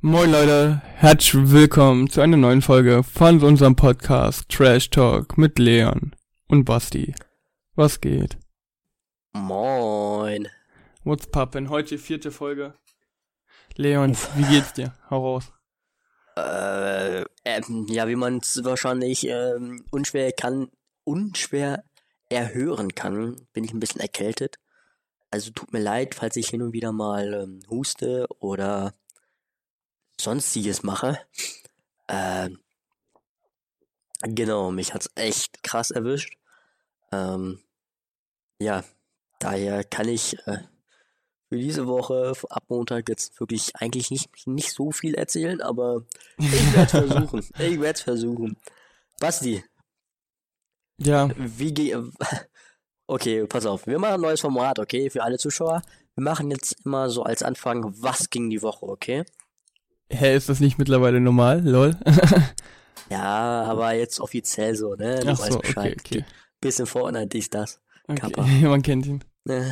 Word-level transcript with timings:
Moin 0.00 0.30
Leute, 0.30 0.80
herzlich 0.94 1.50
willkommen 1.50 2.08
zu 2.08 2.20
einer 2.20 2.36
neuen 2.36 2.62
Folge 2.62 3.02
von 3.02 3.42
unserem 3.42 3.74
Podcast 3.74 4.48
Trash 4.48 4.90
Talk 4.90 5.36
mit 5.36 5.58
Leon 5.58 6.14
und 6.46 6.64
Basti. 6.64 7.16
Was 7.74 8.00
geht? 8.00 8.38
Moin. 9.32 10.46
What's 11.02 11.26
poppin'? 11.26 11.68
Heute 11.68 11.96
die 11.96 11.98
vierte 11.98 12.30
Folge. 12.30 12.74
Leon, 13.74 14.16
wie 14.36 14.44
geht's 14.44 14.72
dir? 14.72 14.94
Hau 15.10 15.20
raus. 15.20 15.52
Äh, 16.36 17.24
ähm, 17.44 17.88
ja, 17.88 18.06
wie 18.06 18.14
man 18.14 18.38
es 18.38 18.62
wahrscheinlich 18.62 19.26
ähm, 19.26 19.84
unschwer 19.90 20.30
kann, 20.30 20.68
unschwer 21.02 21.82
erhören 22.28 22.94
kann, 22.94 23.34
bin 23.52 23.64
ich 23.64 23.72
ein 23.72 23.80
bisschen 23.80 24.00
erkältet. 24.00 24.60
Also 25.32 25.50
tut 25.50 25.72
mir 25.72 25.80
leid, 25.80 26.14
falls 26.14 26.36
ich 26.36 26.50
hin 26.50 26.62
und 26.62 26.72
wieder 26.72 26.92
mal 26.92 27.34
ähm, 27.34 27.62
huste 27.68 28.28
oder 28.38 28.94
sonstiges 30.20 30.82
mache. 30.82 31.18
Ähm, 32.08 32.58
genau, 34.22 34.70
mich 34.70 34.94
hat's 34.94 35.10
echt 35.14 35.62
krass 35.62 35.90
erwischt. 35.90 36.36
Ähm, 37.12 37.60
ja, 38.60 38.84
daher 39.38 39.84
kann 39.84 40.08
ich 40.08 40.36
äh, 40.46 40.58
für 41.48 41.56
diese 41.56 41.86
Woche 41.86 42.32
ab 42.50 42.64
Montag 42.68 43.08
jetzt 43.08 43.38
wirklich 43.40 43.74
eigentlich 43.76 44.10
nicht, 44.10 44.46
nicht 44.46 44.72
so 44.72 44.90
viel 44.90 45.14
erzählen, 45.14 45.60
aber 45.60 46.04
ich 46.38 46.74
werde 46.74 46.88
versuchen. 47.08 47.46
ich 47.58 47.80
werde 47.80 48.00
versuchen. 48.00 48.56
Basti. 49.18 49.64
Ja. 50.98 51.28
Wie 51.36 51.72
geht. 51.72 51.96
Okay, 53.10 53.46
pass 53.46 53.64
auf. 53.64 53.86
Wir 53.86 53.98
machen 53.98 54.16
ein 54.16 54.20
neues 54.20 54.42
Format, 54.42 54.78
okay, 54.78 55.08
für 55.08 55.22
alle 55.22 55.38
Zuschauer. 55.38 55.80
Wir 56.14 56.22
machen 56.22 56.50
jetzt 56.50 56.84
immer 56.84 57.08
so 57.08 57.22
als 57.22 57.42
Anfang, 57.42 57.94
was 58.02 58.28
ging 58.28 58.50
die 58.50 58.60
Woche, 58.60 58.84
okay? 58.84 59.24
Hä, 60.10 60.34
ist 60.36 60.48
das 60.48 60.60
nicht 60.60 60.78
mittlerweile 60.78 61.20
normal? 61.20 61.60
Lol. 61.68 61.96
ja, 63.10 63.62
aber 63.64 63.92
jetzt 63.92 64.20
offiziell 64.20 64.74
so, 64.74 64.94
ne? 64.94 65.20
Du 65.20 65.28
Ach 65.32 65.38
weißt 65.38 65.52
so, 65.52 65.58
Bescheid. 65.58 65.96
okay, 66.00 66.18
okay. 66.20 66.24
Bisschen 66.60 66.86
Fortnite, 66.86 67.28
dies, 67.28 67.50
das. 67.50 67.80
Kappa. 68.14 68.42
okay. 68.42 68.62
Man 68.68 68.82
kennt 68.82 69.06
ihn. 69.06 69.24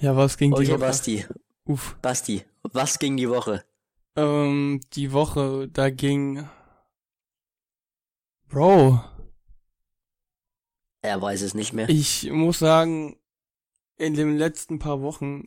Ja, 0.00 0.16
was 0.16 0.36
ging 0.36 0.50
die 0.52 0.62
Okay, 0.62 0.70
Woche? 0.72 0.78
Basti. 0.80 1.24
Uff. 1.66 1.96
Basti, 2.02 2.44
was 2.64 2.98
ging 2.98 3.16
die 3.16 3.30
Woche? 3.30 3.64
Ähm, 4.16 4.80
die 4.94 5.12
Woche, 5.12 5.68
da 5.72 5.88
ging... 5.90 6.48
Bro, 8.48 9.00
Er 11.00 11.22
weiß 11.22 11.42
es 11.42 11.54
nicht 11.54 11.72
mehr. 11.72 11.88
Ich 11.88 12.28
muss 12.30 12.58
sagen, 12.58 13.16
in 13.96 14.14
den 14.14 14.36
letzten 14.36 14.78
paar 14.80 15.00
Wochen 15.00 15.44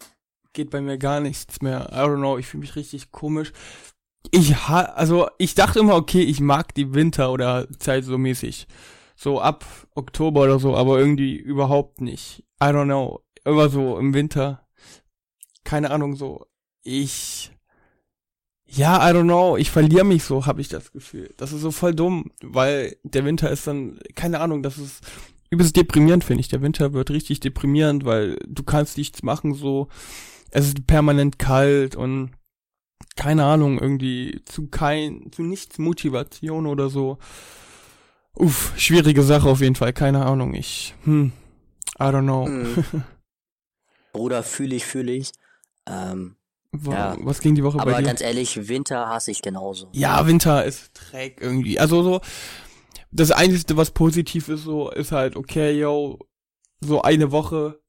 geht 0.54 0.70
bei 0.72 0.80
mir 0.82 0.98
gar 0.98 1.20
nichts 1.20 1.62
mehr. 1.62 1.90
I 1.92 1.96
don't 1.98 2.18
know, 2.18 2.38
ich 2.38 2.48
fühle 2.48 2.62
mich 2.62 2.76
richtig 2.78 3.12
komisch. 3.12 3.52
Ich 4.32 4.68
ha 4.68 4.82
also 4.82 5.28
ich 5.38 5.56
dachte 5.56 5.80
immer, 5.80 5.96
okay, 5.96 6.22
ich 6.22 6.40
mag 6.40 6.74
die 6.76 6.94
Winter 6.94 7.32
oder 7.32 7.68
Zeit 7.80 8.04
so 8.04 8.18
mäßig. 8.18 8.68
So 9.16 9.42
ab 9.42 9.66
Oktober 9.96 10.44
oder 10.44 10.60
so, 10.60 10.76
aber 10.76 11.00
irgendwie 11.00 11.36
überhaupt 11.36 12.02
nicht. 12.02 12.44
I 12.62 12.68
don't 12.68 12.86
know. 12.86 13.22
Immer 13.46 13.70
so 13.70 13.98
im 13.98 14.14
Winter. 14.14 14.68
Keine 15.64 15.92
Ahnung, 15.92 16.16
so. 16.16 16.46
Ich. 16.84 17.52
Ja, 18.66 19.10
I 19.10 19.14
don't 19.14 19.24
know. 19.24 19.58
Ich 19.58 19.72
verliere 19.72 20.04
mich 20.06 20.24
so, 20.24 20.46
habe 20.46 20.62
ich 20.62 20.70
das 20.70 20.92
Gefühl. 20.92 21.34
Das 21.38 21.54
ist 21.54 21.62
so 21.62 21.72
voll 21.72 21.96
dumm, 21.96 22.32
weil 22.42 22.98
der 23.04 23.26
Winter 23.26 23.50
ist 23.50 23.66
dann, 23.66 24.00
keine 24.16 24.40
Ahnung, 24.40 24.62
das 24.64 24.78
ist 24.78 25.02
übelst 25.50 25.76
deprimierend, 25.76 26.24
finde 26.24 26.42
ich. 26.42 26.50
Der 26.50 26.62
Winter 26.62 26.94
wird 26.94 27.10
richtig 27.10 27.40
deprimierend, 27.40 28.06
weil 28.06 28.38
du 28.48 28.64
kannst 28.64 28.98
nichts 28.98 29.24
machen, 29.24 29.54
so. 29.54 29.88
Es 30.52 30.68
ist 30.68 30.88
permanent 30.88 31.40
kalt 31.40 31.96
und 31.96 32.32
keine 33.16 33.46
Ahnung, 33.46 33.80
irgendwie 33.80 34.42
zu 34.46 34.68
kein, 34.68 35.32
zu 35.32 35.44
nichts 35.44 35.78
Motivation 35.80 36.66
oder 36.68 36.90
so. 36.90 37.18
Uff, 38.34 38.74
schwierige 38.78 39.24
Sache 39.24 39.50
auf 39.50 39.62
jeden 39.62 39.76
Fall, 39.76 39.94
keine 39.94 40.26
Ahnung. 40.26 40.54
Ich, 40.54 40.94
hm, 41.04 41.32
I 42.00 42.04
don't 42.04 42.22
know. 42.24 42.46
Mhm. 42.48 42.84
Bruder, 44.14 44.44
fühle 44.44 44.76
ich, 44.76 44.86
fühle 44.86 45.12
ich. 45.12 45.32
Ähm, 45.88 46.36
Wa- 46.72 46.94
Ja. 46.94 47.18
Was 47.22 47.40
ging 47.42 47.56
die 47.56 47.64
Woche 47.64 47.80
aber 47.80 47.92
bei 47.92 48.02
dir? 48.02 48.08
ganz 48.08 48.22
ehrlich, 48.22 48.68
Winter 48.68 49.08
hasse 49.10 49.32
ich 49.32 49.42
genauso. 49.42 49.90
Ja, 49.94 50.26
Winter 50.28 50.66
ist 50.66 50.94
träg 50.94 51.42
irgendwie. 51.42 51.80
Also 51.80 52.04
so, 52.04 52.22
das 53.12 53.32
Einzige, 53.32 53.78
was 53.78 53.92
positiv 53.92 54.50
ist, 54.50 54.64
so, 54.64 54.92
ist 54.92 55.12
halt, 55.12 55.36
okay, 55.36 55.72
yo, 55.80 56.20
so 56.82 57.02
eine 57.02 57.32
Woche 57.32 57.80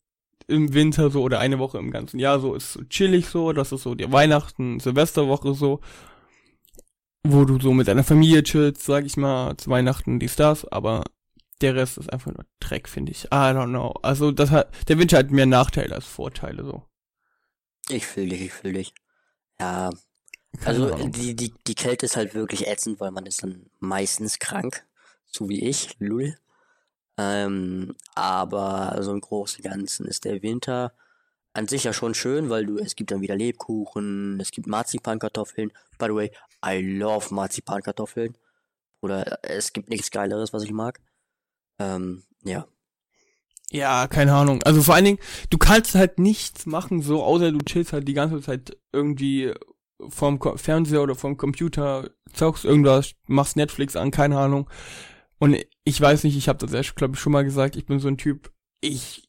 im 0.48 0.72
Winter 0.74 1.10
so 1.10 1.22
oder 1.22 1.38
eine 1.38 1.58
Woche 1.58 1.78
im 1.78 1.90
ganzen 1.90 2.18
Jahr 2.18 2.40
so 2.40 2.54
ist 2.54 2.72
so 2.72 2.82
chillig 2.84 3.28
so, 3.28 3.52
das 3.52 3.70
ist 3.70 3.82
so 3.82 3.94
die 3.94 4.10
Weihnachten, 4.10 4.80
Silvesterwoche 4.80 5.54
so, 5.54 5.80
wo 7.22 7.44
du 7.44 7.60
so 7.60 7.72
mit 7.72 7.86
deiner 7.86 8.04
Familie 8.04 8.42
chillst, 8.42 8.82
sag 8.82 9.04
ich 9.04 9.16
mal, 9.16 9.56
zu 9.56 9.70
Weihnachten, 9.70 10.18
dies, 10.18 10.36
das, 10.36 10.66
aber 10.66 11.04
der 11.60 11.74
Rest 11.74 11.98
ist 11.98 12.12
einfach 12.12 12.32
nur 12.32 12.46
Dreck, 12.60 12.88
finde 12.88 13.12
ich. 13.12 13.24
I 13.26 13.52
don't 13.52 13.68
know. 13.68 13.94
Also 14.02 14.30
das 14.30 14.50
hat, 14.50 14.70
der 14.88 14.98
Winter 14.98 15.18
hat 15.18 15.30
mehr 15.30 15.46
Nachteile 15.46 15.94
als 15.94 16.06
Vorteile 16.06 16.64
so. 16.64 16.84
Ich 17.88 18.06
fühle 18.06 18.28
dich, 18.28 18.42
ich 18.42 18.52
fühle 18.52 18.74
dich. 18.74 18.94
Ja, 19.60 19.90
also 20.64 20.94
die, 21.08 21.34
die, 21.34 21.52
die 21.66 21.74
Kälte 21.74 22.06
ist 22.06 22.16
halt 22.16 22.34
wirklich 22.34 22.66
ätzend, 22.66 23.00
weil 23.00 23.10
man 23.10 23.26
ist 23.26 23.42
dann 23.42 23.66
meistens 23.80 24.38
krank. 24.38 24.86
So 25.26 25.48
wie 25.48 25.62
ich, 25.62 25.96
lull. 25.98 26.36
Ähm, 27.18 27.96
aber 28.14 28.96
so 29.00 29.12
im 29.12 29.20
Großen 29.20 29.62
und 29.64 29.70
Ganzen 29.70 30.06
ist 30.06 30.24
der 30.24 30.42
Winter 30.42 30.92
an 31.52 31.66
sich 31.66 31.84
ja 31.84 31.92
schon 31.92 32.14
schön, 32.14 32.50
weil 32.50 32.66
du, 32.66 32.78
es 32.78 32.94
gibt 32.94 33.10
dann 33.10 33.20
wieder 33.20 33.34
Lebkuchen, 33.34 34.38
es 34.40 34.52
gibt 34.52 34.68
Marzipankartoffeln. 34.68 35.72
By 35.98 36.06
the 36.06 36.14
way, 36.14 36.30
I 36.64 36.80
love 36.80 37.34
Marzipankartoffeln. 37.34 38.38
Oder 39.00 39.38
es 39.42 39.72
gibt 39.72 39.90
nichts 39.90 40.10
Geileres, 40.10 40.52
was 40.52 40.62
ich 40.62 40.70
mag. 40.70 41.00
Ähm, 41.80 42.22
ja. 42.44 42.66
Ja, 43.70 44.06
keine 44.06 44.34
Ahnung. 44.34 44.62
Also 44.62 44.82
vor 44.82 44.94
allen 44.94 45.04
Dingen, 45.04 45.18
du 45.50 45.58
kannst 45.58 45.94
halt 45.94 46.18
nichts 46.18 46.66
machen, 46.66 47.02
so 47.02 47.22
außer 47.22 47.52
du 47.52 47.58
chillst 47.58 47.92
halt 47.92 48.08
die 48.08 48.14
ganze 48.14 48.40
Zeit 48.40 48.76
irgendwie 48.92 49.52
vorm 50.08 50.38
Ko 50.38 50.56
Fernseher 50.56 51.02
oder 51.02 51.14
vorm 51.14 51.36
Computer, 51.36 52.10
zockst 52.32 52.64
irgendwas, 52.64 53.12
machst 53.26 53.56
Netflix 53.56 53.96
an, 53.96 54.10
keine 54.10 54.38
Ahnung. 54.38 54.70
Und 55.38 55.56
ich 55.84 56.00
weiß 56.00 56.24
nicht, 56.24 56.36
ich 56.36 56.48
habe 56.48 56.58
das 56.58 56.72
ja, 56.72 56.92
glaube 56.94 57.14
ich, 57.14 57.20
schon 57.20 57.32
mal 57.32 57.44
gesagt, 57.44 57.76
ich 57.76 57.86
bin 57.86 58.00
so 58.00 58.08
ein 58.08 58.18
Typ, 58.18 58.52
ich 58.80 59.28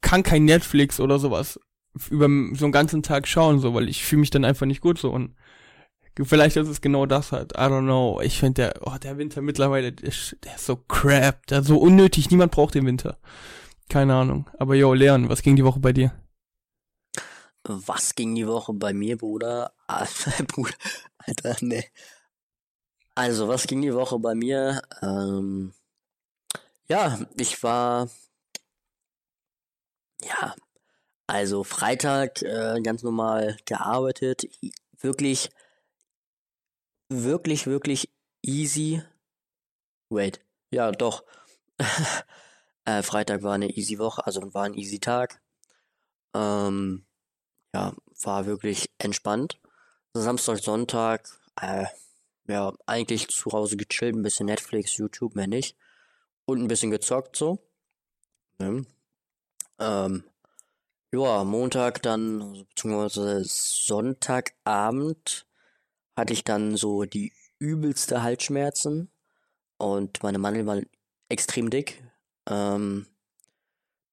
kann 0.00 0.22
kein 0.22 0.44
Netflix 0.44 1.00
oder 1.00 1.18
sowas 1.18 1.58
über 2.10 2.26
so 2.54 2.66
einen 2.66 2.72
ganzen 2.72 3.02
Tag 3.02 3.26
schauen, 3.26 3.58
so, 3.58 3.74
weil 3.74 3.88
ich 3.88 4.04
fühle 4.04 4.20
mich 4.20 4.30
dann 4.30 4.44
einfach 4.44 4.66
nicht 4.66 4.80
gut 4.80 4.98
so 4.98 5.10
und 5.10 5.34
vielleicht 6.22 6.56
ist 6.56 6.68
es 6.68 6.80
genau 6.80 7.06
das 7.06 7.32
halt, 7.32 7.52
I 7.52 7.62
don't 7.62 7.82
know. 7.82 8.20
Ich 8.22 8.38
finde 8.38 8.62
der, 8.62 8.86
oh, 8.86 8.96
der 8.98 9.18
Winter 9.18 9.40
mittlerweile, 9.40 9.92
der 9.92 10.08
ist, 10.08 10.36
der 10.44 10.56
ist 10.56 10.66
so 10.66 10.76
crap, 10.76 11.46
der 11.46 11.60
ist 11.60 11.68
so 11.68 11.78
unnötig, 11.78 12.30
niemand 12.30 12.52
braucht 12.52 12.74
den 12.74 12.86
Winter. 12.86 13.18
Keine 13.88 14.14
Ahnung. 14.14 14.48
Aber 14.58 14.74
yo, 14.74 14.92
Leon, 14.94 15.28
was 15.28 15.42
ging 15.42 15.56
die 15.56 15.64
Woche 15.64 15.80
bei 15.80 15.92
dir? 15.92 16.12
Was 17.64 18.14
ging 18.14 18.34
die 18.34 18.46
Woche 18.46 18.72
bei 18.74 18.92
mir, 18.92 19.16
Bruder? 19.16 19.72
Bruder, 20.48 20.74
Alter, 21.18 21.56
ne. 21.60 21.84
Also, 23.18 23.48
was 23.48 23.66
ging 23.66 23.82
die 23.82 23.94
Woche 23.94 24.16
bei 24.20 24.36
mir? 24.36 24.80
Ähm, 25.02 25.72
ja, 26.88 27.18
ich 27.36 27.60
war, 27.64 28.08
ja, 30.22 30.54
also 31.26 31.64
Freitag 31.64 32.42
äh, 32.42 32.80
ganz 32.80 33.02
normal 33.02 33.56
gearbeitet. 33.64 34.44
Wirklich, 35.00 35.50
wirklich, 37.08 37.66
wirklich 37.66 38.08
easy. 38.42 39.02
Wait, 40.10 40.40
ja, 40.70 40.92
doch. 40.92 41.24
äh, 42.84 43.02
Freitag 43.02 43.42
war 43.42 43.54
eine 43.54 43.70
easy 43.70 43.98
Woche, 43.98 44.24
also 44.26 44.54
war 44.54 44.62
ein 44.62 44.74
easy 44.74 45.00
Tag. 45.00 45.40
Ähm, 46.34 47.04
ja, 47.74 47.96
war 48.22 48.46
wirklich 48.46 48.92
entspannt. 48.98 49.58
Samstag, 50.14 50.58
Sonntag, 50.60 51.28
äh, 51.60 51.86
ja, 52.48 52.72
eigentlich 52.86 53.28
zu 53.28 53.52
Hause 53.52 53.76
gechillt, 53.76 54.16
ein 54.16 54.22
bisschen 54.22 54.46
Netflix, 54.46 54.96
YouTube, 54.96 55.36
mehr 55.36 55.46
nicht. 55.46 55.76
Und 56.46 56.62
ein 56.62 56.68
bisschen 56.68 56.90
gezockt 56.90 57.36
so. 57.36 57.58
Ne? 58.58 58.86
Ähm, 59.78 60.24
ja, 61.12 61.44
Montag 61.44 62.02
dann, 62.02 62.42
also 62.42 62.64
beziehungsweise 62.64 63.44
Sonntagabend 63.44 65.46
hatte 66.16 66.32
ich 66.32 66.44
dann 66.44 66.76
so 66.76 67.04
die 67.04 67.32
übelste 67.58 68.22
Halsschmerzen 68.22 69.10
und 69.78 70.22
meine 70.22 70.38
Mandeln 70.38 70.66
waren 70.66 70.86
extrem 71.28 71.70
dick. 71.70 72.02
Ähm, 72.48 73.06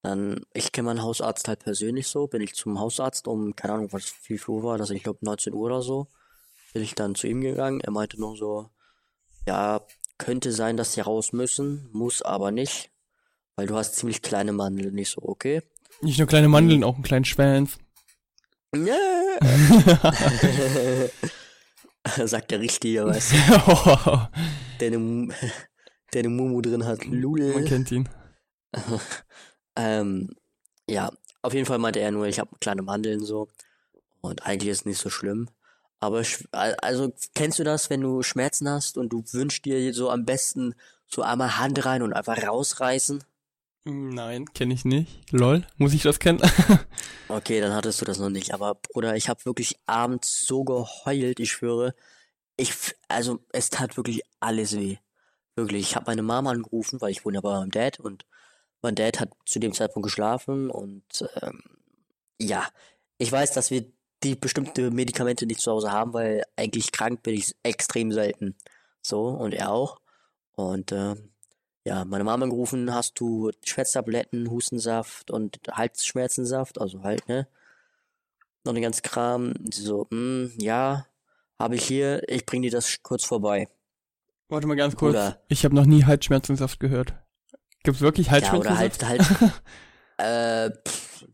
dann, 0.03 0.45
ich 0.53 0.71
kenne 0.71 0.87
meinen 0.87 1.01
Hausarzt 1.01 1.47
halt 1.47 1.59
persönlich 1.59 2.07
so, 2.07 2.27
bin 2.27 2.41
ich 2.41 2.53
zum 2.53 2.79
Hausarzt 2.79 3.27
um, 3.27 3.55
keine 3.55 3.73
Ahnung, 3.73 3.91
was, 3.91 4.05
viel 4.05 4.39
Uhr 4.47 4.63
war 4.63 4.77
das, 4.77 4.91
ich 4.91 5.03
glaube 5.03 5.19
19 5.21 5.53
Uhr 5.53 5.65
oder 5.65 5.81
so, 5.81 6.07
bin 6.75 6.83
ich 6.83 6.93
dann 6.93 7.15
zu 7.15 7.25
ihm 7.25 7.39
gegangen. 7.39 7.79
Er 7.79 7.91
meinte 7.91 8.19
nur 8.19 8.35
so, 8.35 8.69
ja, 9.47 9.79
könnte 10.17 10.51
sein, 10.51 10.75
dass 10.75 10.91
sie 10.91 10.99
raus 10.99 11.31
müssen, 11.31 11.87
muss 11.93 12.21
aber 12.21 12.51
nicht, 12.51 12.91
weil 13.55 13.65
du 13.65 13.77
hast 13.77 13.95
ziemlich 13.95 14.21
kleine 14.21 14.51
Mandeln, 14.51 14.93
nicht 14.93 15.09
so, 15.09 15.21
okay. 15.21 15.61
Nicht 16.01 16.17
nur 16.17 16.27
kleine 16.27 16.49
Mandeln, 16.49 16.83
auch 16.83 16.95
einen 16.95 17.05
kleinen 17.05 17.23
Schwanz. 17.23 17.77
Ja. 18.75 19.39
Sagt 22.27 22.51
der 22.51 22.59
Richtige, 22.59 23.05
weißt 23.05 23.31
du, 23.31 23.37
oh, 23.67 24.19
der 24.81 24.87
eine, 24.87 25.29
der 26.13 26.19
eine 26.19 26.29
Mumu 26.29 26.59
drin 26.59 26.83
hat. 26.83 27.05
Lul. 27.05 27.53
man 27.53 27.63
kennt 27.63 27.89
ihn. 27.89 28.09
ähm, 29.77 30.35
ja, 30.89 31.09
auf 31.41 31.53
jeden 31.53 31.67
Fall 31.67 31.79
meinte 31.79 32.01
er 32.01 32.11
nur, 32.11 32.27
ich 32.27 32.39
habe 32.39 32.49
kleine 32.59 32.81
Mandeln 32.81 33.23
so. 33.23 33.47
Und 34.19 34.45
eigentlich 34.45 34.71
ist 34.71 34.79
es 34.79 34.85
nicht 34.85 34.99
so 34.99 35.09
schlimm. 35.09 35.47
Aber 35.99 36.23
also 36.81 37.13
kennst 37.33 37.59
du 37.59 37.63
das, 37.63 37.89
wenn 37.89 38.01
du 38.01 38.21
Schmerzen 38.21 38.69
hast 38.69 38.97
und 38.97 39.09
du 39.09 39.23
wünschst 39.31 39.65
dir 39.65 39.93
so 39.93 40.09
am 40.09 40.25
besten 40.25 40.75
so 41.07 41.21
einmal 41.21 41.57
Hand 41.57 41.85
rein 41.85 42.01
und 42.01 42.13
einfach 42.13 42.41
rausreißen? 42.41 43.23
Nein, 43.87 44.45
kenne 44.53 44.73
ich 44.73 44.83
nicht. 44.83 45.31
Lol, 45.31 45.63
muss 45.77 45.93
ich 45.93 46.03
das 46.03 46.19
kennen? 46.19 46.41
Okay, 47.27 47.59
dann 47.59 47.73
hattest 47.73 47.99
du 47.99 48.05
das 48.05 48.19
noch 48.19 48.29
nicht. 48.29 48.53
Aber 48.53 48.75
Bruder, 48.75 49.15
ich 49.15 49.29
habe 49.29 49.45
wirklich 49.45 49.79
abends 49.87 50.45
so 50.45 50.63
geheult, 50.63 51.39
ich 51.39 51.51
schwöre. 51.51 51.95
Ich, 52.55 52.71
also 53.07 53.39
es 53.51 53.71
tat 53.71 53.97
wirklich 53.97 54.21
alles 54.39 54.77
weh. 54.77 54.97
Wirklich. 55.55 55.81
Ich 55.81 55.95
habe 55.95 56.05
meine 56.07 56.21
Mama 56.21 56.51
angerufen, 56.51 57.01
weil 57.01 57.09
ich 57.09 57.25
wohne 57.25 57.37
ja 57.37 57.41
bei 57.41 57.51
meinem 57.51 57.71
Dad 57.71 57.99
und 57.99 58.25
mein 58.83 58.93
Dad 58.93 59.19
hat 59.19 59.31
zu 59.45 59.59
dem 59.59 59.73
Zeitpunkt 59.73 60.05
geschlafen 60.05 60.69
und 60.69 61.27
ähm, 61.41 61.63
ja, 62.39 62.67
ich 63.17 63.31
weiß, 63.31 63.53
dass 63.53 63.71
wir 63.71 63.85
die 64.25 64.35
bestimmte 64.35 64.91
Medikamente 64.91 65.45
nicht 65.45 65.59
zu 65.61 65.71
Hause 65.71 65.91
haben, 65.91 66.13
weil 66.13 66.43
eigentlich 66.55 66.91
krank 66.91 67.21
bin 67.23 67.35
ich 67.35 67.55
extrem 67.63 68.11
selten. 68.11 68.55
So, 69.01 69.27
und 69.27 69.53
er 69.53 69.71
auch. 69.71 69.99
Und 70.53 70.91
ähm, 70.91 71.29
ja, 71.83 72.03
meine 72.05 72.23
Mama 72.23 72.43
angerufen, 72.43 72.93
hast 72.93 73.19
du 73.19 73.51
Schmerztabletten, 73.63 74.49
Hustensaft 74.49 75.29
und 75.29 75.59
Halsschmerzensaft, 75.71 76.81
also 76.81 77.03
halt, 77.03 77.27
ne? 77.29 77.47
Noch 78.63 78.73
den 78.73 78.81
ganzen 78.81 79.03
Kram. 79.03 79.53
Sie 79.71 79.83
so, 79.83 80.07
hm, 80.09 80.51
ja, 80.57 81.05
habe 81.59 81.75
ich 81.75 81.85
hier, 81.85 82.27
ich 82.27 82.45
bring 82.47 82.63
dir 82.63 82.71
das 82.71 83.03
kurz 83.03 83.23
vorbei. 83.23 83.69
Warte 84.49 84.65
mal 84.65 84.75
ganz 84.75 84.95
kurz. 84.95 85.13
Oder- 85.15 85.39
Ich 85.49 85.63
habe 85.65 85.75
noch 85.75 85.85
nie 85.85 86.03
Halsschmerzensaft 86.05 86.79
gehört. 86.79 87.13
Gibt's 87.83 88.01
wirklich 88.01 88.27
Ja, 88.31 88.53
oder 88.55 88.75
halt, 88.77 89.03
Halsschmerzensaft? 89.03 89.61
halt, 90.17 90.71
äh, 90.73 90.89
pff, 90.89 91.25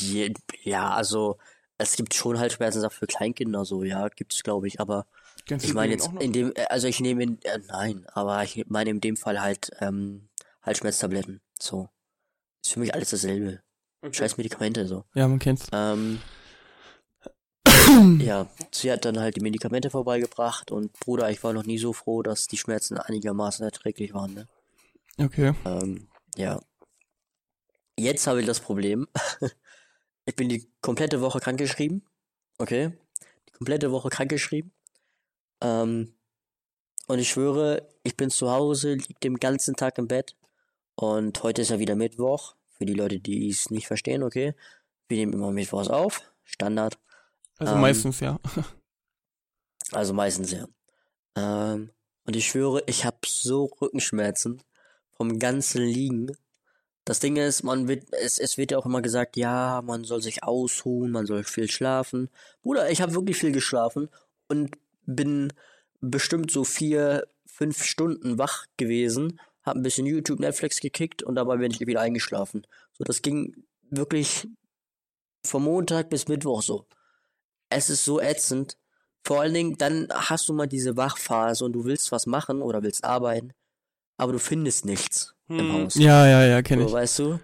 je, 0.00 0.32
ja, 0.62 0.88
also, 0.90 1.36
es 1.78 1.96
gibt 1.96 2.12
schon 2.14 2.38
Halsschmerzensaft 2.38 2.96
für 2.96 3.06
Kleinkinder, 3.06 3.64
so, 3.64 3.84
ja, 3.84 4.08
gibt's, 4.08 4.42
glaube 4.42 4.66
ich, 4.66 4.80
aber 4.80 5.06
Kennst 5.46 5.64
ich 5.64 5.74
meine 5.74 5.92
jetzt 5.92 6.10
in 6.18 6.32
dem, 6.32 6.52
äh, 6.54 6.64
also 6.68 6.88
ich 6.88 7.00
nehme 7.00 7.22
in, 7.22 7.42
äh, 7.42 7.60
nein, 7.68 8.06
aber 8.12 8.42
ich 8.42 8.66
meine 8.68 8.90
in 8.90 9.00
dem 9.00 9.16
Fall 9.16 9.40
halt, 9.40 9.70
ähm, 9.80 10.28
Halsschmerztabletten, 10.62 11.40
so. 11.58 11.88
Ist 12.62 12.72
für 12.72 12.80
mich 12.80 12.92
alles 12.94 13.10
dasselbe. 13.10 13.62
Okay. 14.02 14.14
Scheiß 14.14 14.36
Medikamente, 14.36 14.86
so. 14.86 15.04
Ja, 15.14 15.28
man 15.28 15.38
kennt's. 15.38 15.68
Ähm, 15.72 16.20
ja, 18.18 18.48
sie 18.72 18.92
hat 18.92 19.04
dann 19.04 19.18
halt 19.18 19.36
die 19.36 19.40
Medikamente 19.40 19.90
vorbeigebracht 19.90 20.70
und 20.70 20.92
Bruder, 20.94 21.30
ich 21.30 21.42
war 21.42 21.52
noch 21.52 21.64
nie 21.64 21.78
so 21.78 21.92
froh, 21.92 22.22
dass 22.22 22.48
die 22.48 22.58
Schmerzen 22.58 22.98
einigermaßen 22.98 23.64
erträglich 23.64 24.12
waren, 24.12 24.34
ne? 24.34 24.48
Okay. 25.18 25.54
Ähm, 25.64 26.08
ja. 26.36 26.60
Jetzt 27.98 28.26
habe 28.26 28.40
ich 28.40 28.46
das 28.46 28.60
Problem. 28.60 29.08
Ich 30.28 30.36
bin 30.36 30.50
die 30.50 30.70
komplette 30.82 31.22
Woche 31.22 31.40
krankgeschrieben. 31.40 32.04
Okay? 32.58 32.92
Die 33.48 33.52
komplette 33.52 33.92
Woche 33.92 34.10
krankgeschrieben. 34.10 34.74
Ähm, 35.62 36.12
und 37.06 37.18
ich 37.18 37.30
schwöre, 37.30 37.88
ich 38.02 38.14
bin 38.14 38.28
zu 38.28 38.50
Hause, 38.50 38.92
lieg 38.92 39.18
den 39.20 39.36
ganzen 39.36 39.74
Tag 39.74 39.96
im 39.96 40.06
Bett. 40.06 40.36
Und 40.96 41.42
heute 41.42 41.62
ist 41.62 41.70
ja 41.70 41.78
wieder 41.78 41.96
Mittwoch. 41.96 42.56
Für 42.68 42.84
die 42.84 42.92
Leute, 42.92 43.20
die 43.20 43.48
es 43.48 43.70
nicht 43.70 43.86
verstehen, 43.86 44.22
okay? 44.22 44.54
Wir 45.08 45.16
nehmen 45.16 45.32
immer 45.32 45.50
Mittwochs 45.50 45.88
auf. 45.88 46.20
Standard. 46.44 46.98
Also 47.56 47.72
Ähm, 47.72 47.80
meistens, 47.80 48.20
ja. 48.20 48.38
Also 49.92 50.12
meistens 50.12 50.52
ja. 50.52 50.68
Ähm, 51.36 51.90
und 52.24 52.36
ich 52.36 52.48
schwöre, 52.48 52.82
ich 52.84 53.06
habe 53.06 53.16
so 53.26 53.64
Rückenschmerzen 53.80 54.62
vom 55.08 55.38
ganzen 55.38 55.82
Liegen. 55.84 56.36
Das 57.08 57.20
Ding 57.20 57.36
ist, 57.36 57.62
man 57.62 57.88
wird, 57.88 58.12
es, 58.12 58.36
es 58.36 58.58
wird 58.58 58.70
ja 58.70 58.76
auch 58.76 58.84
immer 58.84 59.00
gesagt, 59.00 59.38
ja, 59.38 59.80
man 59.80 60.04
soll 60.04 60.20
sich 60.20 60.42
ausruhen, 60.44 61.10
man 61.10 61.24
soll 61.24 61.42
viel 61.42 61.70
schlafen. 61.70 62.28
Bruder, 62.60 62.90
ich 62.90 63.00
habe 63.00 63.14
wirklich 63.14 63.38
viel 63.38 63.50
geschlafen 63.50 64.10
und 64.46 64.76
bin 65.06 65.50
bestimmt 66.02 66.50
so 66.50 66.64
vier, 66.64 67.26
fünf 67.46 67.82
Stunden 67.82 68.36
wach 68.36 68.66
gewesen, 68.76 69.40
habe 69.62 69.80
ein 69.80 69.82
bisschen 69.82 70.04
YouTube, 70.04 70.38
Netflix 70.38 70.80
gekickt 70.80 71.22
und 71.22 71.36
dabei 71.36 71.56
bin 71.56 71.70
ich 71.70 71.80
wieder 71.80 72.02
eingeschlafen. 72.02 72.66
So, 72.92 73.04
das 73.04 73.22
ging 73.22 73.56
wirklich 73.88 74.46
vom 75.46 75.64
Montag 75.64 76.10
bis 76.10 76.28
Mittwoch 76.28 76.60
so. 76.60 76.84
Es 77.70 77.88
ist 77.88 78.04
so 78.04 78.20
ätzend. 78.20 78.76
Vor 79.24 79.40
allen 79.40 79.54
Dingen, 79.54 79.78
dann 79.78 80.08
hast 80.12 80.46
du 80.50 80.52
mal 80.52 80.66
diese 80.66 80.98
Wachphase 80.98 81.64
und 81.64 81.72
du 81.72 81.86
willst 81.86 82.12
was 82.12 82.26
machen 82.26 82.60
oder 82.60 82.82
willst 82.82 83.04
arbeiten, 83.04 83.54
aber 84.18 84.32
du 84.32 84.38
findest 84.38 84.84
nichts 84.84 85.37
im 85.56 85.58
Hm, 85.58 85.72
Haus. 85.72 85.94
Ja, 85.96 86.26
ja, 86.26 86.44
ja, 86.44 86.62
kenne 86.62 86.82
So, 86.82 86.88
ich. 86.88 86.92
weißt 86.92 87.18
du? 87.20 87.40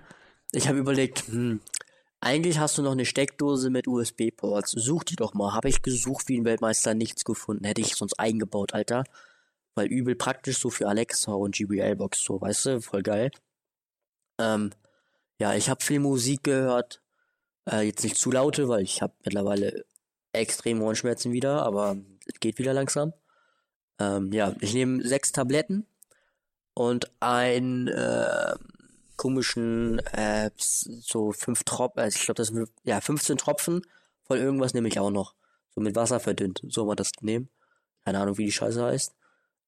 Ich 0.52 0.68
habe 0.68 0.78
überlegt, 0.78 1.26
hm, 1.28 1.60
eigentlich 2.20 2.58
hast 2.58 2.78
du 2.78 2.82
noch 2.82 2.92
eine 2.92 3.04
Steckdose 3.04 3.70
mit 3.70 3.86
USB-Ports. 3.88 4.72
Such 4.72 5.04
die 5.04 5.16
doch 5.16 5.34
mal. 5.34 5.52
Habe 5.52 5.68
ich 5.68 5.82
gesucht 5.82 6.28
wie 6.28 6.38
ein 6.38 6.44
Weltmeister, 6.44 6.94
nichts 6.94 7.24
gefunden. 7.24 7.64
Hätte 7.64 7.80
ich 7.80 7.96
sonst 7.96 8.18
eingebaut, 8.18 8.74
Alter. 8.74 9.04
Weil 9.74 9.88
übel 9.88 10.14
praktisch 10.14 10.58
so 10.58 10.70
für 10.70 10.88
Alexa 10.88 11.32
und 11.32 11.54
GBL-Box, 11.56 12.22
so, 12.22 12.40
weißt 12.40 12.66
du? 12.66 12.80
Voll 12.80 13.02
geil. 13.02 13.30
Ähm, 14.38 14.70
ja, 15.38 15.54
ich 15.54 15.68
habe 15.68 15.84
viel 15.84 16.00
Musik 16.00 16.44
gehört. 16.44 17.02
Äh, 17.68 17.82
jetzt 17.86 18.04
nicht 18.04 18.16
zu 18.16 18.30
laute, 18.30 18.68
weil 18.68 18.82
ich 18.82 19.02
habe 19.02 19.14
mittlerweile 19.24 19.84
extrem 20.32 20.80
Ohrenschmerzen 20.82 21.32
wieder, 21.32 21.62
aber 21.62 21.96
es 22.26 22.40
geht 22.40 22.58
wieder 22.58 22.72
langsam. 22.72 23.12
Ähm, 23.98 24.32
ja, 24.32 24.54
ich 24.60 24.74
nehme 24.74 25.02
sechs 25.06 25.32
Tabletten 25.32 25.86
und 26.74 27.10
ein 27.20 27.88
äh, 27.88 28.54
komischen 29.16 30.00
äh, 30.12 30.50
so 30.56 31.32
fünf 31.32 31.64
Tropfen, 31.64 32.00
also 32.00 32.16
ich 32.16 32.24
glaube 32.24 32.36
das 32.36 32.48
sind 32.48 32.68
ja 32.84 33.00
15 33.00 33.38
Tropfen 33.38 33.82
von 34.24 34.38
irgendwas 34.38 34.74
nehme 34.74 34.88
ich 34.88 34.98
auch 34.98 35.10
noch. 35.10 35.34
So 35.74 35.80
mit 35.80 35.94
Wasser 35.96 36.20
verdünnt. 36.20 36.62
So 36.68 36.86
mal 36.86 36.94
das 36.94 37.12
nehmen. 37.20 37.48
Keine 38.04 38.20
Ahnung, 38.20 38.38
wie 38.38 38.46
die 38.46 38.52
Scheiße 38.52 38.82
heißt. 38.82 39.14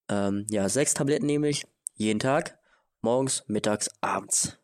Ähm, 0.09 0.47
ja, 0.51 0.69
sechs 0.69 0.95
Tabletten 0.95 1.27
nehme 1.27 1.49
ich. 1.49 1.67
Jeden 1.95 2.21
Tag. 2.21 2.59
Morgens, 3.01 3.45
mittags, 3.49 3.91
abends. 4.01 4.59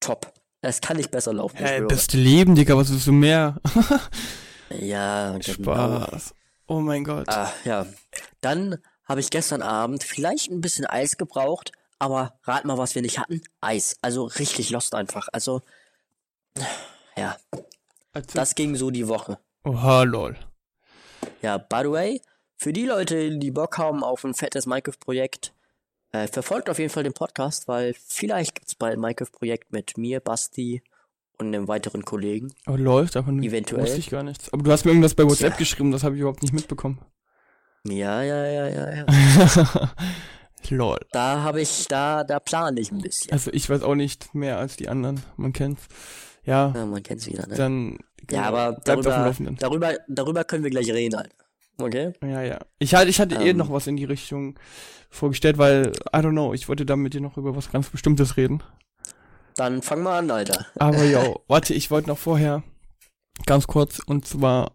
Top. 0.00 0.32
Es 0.62 0.80
kann 0.80 0.96
nicht 0.96 1.10
besser 1.10 1.32
laufen. 1.32 1.56
Hey, 1.56 1.80
beste 1.82 2.16
Leben, 2.16 2.54
Digga, 2.54 2.76
was 2.76 2.90
ist 2.90 3.04
so 3.04 3.12
mehr? 3.12 3.60
Ja, 4.78 5.32
genau. 5.32 5.42
Spaß. 5.42 6.32
Oh 6.68 6.78
mein 6.78 7.02
Gott. 7.02 7.28
Ah, 7.28 7.52
ja. 7.64 7.86
Dann 8.40 8.78
habe 9.04 9.18
ich 9.18 9.30
gestern 9.30 9.62
Abend 9.62 10.04
vielleicht 10.04 10.48
ein 10.48 10.60
bisschen 10.60 10.86
Eis 10.86 11.16
gebraucht, 11.16 11.72
aber 12.00 12.34
rat 12.44 12.64
mal, 12.64 12.78
was 12.78 12.94
wir 12.96 13.02
nicht 13.02 13.18
hatten. 13.18 13.40
Eis. 13.60 13.96
Also 14.02 14.24
richtig 14.24 14.70
lost 14.70 14.94
einfach. 14.94 15.28
Also, 15.32 15.60
ja, 17.16 17.36
Erzähl. 18.12 18.34
das 18.40 18.54
ging 18.56 18.74
so 18.74 18.90
die 18.90 19.06
Woche. 19.06 19.38
Oha, 19.64 20.02
lol. 20.02 20.36
Ja, 21.42 21.58
by 21.58 21.80
the 21.82 21.90
way, 21.90 22.22
für 22.56 22.72
die 22.72 22.86
Leute, 22.86 23.38
die 23.38 23.50
Bock 23.50 23.78
haben 23.78 24.02
auf 24.02 24.24
ein 24.24 24.34
fettes 24.34 24.66
Minecraft-Projekt, 24.66 25.52
äh, 26.12 26.26
verfolgt 26.26 26.68
auf 26.70 26.78
jeden 26.78 26.90
Fall 26.90 27.04
den 27.04 27.12
Podcast, 27.12 27.68
weil 27.68 27.94
vielleicht 27.94 28.54
gibt's 28.56 28.74
bald 28.74 28.94
ein 28.94 29.00
Minecraft-Projekt 29.00 29.72
mit 29.72 29.96
mir, 29.96 30.20
Basti 30.20 30.82
und 31.38 31.48
einem 31.48 31.68
weiteren 31.68 32.04
Kollegen. 32.04 32.52
Aber 32.64 32.78
läuft, 32.78 33.16
aber 33.16 33.30
Eventuell. 33.32 33.82
wusste 33.82 33.98
ich 33.98 34.10
gar 34.10 34.22
nichts. 34.22 34.52
Aber 34.52 34.62
du 34.62 34.72
hast 34.72 34.84
mir 34.84 34.90
irgendwas 34.90 35.14
bei 35.14 35.24
WhatsApp 35.24 35.52
Tja. 35.52 35.58
geschrieben, 35.58 35.92
das 35.92 36.02
habe 36.02 36.14
ich 36.14 36.20
überhaupt 36.20 36.42
nicht 36.42 36.52
mitbekommen. 36.52 36.98
Ja, 37.86 38.22
ja, 38.22 38.46
ja, 38.46 38.68
ja, 38.68 38.94
ja. 38.96 39.06
lol. 40.68 40.98
Da 41.12 41.40
habe 41.42 41.60
ich, 41.62 41.86
da, 41.88 42.22
da 42.24 42.38
plane 42.40 42.80
ich 42.80 42.92
ein 42.92 43.00
bisschen. 43.00 43.32
Also 43.32 43.50
ich 43.52 43.68
weiß 43.70 43.82
auch 43.82 43.94
nicht 43.94 44.34
mehr 44.34 44.58
als 44.58 44.76
die 44.76 44.88
anderen. 44.88 45.22
Man 45.36 45.52
kennt's. 45.52 45.86
Ja, 46.44 46.72
Ja, 46.74 46.86
man 46.86 47.02
kennt's 47.02 47.26
wieder, 47.26 47.46
ne? 47.46 47.54
dann 47.54 47.98
Ja, 48.30 48.42
aber 48.44 48.70
auf 48.70 48.84
dem 48.84 49.02
darüber, 49.02 49.34
darüber, 49.58 49.94
darüber 50.08 50.44
können 50.44 50.64
wir 50.64 50.70
gleich 50.70 50.90
reden, 50.92 51.16
Alter. 51.16 51.34
Okay? 51.78 52.12
Ja, 52.22 52.42
ja. 52.42 52.58
Ich 52.78 52.94
hatte, 52.94 53.08
ich 53.08 53.20
hatte 53.20 53.36
eh 53.36 53.50
Ähm. 53.50 53.56
noch 53.56 53.70
was 53.70 53.86
in 53.86 53.96
die 53.96 54.04
Richtung 54.04 54.58
vorgestellt, 55.10 55.58
weil, 55.58 55.88
I 56.14 56.18
don't 56.18 56.32
know, 56.32 56.52
ich 56.54 56.68
wollte 56.68 56.84
da 56.86 56.96
mit 56.96 57.14
dir 57.14 57.20
noch 57.20 57.36
über 57.36 57.56
was 57.56 57.70
ganz 57.72 57.88
Bestimmtes 57.90 58.36
reden. 58.36 58.62
Dann 59.56 59.82
fang 59.82 60.02
mal 60.02 60.18
an, 60.18 60.30
Alter. 60.30 60.66
Aber 60.76 61.04
yo, 61.04 61.42
warte, 61.48 61.74
ich 61.74 61.90
wollte 61.90 62.08
noch 62.08 62.18
vorher 62.18 62.62
ganz 63.46 63.66
kurz 63.66 63.98
und 64.00 64.26
zwar, 64.26 64.72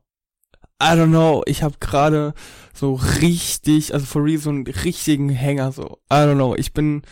I 0.81 0.87
don't 0.95 1.07
know, 1.09 1.41
ich 1.45 1.63
habe 1.63 1.75
gerade 1.79 2.33
so 2.73 2.95
richtig, 3.21 3.93
also 3.93 4.05
for 4.05 4.23
real, 4.23 4.37
so 4.37 4.49
einen 4.49 4.67
richtigen 4.67 5.29
Hänger, 5.29 5.71
so, 5.71 5.99
I 6.11 6.15
don't 6.15 6.35
know, 6.35 6.53
ich 6.55 6.73
bin 6.73 7.03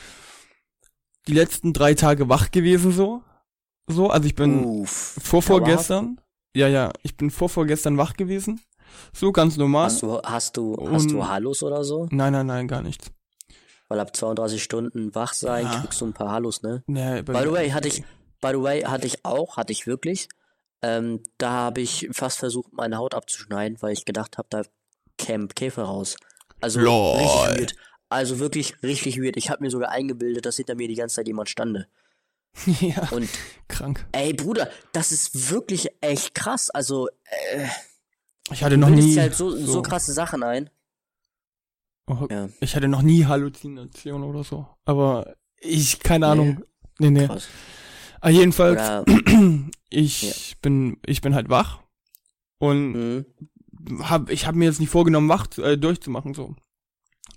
die 1.28 1.34
letzten 1.34 1.72
drei 1.72 1.94
Tage 1.94 2.28
wach 2.28 2.52
gewesen, 2.52 2.92
so, 2.92 3.24
so, 3.88 4.10
also 4.10 4.28
ich 4.28 4.36
bin 4.36 4.66
Uff. 4.66 5.18
vorvorgestern, 5.22 6.20
ja, 6.54 6.68
ja, 6.68 6.92
ich 7.04 7.16
bin 7.16 7.32
vorvorgestern 7.32 7.98
wach 7.98 8.14
gewesen, 8.16 8.60
so 9.14 9.32
ganz 9.32 9.56
normal. 9.56 9.86
Hast 9.86 10.02
du, 10.02 10.22
hast 10.22 10.58
du, 10.58 10.76
hast 10.92 11.10
du 11.10 11.26
Hallos 11.26 11.64
oder 11.64 11.86
so? 11.86 12.08
Nein, 12.12 12.34
nein, 12.34 12.46
nein, 12.48 12.68
gar 12.68 12.82
nichts. 12.82 13.12
Weil 13.88 14.02
ab 14.02 14.16
32 14.16 14.62
Stunden 14.62 15.16
wach 15.16 15.34
sein, 15.34 15.66
Ja. 15.66 15.80
kriegst 15.80 16.02
du 16.02 16.06
ein 16.06 16.14
paar 16.14 16.32
Hallos, 16.32 16.64
ne? 16.64 16.84
Nee, 16.88 17.22
By 17.22 17.44
the 17.44 17.52
way, 17.52 17.70
hatte 17.70 17.88
ich, 17.88 18.04
by 18.42 18.50
the 18.50 18.62
way, 18.62 18.82
hatte 18.82 19.08
ich 19.08 19.24
auch, 19.24 19.56
hatte 19.56 19.72
ich 19.72 19.88
wirklich. 19.88 20.28
Ähm, 20.84 21.22
da 21.38 21.50
habe 21.52 21.82
ich 21.82 22.10
fast 22.12 22.38
versucht, 22.40 22.74
meine 22.74 22.98
Haut 22.98 23.16
abzuschneiden, 23.16 23.82
weil 23.82 23.94
ich 23.94 24.06
gedacht 24.06 24.38
habe, 24.38 24.48
da 24.52 24.62
Camp 25.18 25.56
Käfer 25.56 25.84
raus. 25.84 26.18
Also 26.62 26.80
Lol. 26.82 27.18
richtig 27.18 27.58
weird. 27.60 27.76
Also 28.10 28.38
wirklich 28.40 28.84
richtig 28.84 29.20
weird. 29.20 29.38
Ich 29.38 29.50
habe 29.50 29.64
mir 29.64 29.72
sogar 29.72 29.90
eingebildet, 29.90 30.46
dass 30.46 30.58
hinter 30.58 30.76
mir 30.76 30.88
die 30.88 30.96
ganze 30.96 31.16
Zeit 31.16 31.28
jemand 31.28 31.50
stande. 31.50 31.88
ja, 32.82 33.08
Und 33.12 33.30
krank. 33.68 34.06
ey, 34.12 34.34
Bruder, 34.34 34.70
das 34.92 35.12
ist 35.12 35.50
wirklich 35.50 35.88
echt 36.02 36.36
krass. 36.36 36.70
Also, 36.70 37.08
äh, 37.54 37.66
Ich 38.52 38.64
hatte 38.64 38.78
noch 38.78 38.90
nie 38.90 39.18
halt 39.18 39.34
so, 39.36 39.50
so. 39.56 39.82
krasse 39.82 40.14
Sachen 40.14 40.44
ein. 40.44 40.70
Oh, 42.08 42.28
Ja. 42.30 42.50
Ich 42.60 42.76
hatte 42.76 42.88
noch 42.90 43.02
nie 43.02 43.26
Halluzinationen 43.26 44.30
oder 44.30 44.44
so. 44.44 44.68
Aber 44.86 45.36
ich, 45.60 46.00
keine 46.02 46.26
Nee. 46.26 46.32
Ahnung. 46.32 46.64
Nee, 47.00 47.10
nee. 47.10 47.26
Krass. 47.28 47.48
Aber 48.24 48.32
jedenfalls, 48.32 48.80
Oder, 48.80 49.06
ich 49.90 50.22
Ja. 50.24 50.56
bin, 50.62 50.98
ich 51.06 51.20
bin 51.22 51.36
halt 51.36 51.50
wach. 51.50 51.80
Und 52.58 53.26
mh, 53.90 54.10
hab, 54.10 54.30
ich 54.32 54.48
habe 54.48 54.58
mir 54.58 54.66
jetzt 54.66 54.80
nicht 54.80 54.90
vorgenommen, 54.90 55.28
wach 55.28 55.48
äh, 55.58 55.76
durchzumachen, 55.78 56.34
so. 56.34 56.56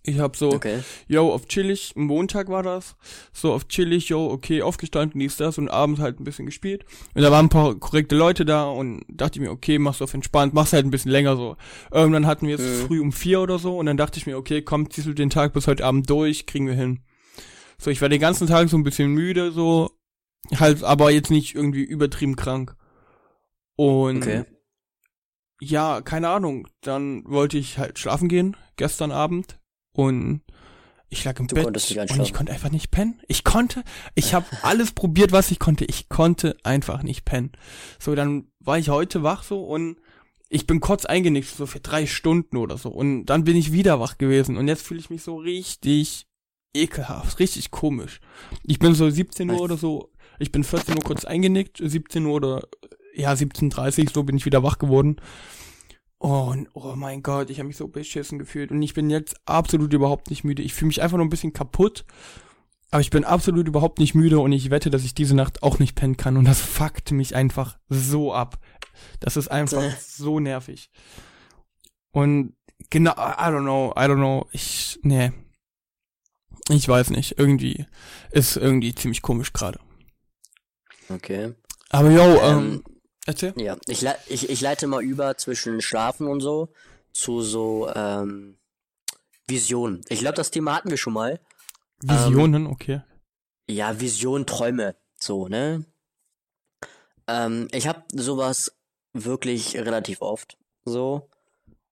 Ich 0.04 0.20
hab 0.20 0.36
so, 0.36 0.52
okay. 0.52 0.78
yo, 1.08 1.32
auf 1.32 1.46
chillig, 1.48 1.94
Montag 1.96 2.48
war 2.48 2.62
das, 2.62 2.94
so 3.32 3.52
auf 3.52 3.66
chillig, 3.66 4.08
yo, 4.08 4.30
okay, 4.30 4.62
aufgestanden, 4.62 5.18
dies, 5.18 5.36
das 5.36 5.58
und 5.58 5.68
abends 5.68 6.00
halt 6.00 6.20
ein 6.20 6.24
bisschen 6.24 6.46
gespielt. 6.46 6.84
Und 7.14 7.22
da 7.22 7.32
waren 7.32 7.46
ein 7.46 7.48
paar 7.48 7.74
korrekte 7.74 8.14
Leute 8.14 8.44
da 8.44 8.66
und 8.66 9.02
dachte 9.08 9.40
ich 9.40 9.44
mir, 9.44 9.50
okay, 9.50 9.80
mach's 9.80 10.00
auf 10.02 10.14
entspannt, 10.14 10.54
mach's 10.54 10.72
halt 10.72 10.86
ein 10.86 10.92
bisschen 10.92 11.10
länger 11.10 11.36
so. 11.36 11.56
Irgendwann 11.90 12.26
hatten 12.28 12.46
wir 12.46 12.54
es 12.60 12.82
Mhm. 12.82 12.86
früh 12.86 13.00
um 13.00 13.10
vier 13.10 13.40
oder 13.40 13.58
so 13.58 13.76
und 13.76 13.86
dann 13.86 13.96
dachte 13.96 14.20
ich 14.20 14.26
mir, 14.26 14.36
okay, 14.38 14.62
komm, 14.62 14.88
ziehst 14.88 15.08
du 15.08 15.12
den 15.12 15.30
Tag 15.30 15.52
bis 15.52 15.66
heute 15.66 15.84
Abend 15.84 16.08
durch, 16.08 16.46
kriegen 16.46 16.68
wir 16.68 16.74
hin. 16.74 17.00
So, 17.76 17.90
ich 17.90 18.00
war 18.00 18.08
den 18.08 18.20
ganzen 18.20 18.46
Tag 18.46 18.68
so 18.68 18.76
ein 18.76 18.84
bisschen 18.84 19.10
müde, 19.10 19.50
so, 19.50 19.90
halt, 20.54 20.82
aber 20.82 21.10
jetzt 21.10 21.30
nicht 21.30 21.54
irgendwie 21.54 21.82
übertrieben 21.84 22.36
krank. 22.36 22.76
Und 23.76 24.18
Okay. 24.18 24.44
ja, 25.60 26.00
keine 26.00 26.28
Ahnung. 26.28 26.68
Dann 26.80 27.24
wollte 27.26 27.58
ich 27.58 27.78
halt 27.78 27.98
schlafen 27.98 28.28
gehen, 28.28 28.56
gestern 28.76 29.10
Abend. 29.12 29.58
Und 29.92 30.42
ich 31.08 31.24
lag 31.24 31.38
im 31.38 31.46
Du 31.46 31.54
Bett 31.54 31.66
und 31.66 32.20
ich 32.20 32.32
konnte 32.34 32.52
einfach 32.52 32.70
nicht 32.70 32.90
pennen. 32.90 33.20
Ich 33.28 33.44
konnte, 33.44 33.84
ich 34.14 34.34
habe 34.34 34.46
alles 34.62 34.92
probiert, 34.92 35.32
was 35.32 35.50
ich 35.50 35.58
konnte. 35.58 35.84
Ich 35.84 36.08
konnte 36.08 36.56
einfach 36.64 37.02
nicht 37.02 37.24
pennen. 37.24 37.52
So, 37.98 38.14
dann 38.14 38.50
war 38.60 38.78
ich 38.78 38.88
heute 38.88 39.22
wach 39.22 39.42
so 39.42 39.64
und 39.64 39.98
ich 40.48 40.66
bin 40.66 40.80
kurz 40.80 41.04
eingenickt, 41.04 41.48
so 41.48 41.66
für 41.66 41.80
drei 41.80 42.06
Stunden 42.06 42.56
oder 42.56 42.78
so. 42.78 42.90
Und 42.90 43.26
dann 43.26 43.44
bin 43.44 43.56
ich 43.56 43.72
wieder 43.72 43.98
wach 44.00 44.16
gewesen. 44.18 44.56
Und 44.56 44.68
jetzt 44.68 44.82
fühle 44.82 45.00
ich 45.00 45.10
mich 45.10 45.22
so 45.22 45.36
richtig 45.36 46.26
ekelhaft, 46.74 47.38
richtig 47.38 47.70
komisch. 47.70 48.20
Ich 48.62 48.78
bin 48.78 48.94
so 48.94 49.08
17 49.08 49.50
Uhr 49.50 49.60
oder 49.60 49.76
so, 49.76 50.12
ich 50.38 50.52
bin 50.52 50.64
14 50.64 50.96
Uhr 50.96 51.04
kurz 51.04 51.24
eingenickt, 51.24 51.78
17 51.82 52.24
Uhr 52.26 52.34
oder 52.34 52.62
ja, 53.14 53.32
17.30 53.32 54.12
so 54.12 54.22
bin 54.22 54.36
ich 54.36 54.44
wieder 54.44 54.62
wach 54.62 54.78
geworden. 54.78 55.16
Und 56.18 56.68
oh 56.74 56.94
mein 56.96 57.22
Gott, 57.22 57.50
ich 57.50 57.58
habe 57.58 57.66
mich 57.68 57.76
so 57.76 57.88
beschissen 57.88 58.38
gefühlt. 58.38 58.70
Und 58.70 58.80
ich 58.82 58.94
bin 58.94 59.10
jetzt 59.10 59.36
absolut 59.46 59.92
überhaupt 59.92 60.30
nicht 60.30 60.44
müde. 60.44 60.62
Ich 60.62 60.74
fühle 60.74 60.88
mich 60.88 61.02
einfach 61.02 61.16
nur 61.18 61.26
ein 61.26 61.30
bisschen 61.30 61.52
kaputt. 61.52 62.04
Aber 62.90 63.00
ich 63.00 63.10
bin 63.10 63.24
absolut 63.24 63.66
überhaupt 63.68 63.98
nicht 63.98 64.14
müde 64.14 64.38
und 64.38 64.52
ich 64.52 64.70
wette, 64.70 64.90
dass 64.90 65.04
ich 65.04 65.14
diese 65.14 65.34
Nacht 65.34 65.62
auch 65.62 65.78
nicht 65.78 65.94
pennen 65.94 66.16
kann. 66.16 66.36
Und 66.36 66.44
das 66.44 66.60
fuckt 66.60 67.10
mich 67.10 67.34
einfach 67.34 67.78
so 67.88 68.32
ab. 68.32 68.58
Das 69.20 69.36
ist 69.36 69.48
einfach 69.48 69.82
Äh. 69.82 69.92
so 70.00 70.40
nervig. 70.40 70.90
Und 72.12 72.54
genau, 72.90 73.12
I 73.12 73.48
don't 73.50 73.62
know, 73.62 73.92
I 73.96 74.02
don't 74.02 74.16
know. 74.16 74.46
Ich, 74.52 74.98
nee. 75.02 75.32
Ich 76.68 76.88
weiß 76.88 77.10
nicht. 77.10 77.38
Irgendwie 77.38 77.86
ist 78.30 78.56
irgendwie 78.56 78.94
ziemlich 78.94 79.20
komisch 79.20 79.52
gerade. 79.52 79.78
Okay. 81.08 81.54
Aber 81.90 82.10
yo, 82.10 82.20
ähm, 82.42 82.42
Ähm, 82.42 82.84
erzähl. 83.26 83.52
Ja, 83.56 83.76
ich, 83.86 84.02
lei- 84.02 84.18
ich, 84.26 84.48
ich 84.50 84.60
leite 84.60 84.86
mal 84.86 85.02
über 85.02 85.36
zwischen 85.36 85.80
Schlafen 85.80 86.26
und 86.26 86.40
so 86.40 86.72
zu 87.12 87.42
so 87.42 87.88
ähm, 87.94 88.58
Visionen. 89.46 90.02
Ich 90.08 90.20
glaube, 90.20 90.34
das 90.36 90.50
Thema 90.50 90.74
hatten 90.76 90.90
wir 90.90 90.96
schon 90.96 91.12
mal. 91.12 91.40
Visionen, 92.02 92.66
okay. 92.66 93.02
Ja, 93.68 93.98
Vision, 94.00 94.46
Träume, 94.46 94.96
so, 95.18 95.48
ne? 95.48 95.84
Ähm, 97.26 97.68
ich 97.72 97.86
habe 97.88 98.02
sowas 98.12 98.72
wirklich 99.12 99.76
relativ 99.76 100.20
oft, 100.22 100.58
so. 100.84 101.28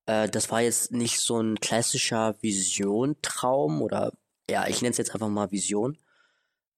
Äh, 0.06 0.28
das 0.28 0.50
war 0.50 0.60
jetzt 0.60 0.92
nicht 0.92 1.20
so 1.20 1.40
ein 1.40 1.58
klassischer 1.58 2.36
Vision-Traum 2.42 3.80
oder, 3.82 4.12
ja, 4.50 4.66
ich 4.68 4.82
nenne 4.82 4.92
es 4.92 4.98
jetzt 4.98 5.12
einfach 5.14 5.28
mal 5.28 5.50
Vision. 5.50 5.96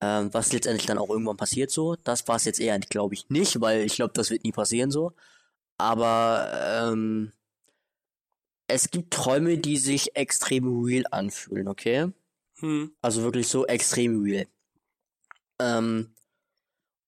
Ähm, 0.00 0.32
was 0.32 0.52
letztendlich 0.52 0.86
dann 0.86 0.98
auch 0.98 1.08
irgendwann 1.08 1.36
passiert, 1.36 1.70
so. 1.70 1.96
Das 1.96 2.28
war 2.28 2.36
es 2.36 2.44
jetzt 2.44 2.60
eher, 2.60 2.78
glaube 2.78 3.14
ich, 3.14 3.28
nicht, 3.30 3.60
weil 3.60 3.82
ich 3.82 3.96
glaube, 3.96 4.12
das 4.14 4.30
wird 4.30 4.44
nie 4.44 4.52
passieren, 4.52 4.90
so. 4.90 5.12
Aber, 5.78 6.50
ähm, 6.92 7.32
es 8.68 8.90
gibt 8.90 9.12
Träume, 9.12 9.58
die 9.58 9.76
sich 9.76 10.16
extrem 10.16 10.84
real 10.84 11.04
anfühlen, 11.10 11.68
okay? 11.68 12.12
Hm. 12.58 12.92
Also 13.02 13.22
wirklich 13.22 13.48
so 13.48 13.66
extrem 13.66 14.22
real. 14.22 14.46
Ähm, 15.60 16.14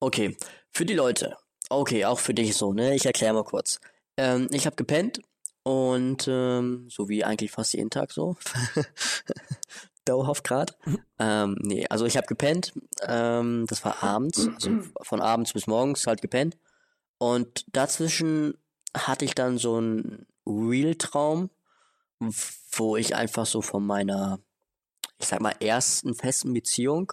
okay. 0.00 0.36
Für 0.70 0.84
die 0.84 0.94
Leute. 0.94 1.36
Okay, 1.70 2.04
auch 2.04 2.18
für 2.18 2.34
dich 2.34 2.56
so, 2.56 2.72
ne? 2.72 2.94
Ich 2.94 3.06
erkläre 3.06 3.34
mal 3.34 3.44
kurz. 3.44 3.80
Ähm, 4.16 4.48
ich 4.52 4.66
habe 4.66 4.76
gepennt 4.76 5.20
und 5.64 6.26
ähm, 6.28 6.88
so 6.88 7.08
wie 7.08 7.24
eigentlich 7.24 7.50
fast 7.50 7.74
jeden 7.74 7.90
Tag 7.90 8.12
so. 8.12 8.36
Dauerhaft 10.08 10.44
grad. 10.44 10.78
Ähm, 11.18 11.56
nee, 11.60 11.86
also 11.88 12.06
ich 12.06 12.16
habe 12.16 12.26
gepennt. 12.26 12.72
Ähm, 13.02 13.66
das 13.68 13.84
war 13.84 14.02
abends, 14.02 14.48
also 14.54 14.70
von 15.02 15.20
abends 15.20 15.52
bis 15.52 15.66
morgens 15.66 16.06
halt 16.06 16.22
gepennt. 16.22 16.56
Und 17.18 17.64
dazwischen 17.74 18.56
hatte 18.96 19.24
ich 19.24 19.34
dann 19.34 19.58
so 19.58 19.76
einen 19.76 20.26
Real-Traum, 20.46 21.50
wo 22.72 22.96
ich 22.96 23.16
einfach 23.16 23.46
so 23.46 23.62
von 23.62 23.84
meiner 23.84 24.38
ich 25.18 25.26
sag 25.26 25.40
mal, 25.40 25.54
ersten 25.60 26.14
festen 26.14 26.54
Beziehung 26.54 27.12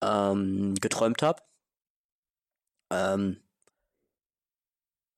ähm, 0.00 0.74
geträumt 0.80 1.22
habe. 1.22 1.42
Ähm, 2.90 3.42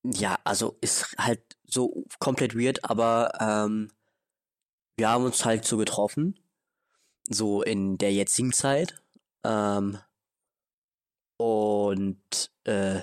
ja, 0.03 0.39
also 0.45 0.77
ist 0.81 1.15
halt 1.19 1.41
so 1.65 2.05
komplett 2.19 2.57
weird, 2.57 2.85
aber 2.85 3.33
ähm, 3.41 3.93
wir 4.97 5.11
haben 5.11 5.25
uns 5.25 5.45
halt 5.45 5.65
so 5.65 5.77
getroffen, 5.77 6.39
so 7.29 7.63
in 7.63 7.99
der 7.99 8.13
jetzigen 8.13 8.53
Zeit. 8.53 9.03
Ähm, 9.45 9.99
und 11.39 12.53
äh, 12.65 13.01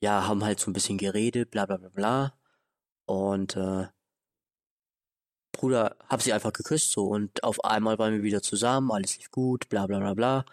ja, 0.00 0.26
haben 0.26 0.44
halt 0.44 0.60
so 0.60 0.70
ein 0.70 0.74
bisschen 0.74 0.98
geredet, 0.98 1.50
bla 1.50 1.66
bla 1.66 1.76
bla 1.76 1.88
bla. 1.88 2.38
Und 3.06 3.56
äh, 3.56 3.88
Bruder, 5.52 5.96
hab 6.08 6.22
sie 6.22 6.32
einfach 6.32 6.52
geküsst 6.52 6.92
so 6.92 7.06
und 7.06 7.42
auf 7.42 7.64
einmal 7.64 7.98
waren 7.98 8.12
wir 8.14 8.22
wieder 8.22 8.42
zusammen, 8.42 8.92
alles 8.92 9.16
lief 9.18 9.30
gut, 9.30 9.68
bla 9.68 9.86
bla 9.86 9.98
bla 9.98 10.14
bla. 10.14 10.44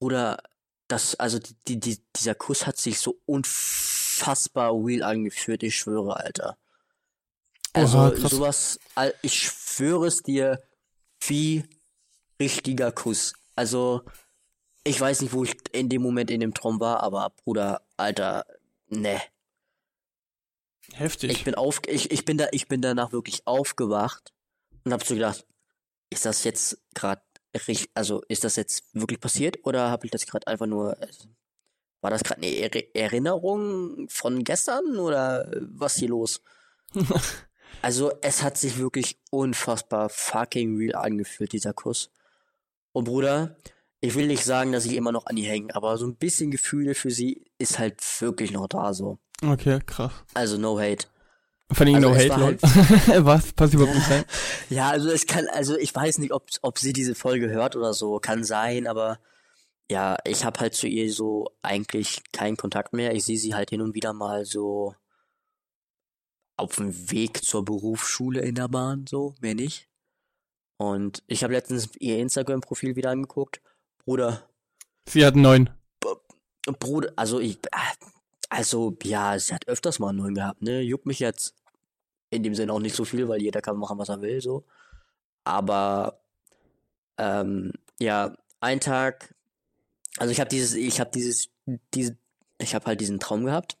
Bruder, 0.00 0.42
das, 0.88 1.14
also 1.14 1.38
die, 1.38 1.54
die, 1.66 1.80
die, 1.80 2.02
dieser 2.16 2.34
Kuss 2.34 2.66
hat 2.66 2.76
sich 2.76 2.98
so 2.98 3.20
unfassbar 3.24 4.74
real 4.74 5.02
angefühlt, 5.02 5.62
ich 5.62 5.76
schwöre, 5.76 6.16
Alter. 6.16 6.58
Also 7.72 7.98
Oha, 7.98 8.16
sowas, 8.16 8.78
ich 9.22 9.34
schwöre 9.34 10.06
es 10.06 10.22
dir, 10.22 10.62
wie 11.20 11.64
richtiger 12.40 12.92
Kuss. 12.92 13.34
Also, 13.54 14.02
ich 14.84 15.00
weiß 15.00 15.22
nicht, 15.22 15.32
wo 15.32 15.44
ich 15.44 15.56
in 15.72 15.88
dem 15.88 16.02
Moment 16.02 16.30
in 16.30 16.40
dem 16.40 16.54
Traum 16.54 16.80
war, 16.80 17.02
aber 17.02 17.30
Bruder, 17.44 17.82
Alter, 17.96 18.44
ne. 18.88 19.20
Heftig. 20.92 21.30
Ich 21.30 21.44
bin 21.44 21.54
auf, 21.54 21.80
ich, 21.86 22.10
ich 22.10 22.24
bin 22.24 22.38
da, 22.38 22.48
ich 22.52 22.68
bin 22.68 22.80
danach 22.80 23.12
wirklich 23.12 23.46
aufgewacht 23.46 24.32
und 24.84 24.92
hab 24.92 25.04
so 25.04 25.14
gedacht, 25.14 25.46
ist 26.10 26.24
das 26.24 26.44
jetzt 26.44 26.80
gerade 26.94 27.22
richtig, 27.54 27.90
also 27.94 28.22
ist 28.28 28.44
das 28.44 28.56
jetzt 28.56 28.84
wirklich 28.94 29.20
passiert 29.20 29.58
oder 29.64 29.90
habe 29.90 30.06
ich 30.06 30.10
das 30.10 30.26
gerade 30.26 30.46
einfach 30.46 30.66
nur, 30.66 30.96
war 32.00 32.10
das 32.10 32.24
gerade 32.24 32.42
eine 32.42 32.50
Er 32.50 32.96
Erinnerung 32.96 34.08
von 34.08 34.44
gestern 34.44 34.96
oder 34.96 35.50
was 35.60 35.96
hier 35.96 36.08
los? 36.08 36.40
Also 37.82 38.12
es 38.22 38.42
hat 38.42 38.56
sich 38.56 38.78
wirklich 38.78 39.18
unfassbar 39.30 40.08
fucking 40.08 40.76
real 40.76 40.96
angefühlt, 40.96 41.52
dieser 41.52 41.72
Kuss. 41.72 42.10
Und 42.92 43.04
Bruder, 43.04 43.56
ich 44.00 44.14
will 44.14 44.26
nicht 44.26 44.44
sagen, 44.44 44.72
dass 44.72 44.84
ich 44.86 44.94
immer 44.94 45.12
noch 45.12 45.26
an 45.26 45.36
ihr 45.36 45.48
hänge, 45.48 45.74
aber 45.74 45.98
so 45.98 46.06
ein 46.06 46.16
bisschen 46.16 46.50
Gefühle 46.50 46.94
für 46.94 47.10
sie 47.10 47.44
ist 47.58 47.78
halt 47.78 48.00
wirklich 48.20 48.50
noch 48.52 48.68
da 48.68 48.94
so. 48.94 49.18
Okay, 49.44 49.80
krass. 49.86 50.12
Also 50.34 50.58
no 50.58 50.78
hate. 50.78 51.06
Vor 51.70 51.86
allem 51.86 51.96
Also 51.96 52.08
no 52.08 52.14
hate, 52.14 52.30
war 52.30 52.38
lol. 52.38 52.58
Was? 53.24 53.52
Passt 53.52 53.74
überhaupt 53.74 53.94
nicht 53.94 54.10
rein. 54.10 54.24
Ja, 54.70 54.90
also 54.90 55.10
es 55.10 55.26
kann, 55.26 55.46
also 55.48 55.76
ich 55.78 55.94
weiß 55.94 56.18
nicht, 56.18 56.32
ob, 56.32 56.46
ob 56.62 56.78
sie 56.78 56.92
diese 56.92 57.14
Folge 57.14 57.48
hört 57.48 57.74
oder 57.74 57.94
so, 57.94 58.18
kann 58.18 58.44
sein, 58.44 58.86
aber 58.86 59.18
ja, 59.90 60.18
ich 60.24 60.44
habe 60.44 60.60
halt 60.60 60.74
zu 60.74 60.86
ihr 60.86 61.10
so 61.12 61.48
eigentlich 61.62 62.22
keinen 62.32 62.56
Kontakt 62.58 62.92
mehr. 62.92 63.14
Ich 63.14 63.24
sehe 63.24 63.38
sie 63.38 63.54
halt 63.54 63.70
hin 63.70 63.80
und 63.80 63.94
wieder 63.94 64.12
mal 64.12 64.44
so 64.44 64.94
auf 66.58 66.76
dem 66.76 67.10
Weg 67.10 67.44
zur 67.44 67.64
Berufsschule 67.64 68.40
in 68.40 68.54
der 68.54 68.68
Bahn, 68.68 69.06
so, 69.08 69.34
mehr 69.40 69.54
nicht. 69.54 69.88
Und 70.76 71.22
ich 71.26 71.42
habe 71.42 71.54
letztens 71.54 71.90
ihr 71.98 72.18
Instagram-Profil 72.18 72.96
wieder 72.96 73.10
angeguckt. 73.10 73.60
Bruder, 74.04 74.48
Sie 75.08 75.24
hat 75.24 75.36
neun. 75.36 75.70
Bruder, 76.78 77.12
also 77.16 77.40
ich, 77.40 77.58
also 78.50 78.96
ja, 79.02 79.38
sie 79.38 79.54
hat 79.54 79.66
öfters 79.68 79.98
mal 79.98 80.10
einen 80.10 80.18
neuen 80.18 80.34
gehabt, 80.34 80.60
ne? 80.60 80.82
Juckt 80.82 81.06
mich 81.06 81.18
jetzt 81.18 81.54
in 82.28 82.42
dem 82.42 82.54
Sinne 82.54 82.74
auch 82.74 82.80
nicht 82.80 82.94
so 82.94 83.06
viel, 83.06 83.26
weil 83.26 83.40
jeder 83.40 83.62
kann 83.62 83.78
machen, 83.78 83.98
was 83.98 84.10
er 84.10 84.20
will, 84.20 84.42
so. 84.42 84.66
Aber 85.44 86.20
ähm, 87.16 87.72
ja, 87.98 88.36
ein 88.60 88.80
Tag, 88.80 89.34
also 90.18 90.30
ich 90.30 90.40
habe 90.40 90.50
dieses, 90.50 90.74
ich 90.74 91.00
habe 91.00 91.10
dieses, 91.10 91.48
diese, 91.94 92.18
ich 92.58 92.74
habe 92.74 92.84
halt 92.84 93.00
diesen 93.00 93.18
Traum 93.18 93.46
gehabt. 93.46 93.78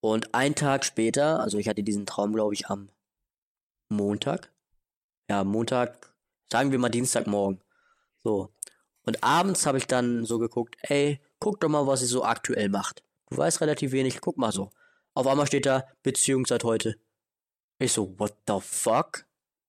Und 0.00 0.34
ein 0.34 0.54
Tag 0.54 0.84
später, 0.84 1.40
also 1.40 1.58
ich 1.58 1.68
hatte 1.68 1.82
diesen 1.82 2.06
Traum, 2.06 2.32
glaube 2.32 2.54
ich, 2.54 2.68
am 2.68 2.90
Montag. 3.88 4.52
Ja, 5.28 5.44
Montag, 5.44 6.14
sagen 6.50 6.70
wir 6.70 6.78
mal 6.78 6.88
Dienstagmorgen. 6.88 7.60
So. 8.22 8.52
Und 9.02 9.24
abends 9.24 9.66
habe 9.66 9.78
ich 9.78 9.86
dann 9.86 10.24
so 10.24 10.38
geguckt, 10.38 10.76
ey, 10.82 11.20
guck 11.40 11.60
doch 11.60 11.68
mal, 11.68 11.86
was 11.86 12.00
sie 12.00 12.06
so 12.06 12.24
aktuell 12.24 12.68
macht. 12.68 13.02
Du 13.30 13.36
weißt 13.36 13.60
relativ 13.60 13.92
wenig, 13.92 14.20
guck 14.20 14.38
mal 14.38 14.52
so. 14.52 14.70
Auf 15.14 15.26
einmal 15.26 15.46
steht 15.46 15.66
da 15.66 15.86
Beziehung 16.02 16.46
seit 16.46 16.64
heute. 16.64 16.96
Ich 17.78 17.92
so, 17.92 18.18
what 18.18 18.36
the 18.46 18.58
fuck? 18.60 19.26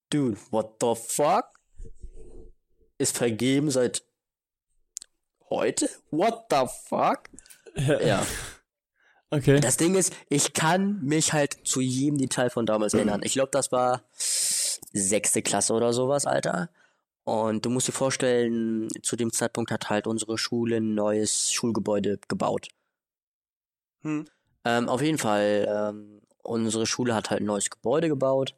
Dude, 0.10 0.38
what 0.52 0.76
the 0.82 0.94
fuck? 0.96 1.60
Ist 2.98 3.18
vergeben 3.18 3.72
seit 3.72 4.04
heute? 5.50 5.90
What 6.12 6.46
the 6.50 6.66
fuck? 6.88 7.30
Ja. 7.76 8.26
Okay. 9.32 9.60
Das 9.60 9.78
Ding 9.78 9.96
ist, 9.96 10.16
ich 10.30 10.54
kann 10.54 11.02
mich 11.04 11.34
halt 11.34 11.68
zu 11.68 11.82
jedem 11.82 12.18
Detail 12.18 12.50
von 12.50 12.66
damals 12.66 12.94
erinnern. 12.96 13.22
Ich 13.24 13.34
glaube, 13.34 13.50
das 13.52 13.72
war 13.72 14.02
sechste 14.14 15.42
Klasse 15.42 15.74
oder 15.74 15.94
sowas, 15.94 16.26
Alter. 16.26 16.70
Und 17.26 17.64
du 17.64 17.70
musst 17.70 17.88
dir 17.88 17.94
vorstellen, 17.94 18.88
zu 19.04 19.16
dem 19.16 19.32
Zeitpunkt 19.32 19.70
hat 19.72 19.92
halt 19.92 20.08
unsere 20.08 20.40
Schule 20.40 20.78
ein 20.78 20.96
neues 20.96 21.52
Schulgebäude 21.52 22.20
gebaut. 22.28 22.70
Hm. 24.02 24.26
Ähm, 24.66 24.90
auf 24.90 25.02
jeden 25.02 25.20
Fall, 25.20 25.68
ähm, 25.70 26.22
unsere 26.42 26.88
Schule 26.88 27.14
hat 27.14 27.30
halt 27.30 27.42
ein 27.42 27.46
neues 27.46 27.70
Gebäude 27.70 28.08
gebaut. 28.08 28.56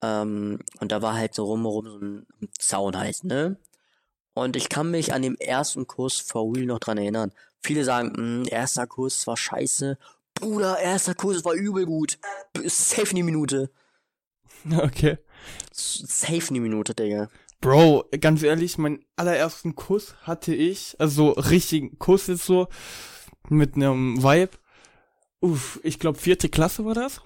Ähm, 0.00 0.60
und 0.78 0.92
da 0.92 1.02
war 1.02 1.14
halt 1.14 1.34
so 1.34 1.44
rumherum 1.44 1.86
so 1.88 1.98
ein 1.98 2.26
Zaun 2.56 2.96
halt, 2.96 3.24
ne? 3.24 3.56
Und 4.34 4.56
ich 4.56 4.68
kann 4.68 4.90
mich 4.90 5.12
an 5.12 5.22
dem 5.22 5.36
ersten 5.36 5.86
Kurs 5.86 6.18
for 6.18 6.54
real 6.54 6.66
noch 6.66 6.80
dran 6.80 6.98
erinnern. 6.98 7.32
Viele 7.62 7.84
sagen, 7.84 8.42
"Mm, 8.42 8.46
erster 8.48 8.86
Kurs 8.86 9.26
war 9.26 9.36
scheiße. 9.36 9.96
Bruder, 10.34 10.78
erster 10.78 11.14
Kurs 11.14 11.44
war 11.44 11.54
übel 11.54 11.86
gut. 11.86 12.18
Safe 12.66 13.10
eine 13.10 13.24
Minute. 13.24 13.70
Okay. 14.78 15.18
Safe 15.72 16.48
eine 16.48 16.60
Minute, 16.60 16.94
Digga. 16.94 17.28
Bro, 17.60 18.06
ganz 18.18 18.42
ehrlich, 18.42 18.78
meinen 18.78 19.04
allerersten 19.16 19.74
Kuss 19.74 20.14
hatte 20.22 20.54
ich, 20.54 20.96
also 20.98 21.34
so 21.34 21.40
richtigen 21.40 21.98
Kuss 21.98 22.30
ist 22.30 22.46
so, 22.46 22.68
mit 23.48 23.74
einem 23.76 24.22
Vibe. 24.22 24.52
Uff, 25.40 25.80
ich 25.82 25.98
glaube 25.98 26.18
vierte 26.18 26.48
Klasse 26.48 26.84
war 26.86 26.94
das. 26.94 27.20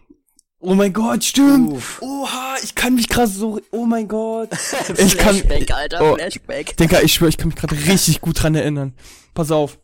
Oh 0.61 0.75
mein 0.75 0.93
Gott, 0.93 1.23
stimmt. 1.25 1.73
Uff. 1.73 2.03
Oha, 2.03 2.57
ich 2.65 2.75
kann 2.75 2.95
mich 2.97 3.09
gerade 3.09 3.29
so, 3.31 3.61
oh 3.71 3.85
mein 3.87 4.09
Gott. 4.09 4.51
Ich 4.99 5.17
kann- 5.17 5.37
Flashback, 5.37 5.71
Alter, 5.73 6.01
Oh. 6.03 6.15
Flashback. 6.17 6.77
Digga, 6.77 7.01
ich 7.03 7.15
schwöre, 7.15 7.29
ich 7.29 7.37
kann 7.39 7.49
mich 7.49 7.57
gerade 7.57 7.77
richtig 7.87 8.21
gut 8.21 8.43
dran 8.43 8.55
erinnern. 8.57 8.95
Pass 9.35 9.53
auf. 9.53 9.79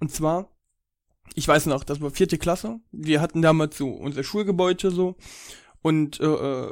Und 0.00 0.12
zwar, 0.12 0.50
ich 1.34 1.46
weiß 1.46 1.66
noch, 1.66 1.84
das 1.84 2.00
war 2.00 2.10
vierte 2.10 2.36
Klasse. 2.38 2.80
Wir 2.90 3.20
hatten 3.20 3.42
damals 3.42 3.76
so 3.78 3.90
unser 3.90 4.24
Schulgebäude 4.24 4.90
so. 4.90 5.14
Und 5.82 6.18
äh, 6.20 6.24
äh, 6.24 6.70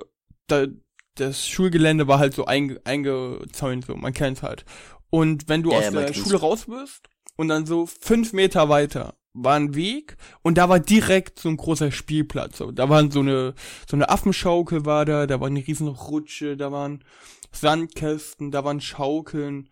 da, 0.48 0.66
das 1.14 1.46
Schulgelände 1.46 2.08
war 2.08 2.18
halt 2.18 2.34
so 2.34 2.46
einge, 2.46 2.80
eingezäunt, 2.84 3.86
so, 3.86 3.94
man 3.94 4.12
kennt's 4.12 4.42
halt. 4.42 4.64
Und 5.08 5.48
wenn 5.48 5.62
du 5.62 5.70
Ja, 5.70 5.78
aus 5.78 5.84
ja, 5.84 5.90
der. 5.92 6.12
Schule 6.14 6.38
raus 6.40 6.64
bist 6.66 7.08
und 7.36 7.46
dann 7.48 7.64
so 7.64 7.86
fünf 7.86 8.32
Meter 8.32 8.68
weiter 8.68 9.14
war 9.36 9.56
ein 9.56 9.74
Weg 9.74 10.16
und 10.42 10.58
da 10.58 10.68
war 10.68 10.80
direkt 10.80 11.38
so 11.38 11.48
ein 11.48 11.56
großer 11.56 11.90
Spielplatz. 11.92 12.62
Da 12.72 12.88
waren 12.88 13.10
so 13.10 13.20
eine, 13.20 13.54
so 13.88 13.96
eine 13.96 14.08
Affenschaukel 14.08 14.84
war 14.86 15.04
da, 15.04 15.26
da 15.26 15.40
war 15.40 15.46
eine 15.48 15.66
riesen 15.66 15.88
Rutsche, 15.88 16.56
da 16.56 16.72
waren 16.72 17.04
Sandkästen, 17.52 18.50
da 18.50 18.64
waren 18.64 18.80
Schaukeln 18.80 19.68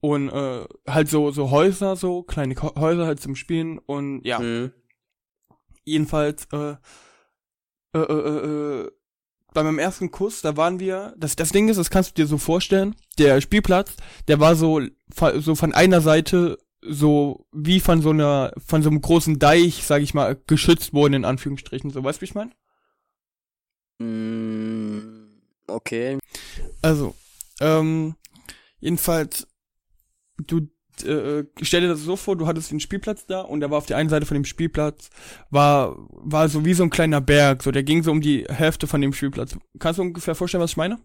und 0.00 0.28
äh, 0.30 0.64
halt 0.88 1.08
so 1.08 1.30
so 1.30 1.50
Häuser, 1.50 1.96
so 1.96 2.22
kleine 2.22 2.54
Häuser 2.56 3.06
halt 3.06 3.20
zum 3.20 3.36
Spielen 3.36 3.78
und 3.78 4.22
ja, 4.24 4.38
Mhm. 4.40 4.72
jedenfalls 5.84 6.46
äh, 6.52 6.74
äh, 7.94 7.98
äh, 7.98 8.82
äh, 8.84 8.90
bei 9.54 9.62
meinem 9.62 9.78
ersten 9.78 10.10
Kuss, 10.10 10.40
da 10.40 10.56
waren 10.56 10.80
wir, 10.80 11.14
das 11.18 11.36
das 11.36 11.50
Ding 11.52 11.68
ist, 11.68 11.76
das 11.76 11.90
kannst 11.90 12.10
du 12.10 12.22
dir 12.22 12.26
so 12.26 12.38
vorstellen, 12.38 12.94
der 13.18 13.40
Spielplatz, 13.40 13.94
der 14.28 14.40
war 14.40 14.56
so 14.56 14.80
so 15.40 15.54
von 15.54 15.74
einer 15.74 16.00
Seite 16.00 16.58
so 16.82 17.46
wie 17.52 17.80
von 17.80 18.02
so 18.02 18.10
einer 18.10 18.52
von 18.64 18.82
so 18.82 18.90
einem 18.90 19.00
großen 19.00 19.38
Deich, 19.38 19.84
sag 19.84 20.02
ich 20.02 20.14
mal, 20.14 20.40
geschützt 20.46 20.92
worden 20.92 21.14
in 21.14 21.24
Anführungsstrichen, 21.24 21.90
so 21.90 22.02
weißt 22.02 22.18
du, 22.18 22.22
wie 22.22 22.24
ich 22.24 22.34
meine? 22.34 22.52
Mm, 23.98 25.40
okay. 25.68 26.18
Also, 26.82 27.14
ähm, 27.60 28.16
jedenfalls, 28.80 29.46
du 30.38 30.68
äh, 31.04 31.44
stell 31.62 31.80
dir 31.80 31.88
das 31.88 32.00
so 32.00 32.16
vor, 32.16 32.36
du 32.36 32.46
hattest 32.46 32.70
den 32.70 32.80
Spielplatz 32.80 33.26
da 33.26 33.40
und 33.40 33.60
da 33.60 33.70
war 33.70 33.78
auf 33.78 33.86
der 33.86 33.96
einen 33.96 34.10
Seite 34.10 34.26
von 34.26 34.34
dem 34.34 34.44
Spielplatz 34.44 35.10
war 35.50 35.96
war 36.08 36.48
so 36.48 36.64
wie 36.64 36.74
so 36.74 36.82
ein 36.82 36.90
kleiner 36.90 37.20
Berg, 37.20 37.62
so 37.62 37.70
der 37.70 37.82
ging 37.82 38.02
so 38.02 38.10
um 38.10 38.20
die 38.20 38.44
Hälfte 38.48 38.86
von 38.86 39.00
dem 39.00 39.12
Spielplatz. 39.12 39.56
Kannst 39.78 39.98
du 39.98 40.02
ungefähr 40.02 40.34
vorstellen, 40.34 40.62
was 40.62 40.72
ich 40.72 40.76
meine? 40.76 40.98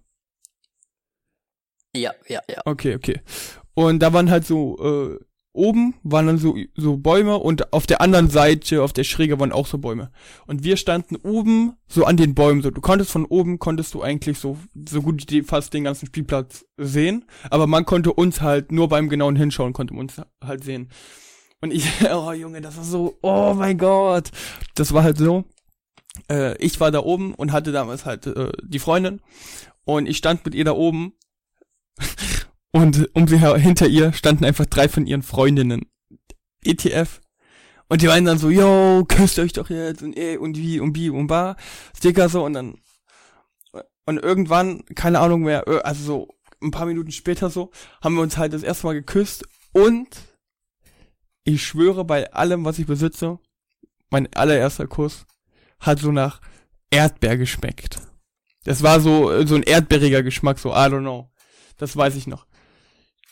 Ja, 1.96 2.13
ja, 2.28 2.42
ja. 2.50 2.62
Okay, 2.66 2.96
okay. 2.96 3.22
Und 3.74 4.00
da 4.00 4.13
waren 4.13 4.30
halt 4.30 4.46
so 4.46 4.78
äh, 4.80 5.20
oben 5.58 5.96
waren 6.04 6.28
dann 6.28 6.38
so 6.38 6.56
so 6.76 6.98
Bäume 6.98 7.38
und 7.38 7.74
auf 7.74 7.88
der 7.88 8.02
anderen 8.02 8.30
Seite, 8.30 8.84
auf 8.84 8.93
der 8.93 9.04
Schräge 9.04 9.39
waren 9.39 9.52
auch 9.52 9.67
so 9.67 9.78
Bäume. 9.78 10.12
Und 10.46 10.63
wir 10.63 10.78
standen 10.78 11.15
oben 11.17 11.74
so 11.88 12.06
an 12.06 12.17
den 12.17 12.36
Bäumen 12.36 12.62
so. 12.62 12.72
Du 12.72 12.82
konntest 12.82 13.12
von 13.12 13.26
oben 13.26 13.60
konntest 13.60 13.93
du 13.93 14.02
eigentlich 14.02 14.39
so 14.39 14.58
so 14.88 15.02
gut 15.02 15.26
fast 15.46 15.74
den 15.74 15.84
ganzen 15.84 16.06
Spielplatz 16.08 16.65
sehen, 16.78 17.26
aber 17.50 17.67
man 17.67 17.86
konnte 17.86 18.13
uns 18.13 18.41
halt 18.41 18.72
nur 18.72 18.88
beim 18.88 19.10
genauen 19.10 19.36
Hinschauen 19.36 19.74
konnte 19.74 19.93
man 19.93 20.04
uns 20.04 20.22
halt 20.43 20.63
sehen. 20.63 20.89
Und 21.62 21.74
ich 21.74 21.86
oh 22.13 22.32
Junge, 22.32 22.62
das 22.62 22.78
war 22.78 22.84
so 22.84 23.17
oh 23.22 23.54
mein 23.54 23.78
Gott. 23.78 24.32
Das 24.76 24.93
war 24.93 25.04
halt 25.04 25.17
so 25.17 25.46
äh, 26.30 26.58
ich 26.58 26.80
war 26.80 26.91
da 26.91 27.00
oben 27.00 27.34
und 27.34 27.52
hatte 27.52 27.72
damals 27.72 28.06
halt 28.06 28.28
äh, 28.28 28.52
die 28.63 28.80
Freundin 28.80 29.22
und 29.86 30.08
ich 30.08 30.17
stand 30.17 30.46
mit 30.46 30.56
ihr 30.56 30.65
da 30.65 30.74
oben 30.74 31.13
und 32.71 33.10
um 33.15 33.27
sie 33.27 33.39
her 33.39 33.56
hinter 33.58 33.88
ihr 33.88 34.13
standen 34.13 34.45
einfach 34.45 34.65
drei 34.65 34.89
von 34.89 35.06
ihren 35.06 35.23
Freundinnen. 35.23 35.86
ETF. 36.63 37.21
Und 37.89 38.01
die 38.01 38.08
waren 38.08 38.25
dann 38.25 38.38
so, 38.38 38.49
yo, 38.49 39.06
küsst 39.08 39.39
euch 39.39 39.53
doch 39.53 39.69
jetzt 39.69 40.01
und 40.03 40.17
eh 40.17 40.38
und 40.38 40.58
wie 40.58 40.80
und 40.80 40.95
wie 40.95 41.10
und 41.10 41.27
bar. 41.27 41.56
Sticker 41.95 42.27
so 42.30 42.43
und 42.43 42.53
dann 42.53 42.75
und 44.06 44.17
irgendwann, 44.17 44.86
keine 44.95 45.19
Ahnung 45.19 45.41
mehr, 45.41 45.65
ö- 45.67 45.80
also 45.80 46.03
so 46.03 46.27
ein 46.62 46.71
paar 46.71 46.86
Minuten 46.86 47.12
später 47.12 47.49
so, 47.49 47.71
haben 48.01 48.15
wir 48.15 48.21
uns 48.21 48.38
halt 48.38 48.53
das 48.53 48.63
erste 48.63 48.88
Mal 48.88 48.93
geküsst 48.93 49.45
und 49.73 50.08
ich 51.43 51.65
schwöre 51.65 52.03
bei 52.06 52.32
allem, 52.34 52.65
was 52.65 52.80
ich 52.80 52.88
besitze, 52.88 53.39
mein 54.10 54.32
allererster 54.34 54.88
Kuss 54.88 55.25
hat 55.80 55.99
so 55.99 56.12
nach 56.12 56.41
Erdbeer 56.89 57.38
geschmeckt. 57.38 57.99
Das 58.63 58.82
war 58.82 58.99
so, 59.01 59.32
äh, 59.32 59.45
so 59.45 59.56
ein 59.56 59.63
erdbeeriger 59.63 60.23
Geschmack, 60.23 60.60
so, 60.60 60.71
I 60.71 60.88
don't 60.88 61.01
know. 61.01 61.30
Das 61.77 61.95
weiß 61.95 62.15
ich 62.15 62.27
noch. 62.27 62.46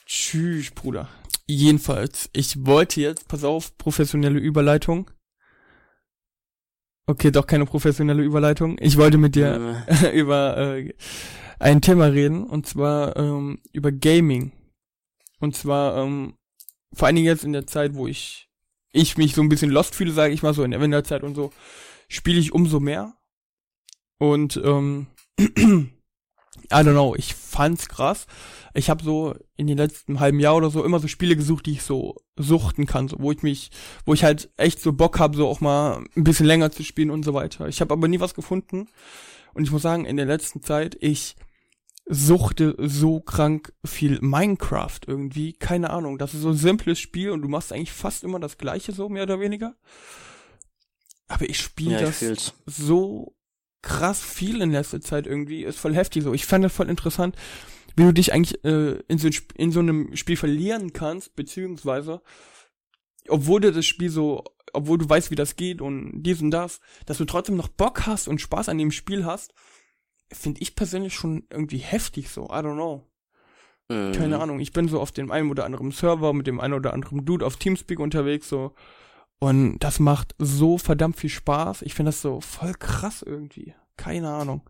Tschüss, 0.06 0.72
Bruder. 0.72 1.10
Jedenfalls, 1.48 2.30
ich 2.34 2.66
wollte 2.66 3.02
jetzt, 3.02 3.28
pass 3.28 3.44
auf, 3.44 3.78
professionelle 3.78 4.40
Überleitung. 4.40 5.12
Okay, 7.08 7.32
doch 7.32 7.46
keine 7.46 7.66
professionelle 7.66 8.24
Überleitung. 8.24 8.78
Ich 8.80 8.98
wollte 8.98 9.18
mit 9.18 9.36
dir 9.36 9.56
Ähm, 9.56 10.12
über 10.14 10.58
äh, 10.58 10.94
ein 11.60 11.82
Thema 11.82 12.06
reden, 12.06 12.44
und 12.44 12.66
zwar 12.66 13.16
ähm, 13.16 13.60
über 13.74 13.92
Gaming. 13.92 14.52
Und 15.40 15.56
zwar 15.56 15.98
ähm, 15.98 16.36
vor 16.94 17.08
allen 17.08 17.16
Dingen 17.16 17.28
jetzt 17.28 17.44
in 17.44 17.54
der 17.54 17.68
Zeit, 17.68 17.94
wo 17.94 18.08
ich 18.08 18.50
ich 18.92 19.18
mich 19.18 19.36
so 19.36 19.42
ein 19.42 19.50
bisschen 19.50 19.72
lost 19.72 19.94
fühle, 19.94 20.14
sage 20.14 20.34
ich 20.34 20.42
mal 20.42 20.54
so 20.54 20.64
in 20.64 20.72
der 20.72 20.80
Winterzeit 20.80 21.24
und 21.24 21.36
so, 21.36 21.52
spiele 22.08 22.40
ich 22.40 22.54
umso 22.54 22.80
mehr. 22.80 23.14
Und 24.18 24.58
ähm, 24.64 25.08
I 25.40 25.90
don't 26.70 26.92
know, 26.94 27.14
ich 27.16 27.36
fand's 27.36 27.90
krass. 27.90 28.26
Ich 28.76 28.90
habe 28.90 29.04
so 29.04 29.36
in 29.56 29.68
den 29.68 29.78
letzten 29.78 30.20
halben 30.20 30.40
Jahr 30.40 30.56
oder 30.56 30.70
so 30.70 30.84
immer 30.84 31.00
so 31.00 31.08
Spiele 31.08 31.36
gesucht, 31.36 31.66
die 31.66 31.72
ich 31.72 31.84
so 31.84 32.16
suchten 32.38 32.86
kann, 32.86 33.08
so 33.08 33.18
wo 33.20 33.32
ich 33.32 33.42
mich, 33.42 33.72
wo 34.06 34.14
ich 34.14 34.24
halt 34.24 34.50
echt 34.58 34.82
so 34.82 34.92
Bock 34.92 35.18
habe, 35.18 35.38
so 35.38 35.48
auch 35.48 35.62
mal 35.62 36.04
ein 36.16 36.24
bisschen 36.24 36.46
länger 36.46 36.72
zu 36.72 36.84
spielen 36.84 37.10
und 37.10 37.24
so 37.24 37.34
weiter. 37.34 37.68
Ich 37.68 37.82
habe 37.82 37.94
aber 37.94 38.08
nie 38.08 38.20
was 38.20 38.36
gefunden. 38.36 38.88
Und 39.54 39.64
ich 39.64 39.72
muss 39.72 39.82
sagen, 39.82 40.06
in 40.06 40.18
der 40.18 40.26
letzten 40.26 40.62
Zeit, 40.62 40.98
ich 41.00 41.38
suchte 42.08 42.76
so 42.78 43.20
krank 43.20 43.74
viel 43.84 44.20
Minecraft 44.22 45.00
irgendwie. 45.08 45.54
Keine 45.54 45.90
Ahnung. 45.90 46.18
Das 46.18 46.34
ist 46.34 46.42
so 46.42 46.50
ein 46.50 46.58
simples 46.58 47.00
Spiel 47.00 47.32
und 47.32 47.42
du 47.42 47.48
machst 47.48 47.72
eigentlich 47.72 47.94
fast 47.94 48.24
immer 48.24 48.40
das 48.40 48.58
gleiche, 48.58 48.92
so 48.92 49.10
mehr 49.10 49.24
oder 49.24 49.40
weniger. 49.40 49.76
Aber 51.28 51.50
ich 51.50 51.60
spiele 51.60 51.94
ja, 51.94 52.00
ich 52.00 52.06
das 52.06 52.18
fühl's. 52.20 52.54
so 52.66 53.36
krass 53.82 54.22
viel 54.22 54.62
in 54.62 54.72
letzter 54.72 55.02
Zeit 55.02 55.26
irgendwie. 55.26 55.64
Ist 55.64 55.80
voll 55.80 55.96
heftig 55.96 56.24
so. 56.24 56.34
Ich 56.34 56.46
fand 56.46 56.66
das 56.66 56.74
voll 56.74 56.90
interessant, 56.90 57.36
wie 57.96 58.04
du 58.04 58.14
dich 58.14 58.34
eigentlich 58.34 58.64
äh, 58.64 59.00
in, 59.08 59.18
so, 59.18 59.30
in 59.56 59.72
so 59.72 59.80
einem 59.80 60.16
Spiel 60.16 60.38
verlieren 60.38 60.94
kannst, 60.94 61.36
beziehungsweise, 61.36 62.22
obwohl 63.28 63.62
dir 63.62 63.72
das 63.72 63.86
Spiel 63.86 64.10
so 64.10 64.44
obwohl 64.76 64.98
du 64.98 65.10
weißt, 65.10 65.32
wie 65.32 65.36
das 65.36 65.56
geht 65.56 65.82
und 65.82 66.24
dies 66.24 66.42
und 66.42 66.52
das, 66.52 66.82
dass 67.06 67.18
du 67.18 67.26
trotzdem 67.26 67.56
noch 67.56 67.70
Bock 67.70 68.06
hast 68.06 68.28
und 68.28 68.42
Spaß 68.42 68.70
an 68.70 68.78
dem 68.78 68.92
Spiel 68.92 69.26
hast, 69.26 69.54
finde 70.32 70.62
ich 70.62 70.76
persönlich 70.76 71.14
schon 71.14 71.44
irgendwie 71.50 71.78
heftig 71.78 72.30
so. 72.30 72.46
I 72.46 72.60
don't 72.60 72.74
know. 72.74 73.08
Keine 73.88 74.40
Ahnung. 74.40 74.60
Ich 74.60 74.74
bin 74.74 74.88
so 74.88 75.00
auf 75.00 75.12
dem 75.12 75.30
einen 75.32 75.50
oder 75.52 75.66
anderen 75.66 75.92
Server 75.92 76.34
mit 76.34 76.48
dem 76.48 76.60
einen 76.60 76.74
oder 76.74 76.94
anderen 76.94 77.24
Dude 77.24 77.46
auf 77.46 77.58
Teamspeak 77.58 78.00
unterwegs 78.00 78.50
so. 78.50 78.74
Und 79.40 79.80
das 79.80 80.00
macht 80.00 80.34
so 80.40 80.78
verdammt 80.78 81.18
viel 81.18 81.30
Spaß. 81.30 81.84
Ich 81.84 81.94
finde 81.94 82.10
das 82.10 82.22
so 82.22 82.42
voll 82.42 82.74
krass 82.74 83.22
irgendwie. 83.22 83.76
Keine 83.96 84.30
Ahnung. 84.30 84.62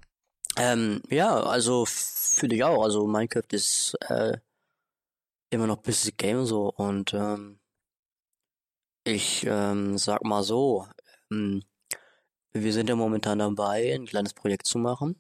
Ähm, 0.58 1.02
ja, 1.10 1.42
also 1.42 1.86
finde 1.86 2.56
ich 2.56 2.64
auch. 2.64 2.84
Also 2.84 3.08
Minecraft 3.08 3.52
ist 3.52 3.96
äh, 4.10 4.38
immer 5.50 5.68
noch 5.68 5.78
Business 5.78 6.16
Game 6.18 6.46
so 6.46 6.70
und 6.70 7.14
ähm, 7.14 7.60
ich 9.04 9.46
ähm, 9.48 9.98
sag 9.98 10.24
mal 10.24 10.44
so, 10.44 10.88
ähm, 11.32 11.64
wir 12.54 12.74
sind 12.74 12.90
ja 12.90 12.96
momentan 12.96 13.40
dabei, 13.40 13.94
ein 13.94 14.06
kleines 14.06 14.34
Projekt 14.34 14.66
zu 14.66 14.80
machen. 14.80 15.20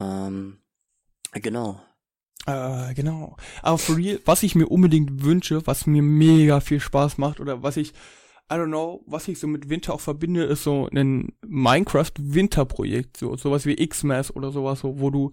Ähm, 0.00 0.58
genau. 1.32 1.80
Äh, 2.46 2.94
genau. 2.94 3.36
Aber 3.60 3.78
for 3.78 3.96
real, 3.96 4.20
was 4.24 4.42
ich 4.42 4.54
mir 4.54 4.68
unbedingt 4.68 5.22
wünsche, 5.22 5.66
was 5.66 5.86
mir 5.86 6.02
mega 6.02 6.60
viel 6.60 6.80
Spaß 6.80 7.18
macht 7.18 7.40
oder 7.40 7.62
was 7.62 7.76
ich, 7.76 7.92
I 8.50 8.54
don't 8.54 8.68
know, 8.68 9.02
was 9.06 9.28
ich 9.28 9.38
so 9.38 9.46
mit 9.46 9.68
Winter 9.68 9.92
auch 9.92 10.00
verbinde, 10.00 10.44
ist 10.44 10.64
so 10.64 10.88
ein 10.94 11.32
Minecraft-Winterprojekt, 11.46 13.18
so 13.18 13.36
sowas 13.36 13.66
wie 13.66 13.76
Xmas 13.76 14.34
oder 14.34 14.52
sowas, 14.52 14.80
so, 14.80 14.98
wo 15.00 15.10
du, 15.10 15.30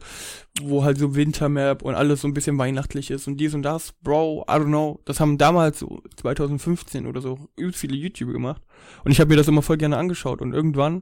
wo 0.61 0.83
halt 0.83 0.97
so 0.97 1.15
Wintermap 1.15 1.81
und 1.81 1.95
alles 1.95 2.21
so 2.21 2.27
ein 2.27 2.33
bisschen 2.33 2.57
weihnachtlich 2.57 3.11
ist 3.11 3.27
und 3.27 3.37
dies 3.37 3.53
und 3.53 3.63
das, 3.63 3.93
Bro, 4.01 4.45
I 4.49 4.53
don't 4.55 4.65
know, 4.65 4.99
das 5.05 5.21
haben 5.21 5.37
damals 5.37 5.79
so 5.79 6.01
2015 6.17 7.07
oder 7.07 7.21
so 7.21 7.39
übelst 7.55 7.79
viele 7.79 7.95
YouTuber 7.95 8.33
gemacht 8.33 8.61
und 9.05 9.11
ich 9.11 9.21
habe 9.21 9.29
mir 9.29 9.37
das 9.37 9.47
immer 9.47 9.61
voll 9.61 9.77
gerne 9.77 9.95
angeschaut 9.95 10.41
und 10.41 10.53
irgendwann 10.53 11.01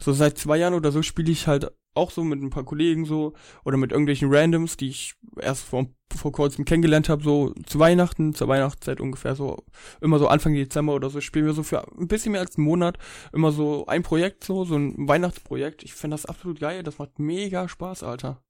so 0.00 0.12
seit 0.12 0.38
zwei 0.38 0.58
Jahren 0.58 0.74
oder 0.74 0.92
so 0.92 1.02
spiele 1.02 1.30
ich 1.30 1.46
halt 1.46 1.72
auch 1.94 2.10
so 2.10 2.22
mit 2.22 2.40
ein 2.40 2.50
paar 2.50 2.64
Kollegen 2.64 3.04
so 3.04 3.34
oder 3.64 3.76
mit 3.76 3.90
irgendwelchen 3.90 4.32
Randoms, 4.32 4.76
die 4.76 4.88
ich 4.88 5.14
erst 5.40 5.64
vor, 5.64 5.86
vor 6.16 6.32
kurzem 6.32 6.64
kennengelernt 6.64 7.08
habe, 7.08 7.24
so 7.24 7.52
zu 7.66 7.78
Weihnachten, 7.78 8.34
zur 8.34 8.48
Weihnachtszeit 8.48 9.00
ungefähr 9.00 9.34
so, 9.34 9.64
immer 10.00 10.18
so 10.18 10.28
Anfang 10.28 10.54
Dezember 10.54 10.94
oder 10.94 11.10
so, 11.10 11.20
spielen 11.20 11.46
wir 11.46 11.52
so 11.52 11.64
für 11.64 11.86
ein 11.98 12.08
bisschen 12.08 12.32
mehr 12.32 12.40
als 12.40 12.56
einen 12.56 12.66
Monat 12.66 12.98
immer 13.32 13.50
so 13.50 13.86
ein 13.86 14.02
Projekt 14.02 14.44
so, 14.44 14.64
so 14.64 14.76
ein 14.76 15.08
Weihnachtsprojekt. 15.08 15.82
Ich 15.82 15.94
finde 15.94 16.14
das 16.14 16.26
absolut 16.26 16.60
geil, 16.60 16.82
das 16.82 16.98
macht 16.98 17.18
mega 17.18 17.68
Spaß, 17.68 18.04
Alter. 18.04 18.42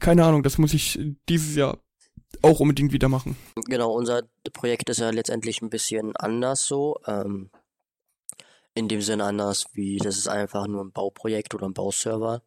Keine 0.00 0.24
Ahnung, 0.24 0.42
das 0.42 0.58
muss 0.58 0.74
ich 0.74 0.98
dieses 1.28 1.54
Jahr 1.56 1.78
auch 2.42 2.60
unbedingt 2.60 2.92
wieder 2.92 3.08
machen. 3.08 3.36
Genau, 3.66 3.92
unser 3.92 4.22
Projekt 4.52 4.90
ist 4.90 4.98
ja 4.98 5.10
letztendlich 5.10 5.62
ein 5.62 5.70
bisschen 5.70 6.16
anders 6.16 6.66
so. 6.66 6.96
Ähm, 7.06 7.50
in 8.74 8.88
dem 8.88 9.00
Sinne 9.00 9.24
anders, 9.24 9.66
wie 9.72 9.98
das 9.98 10.16
ist 10.16 10.28
einfach 10.28 10.66
nur 10.66 10.84
ein 10.84 10.92
Bauprojekt 10.92 11.54
oder 11.54 11.66
ein 11.66 11.74
Bauserver, 11.74 12.42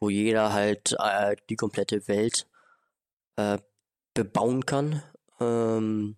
wo 0.00 0.10
jeder 0.10 0.52
halt 0.52 0.94
äh, 0.98 1.36
die 1.48 1.56
komplette 1.56 2.06
Welt 2.08 2.46
äh, 3.36 3.58
bebauen 4.14 4.66
kann. 4.66 5.02
Ähm, 5.40 6.16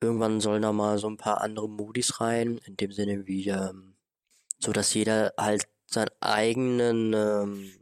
irgendwann 0.00 0.40
sollen 0.40 0.62
da 0.62 0.72
mal 0.72 0.98
so 0.98 1.08
ein 1.08 1.16
paar 1.16 1.40
andere 1.40 1.68
Modis 1.68 2.20
rein, 2.20 2.58
in 2.58 2.76
dem 2.76 2.92
Sinne 2.92 3.26
wie, 3.26 3.48
ähm, 3.48 3.96
so 4.60 4.72
dass 4.72 4.94
jeder 4.94 5.34
halt 5.36 5.66
seinen 5.86 6.10
eigenen 6.20 7.12
ähm, 7.12 7.72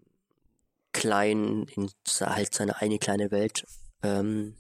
kleinen, 0.93 1.69
in, 1.69 1.91
halt 2.21 2.55
seine 2.55 2.77
eigene 2.77 2.99
kleine 2.99 3.31
Welt 3.31 3.67
ähm, 4.03 4.57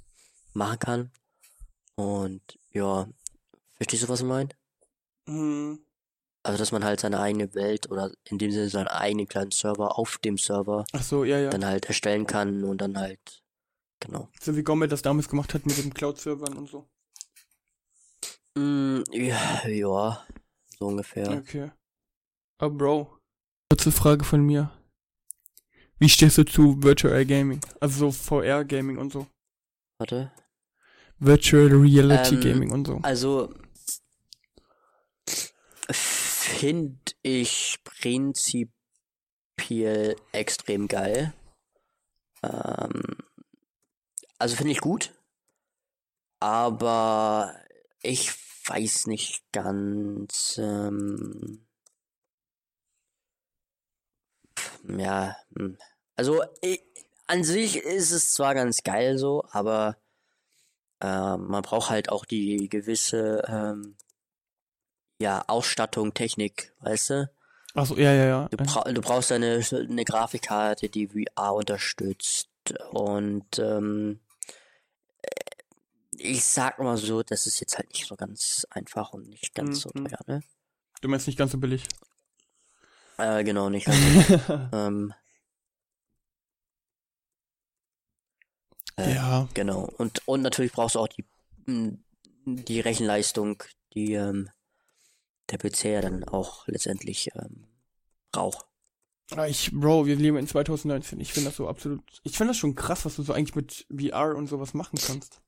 machen 0.52 0.78
kann. 0.78 1.12
Und 1.94 2.58
ja, 2.70 3.08
verstehst 3.74 4.02
du, 4.02 4.08
was 4.08 4.20
ich 4.20 4.26
meine? 4.26 4.50
Mhm. 5.26 5.80
Also, 6.44 6.58
dass 6.58 6.72
man 6.72 6.84
halt 6.84 7.00
seine 7.00 7.20
eigene 7.20 7.54
Welt 7.54 7.88
oder 7.90 8.12
in 8.24 8.38
dem 8.38 8.50
Sinne 8.50 8.68
seinen 8.68 8.88
eigenen 8.88 9.28
kleinen 9.28 9.52
Server 9.52 9.96
auf 9.98 10.18
dem 10.18 10.38
Server 10.38 10.84
Ach 10.92 11.02
so, 11.02 11.24
ja, 11.24 11.38
ja. 11.38 11.50
dann 11.50 11.64
halt 11.64 11.86
erstellen 11.86 12.26
kann 12.26 12.64
und 12.64 12.78
dann 12.80 12.98
halt, 12.98 13.20
genau. 14.00 14.28
So 14.40 14.56
wie 14.56 14.64
Gomet 14.64 14.90
das 14.90 15.02
damals 15.02 15.28
gemacht 15.28 15.54
hat 15.54 15.66
mit 15.66 15.78
den 15.78 15.94
Cloud-Servern 15.94 16.56
und 16.56 16.68
so. 16.68 16.88
Mm, 18.58 19.02
ja, 19.12 19.68
ja, 19.68 20.26
so 20.78 20.86
ungefähr. 20.86 21.30
Okay. 21.30 21.70
Aber 22.58 22.74
Bro, 22.74 23.18
kurze 23.70 23.92
Frage 23.92 24.24
von 24.24 24.42
mir. 24.44 24.70
Wie 25.98 26.08
stehst 26.08 26.38
du 26.38 26.44
zu 26.44 26.82
Virtual 26.82 27.24
Gaming? 27.24 27.60
Also 27.80 28.10
so 28.10 28.12
VR 28.12 28.64
Gaming 28.64 28.98
und 28.98 29.12
so. 29.12 29.28
Warte. 29.98 30.32
Virtual 31.20 31.68
Reality 31.68 32.34
Ähm, 32.34 32.40
Gaming 32.40 32.72
und 32.72 32.88
so. 32.88 32.98
Also, 33.02 33.54
finde 36.52 37.12
ich 37.22 37.78
prinzipiell 37.84 38.72
extrem 40.32 40.86
geil. 40.86 41.32
Ähm, 42.42 43.02
also 44.38 44.56
finde 44.56 44.72
ich 44.72 44.80
gut. 44.80 45.12
Aber 46.40 47.54
ich 48.02 48.32
weiß 48.66 49.06
nicht 49.06 49.44
ganz. 49.52 50.58
Ähm, 50.58 51.66
ja, 54.88 55.36
hm. 55.56 55.78
also 56.16 56.42
ich, 56.60 56.82
an 57.26 57.44
sich 57.44 57.76
ist 57.76 58.10
es 58.10 58.32
zwar 58.32 58.54
ganz 58.54 58.82
geil 58.82 59.16
so, 59.18 59.44
aber 59.50 59.96
äh, 61.00 61.36
man 61.36 61.62
braucht 61.62 61.90
halt 61.90 62.08
auch 62.08 62.24
die 62.24 62.68
gewisse 62.68 63.42
ähm, 63.48 63.96
ja, 65.22 65.44
Ausstattung, 65.46 66.12
Technik, 66.14 66.72
weißt 66.80 67.10
du? 67.10 67.30
Ach 67.74 67.86
so, 67.86 67.96
ja, 67.96 68.12
ja, 68.12 68.24
ja. 68.26 68.48
Du, 68.50 68.56
bra 68.58 68.82
du 68.92 69.00
brauchst 69.00 69.32
eine, 69.32 69.62
eine 69.72 70.04
Grafikkarte, 70.04 70.88
die 70.90 71.08
VR 71.08 71.54
unterstützt. 71.54 72.48
Und 72.90 73.58
ähm, 73.58 74.20
äh, 75.22 75.28
ich 76.18 76.44
sag 76.44 76.78
mal 76.78 76.96
so, 76.98 77.22
das 77.22 77.46
ist 77.46 77.60
jetzt 77.60 77.78
halt 77.78 77.88
nicht 77.92 78.06
so 78.06 78.14
ganz 78.16 78.66
einfach 78.70 79.12
und 79.14 79.28
nicht 79.28 79.54
ganz 79.54 79.80
so 79.80 79.90
Mhm. 79.94 80.08
teuer, 80.08 80.18
ne? 80.26 80.42
Du 81.00 81.08
meinst 81.08 81.26
nicht 81.26 81.38
ganz 81.38 81.52
so 81.52 81.58
billig. 81.58 81.84
Äh, 83.16 83.42
genau, 83.44 83.68
nicht 83.70 83.86
ganz 83.86 83.98
so. 83.98 84.52
ähm, 84.72 85.14
äh, 88.96 89.14
ja. 89.14 89.48
Genau. 89.54 89.88
Und, 89.98 90.26
und 90.26 90.42
natürlich 90.42 90.72
brauchst 90.72 90.94
du 90.96 91.00
auch 91.00 91.08
die, 91.08 91.24
die 92.44 92.80
Rechenleistung, 92.80 93.62
die 93.94 94.12
ähm, 94.14 94.50
der 95.52 95.58
PC 95.58 95.84
ja 95.84 96.00
dann 96.00 96.24
auch 96.24 96.66
letztendlich 96.66 97.30
ähm, 97.34 97.64
braucht. 98.32 98.66
Ah, 99.36 99.46
Ich, 99.46 99.70
Bro, 99.72 100.06
wir 100.06 100.16
leben 100.16 100.36
in 100.36 100.46
2019. 100.46 101.20
Ich 101.20 101.32
finde 101.32 101.50
das 101.50 101.56
so 101.56 101.68
absolut. 101.68 102.02
Ich 102.24 102.36
finde 102.36 102.50
das 102.50 102.58
schon 102.58 102.74
krass, 102.74 103.04
was 103.04 103.16
du 103.16 103.22
so 103.22 103.32
eigentlich 103.32 103.54
mit 103.54 103.86
VR 103.90 104.34
und 104.36 104.48
sowas 104.48 104.74
machen 104.74 104.98
kannst. 105.06 105.40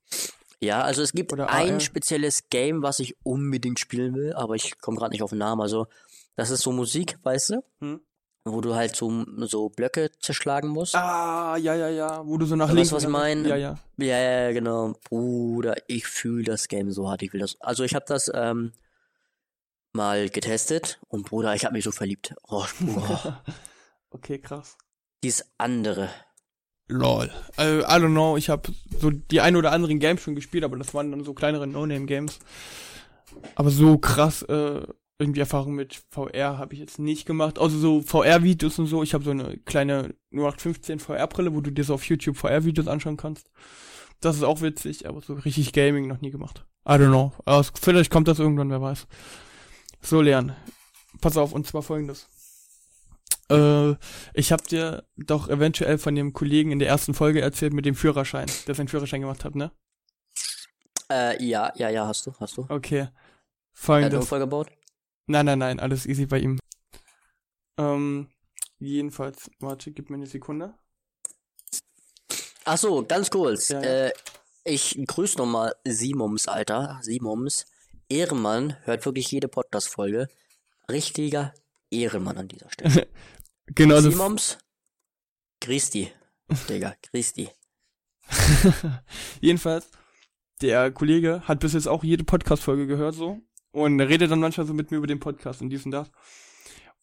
Ja, 0.61 0.81
also 0.81 1.01
es 1.01 1.11
gibt 1.11 1.33
Oder 1.33 1.49
ein 1.49 1.73
AR. 1.75 1.79
spezielles 1.81 2.49
Game, 2.49 2.81
was 2.81 2.99
ich 2.99 3.15
unbedingt 3.23 3.79
spielen 3.79 4.15
will, 4.15 4.33
aber 4.33 4.55
ich 4.55 4.79
komme 4.79 4.97
gerade 4.97 5.11
nicht 5.11 5.21
auf 5.21 5.29
den 5.31 5.39
Namen. 5.39 5.61
Also, 5.61 5.87
das 6.35 6.49
ist 6.49 6.61
so 6.61 6.71
Musik, 6.71 7.17
weißt 7.23 7.49
du? 7.51 7.63
Hm? 7.81 7.99
Wo 8.45 8.61
du 8.61 8.73
halt 8.75 8.95
so, 8.95 9.25
so 9.47 9.69
Blöcke 9.69 10.11
zerschlagen 10.19 10.69
musst. 10.69 10.95
Ah, 10.95 11.57
ja, 11.57 11.75
ja, 11.75 11.89
ja. 11.89 12.25
Wo 12.25 12.37
du 12.37 12.45
so 12.45 12.55
nach 12.55 12.71
links. 12.71 12.91
was 12.91 13.03
ich 13.03 13.09
meine? 13.09 13.47
Ja, 13.49 13.55
ja. 13.55 13.75
Ja, 13.97 14.05
ja, 14.19 14.41
ja, 14.43 14.51
genau. 14.53 14.93
Bruder, 15.09 15.75
ich 15.87 16.05
fühle 16.07 16.43
das 16.43 16.67
Game 16.67 16.91
so 16.91 17.09
hart. 17.09 17.21
Ich 17.23 17.33
will 17.33 17.41
das. 17.41 17.59
Also, 17.59 17.83
ich 17.83 17.93
habe 17.95 18.05
das 18.07 18.31
ähm, 18.33 18.71
mal 19.95 20.29
getestet 20.29 20.99
und 21.07 21.25
Bruder, 21.27 21.55
ich 21.55 21.65
habe 21.65 21.73
mich 21.73 21.83
so 21.83 21.91
verliebt. 21.91 22.35
Oh, 22.47 22.65
oh, 22.95 23.17
okay, 24.11 24.37
krass. 24.39 24.77
dieses 25.23 25.45
andere. 25.57 26.09
Lol. 26.87 27.31
Äh, 27.57 27.79
I 27.79 27.83
don't 27.99 28.11
know, 28.11 28.37
ich 28.37 28.49
habe 28.49 28.71
so 28.99 29.09
die 29.09 29.41
ein 29.41 29.55
oder 29.55 29.71
anderen 29.71 29.99
Games 29.99 30.21
schon 30.21 30.35
gespielt, 30.35 30.63
aber 30.63 30.77
das 30.77 30.93
waren 30.93 31.09
dann 31.09 31.23
so 31.23 31.33
kleinere 31.33 31.65
No-Name-Games. 31.65 32.37
Aber 33.55 33.71
so 33.71 33.97
krass, 33.97 34.43
äh, 34.43 34.81
irgendwie 35.17 35.39
Erfahrung 35.39 35.73
mit 35.73 36.03
VR 36.11 36.57
habe 36.59 36.73
ich 36.73 36.79
jetzt 36.79 36.99
nicht 36.99 37.25
gemacht. 37.25 37.57
Also 37.57 37.79
so 37.79 38.01
VR-Videos 38.01 38.77
und 38.77 38.85
so. 38.87 39.01
Ich 39.01 39.13
habe 39.15 39.23
so 39.23 39.31
eine 39.31 39.57
kleine 39.57 40.13
0815 40.31 40.99
VR-Brille, 40.99 41.55
wo 41.55 41.61
du 41.61 41.71
dir 41.71 41.83
so 41.83 41.95
auf 41.95 42.03
YouTube 42.05 42.37
VR-Videos 42.37 42.87
anschauen 42.87 43.17
kannst. 43.17 43.49
Das 44.21 44.35
ist 44.35 44.43
auch 44.43 44.61
witzig, 44.61 45.07
aber 45.07 45.21
so 45.21 45.33
richtig 45.33 45.73
Gaming 45.73 46.07
noch 46.07 46.21
nie 46.21 46.31
gemacht. 46.31 46.65
I 46.87 46.91
don't 46.93 47.07
know. 47.07 47.31
Es- 47.45 47.71
vielleicht 47.81 48.11
kommt 48.11 48.27
das 48.27 48.39
irgendwann, 48.39 48.69
wer 48.69 48.81
weiß. 48.81 49.07
So, 50.05 50.21
Leon. 50.21 50.55
Pass 51.19 51.35
auf, 51.35 51.51
und 51.51 51.65
zwar 51.65 51.81
folgendes. 51.81 52.27
Äh, 53.49 53.95
ich 54.35 54.51
habe 54.51 54.63
dir 54.63 55.03
doch 55.17 55.49
eventuell 55.49 55.97
von 55.97 56.13
dem 56.13 56.31
Kollegen 56.31 56.71
in 56.71 56.77
der 56.77 56.87
ersten 56.87 57.15
Folge 57.15 57.41
erzählt 57.41 57.73
mit 57.73 57.85
dem 57.85 57.95
Führerschein, 57.95 58.45
der 58.67 58.75
seinen 58.75 58.87
Führerschein 58.87 59.21
gemacht 59.21 59.43
hat, 59.43 59.55
ne? 59.55 59.71
Äh, 61.11 61.43
ja, 61.43 61.73
ja, 61.75 61.89
ja, 61.89 62.05
hast 62.05 62.27
du, 62.27 62.33
hast 62.39 62.55
du. 62.57 62.67
Okay. 62.69 62.99
Er 62.99 63.05
hat 63.05 63.13
Folgendes. 63.73 64.19
Unfall 64.21 64.39
gebaut? 64.39 64.71
Nein, 65.25 65.47
nein, 65.47 65.57
nein, 65.57 65.79
alles 65.79 66.05
easy 66.05 66.27
bei 66.27 66.37
ihm. 66.37 66.59
Ähm, 67.79 68.29
jedenfalls, 68.77 69.49
warte, 69.59 69.91
gib 69.91 70.11
mir 70.11 70.17
eine 70.17 70.27
Sekunde. 70.27 70.75
Ach 72.63 72.77
so, 72.77 73.03
ganz 73.03 73.31
kurz. 73.31 73.69
Ja, 73.69 73.81
ja. 73.81 74.05
Äh, 74.05 74.13
ich 74.65 74.99
grüße 75.03 75.37
nochmal 75.39 75.73
Simums, 75.83 76.47
Alter. 76.47 76.99
Simums. 77.01 77.65
Ehrenmann 78.09 78.77
hört 78.83 79.05
wirklich 79.05 79.31
jede 79.31 79.47
Podcast-Folge. 79.47 80.27
Richtiger 80.89 81.53
Ehrenmann 81.91 82.37
an 82.37 82.47
dieser 82.47 82.69
Stelle. 82.71 83.07
Genau, 83.67 83.99
Simons, 83.99 84.59
Christi. 85.59 86.11
Digga, 86.69 86.93
Christi. 87.01 87.49
jedenfalls, 89.41 89.89
der 90.61 90.91
Kollege 90.91 91.41
hat 91.47 91.61
bis 91.61 91.73
jetzt 91.73 91.87
auch 91.87 92.03
jede 92.03 92.23
Podcast-Folge 92.23 92.85
gehört, 92.85 93.15
so. 93.15 93.39
Und 93.71 93.99
redet 93.99 94.29
dann 94.29 94.39
manchmal 94.39 94.67
so 94.67 94.75
mit 94.75 94.91
mir 94.91 94.97
über 94.97 95.07
den 95.07 95.19
Podcast 95.19 95.63
und 95.63 95.69
dies 95.71 95.83
und 95.83 95.91
das. 95.91 96.11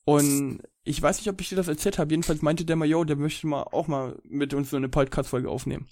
Und 0.04 0.62
ich 0.84 1.02
weiß 1.02 1.18
nicht, 1.18 1.28
ob 1.28 1.40
ich 1.40 1.48
dir 1.48 1.56
das 1.56 1.66
erzählt 1.66 1.98
habe. 1.98 2.10
Jedenfalls 2.12 2.42
meinte 2.42 2.64
der 2.64 2.76
mal, 2.76 2.86
yo, 2.88 3.02
der 3.02 3.16
möchte 3.16 3.46
mal 3.48 3.62
auch 3.64 3.88
mal 3.88 4.16
mit 4.22 4.54
uns 4.54 4.70
so 4.70 4.76
eine 4.76 4.88
Podcast-Folge 4.88 5.50
aufnehmen. 5.50 5.88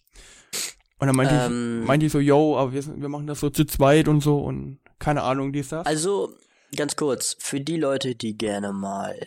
Und 0.98 1.06
dann 1.08 1.16
meinte, 1.16 1.34
Ähm. 1.34 1.80
ich, 1.82 1.86
meinte 1.88 2.06
ich 2.06 2.12
so, 2.12 2.20
yo, 2.20 2.56
aber 2.56 2.72
wir, 2.72 2.84
wir 3.00 3.08
machen 3.08 3.26
das 3.26 3.40
so 3.40 3.50
zu 3.50 3.64
zweit 3.64 4.06
und 4.06 4.20
so 4.20 4.38
und 4.38 4.78
keine 5.00 5.22
Ahnung, 5.22 5.52
dies, 5.52 5.70
das. 5.70 5.86
Also, 5.86 6.36
ganz 6.76 6.94
kurz, 6.94 7.36
für 7.40 7.60
die 7.60 7.76
Leute, 7.76 8.14
die 8.14 8.38
gerne 8.38 8.72
mal. 8.72 9.18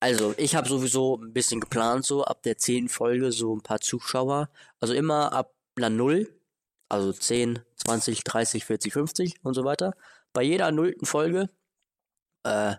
Also, 0.00 0.34
ich 0.38 0.56
habe 0.56 0.68
sowieso 0.68 1.18
ein 1.18 1.32
bisschen 1.32 1.60
geplant, 1.60 2.06
so 2.06 2.24
ab 2.24 2.42
der 2.42 2.56
10. 2.56 2.88
Folge 2.88 3.30
so 3.30 3.54
ein 3.54 3.60
paar 3.60 3.80
Zuschauer. 3.80 4.48
Also 4.80 4.94
immer 4.94 5.32
ab 5.32 5.54
einer 5.76 5.90
Null. 5.90 6.28
Also 6.88 7.12
10, 7.12 7.60
20, 7.76 8.24
30, 8.24 8.64
40, 8.64 8.92
50 8.92 9.34
und 9.44 9.54
so 9.54 9.64
weiter. 9.64 9.94
Bei 10.32 10.42
jeder 10.42 10.70
nullten 10.72 11.06
Folge 11.06 11.48
äh, 12.42 12.74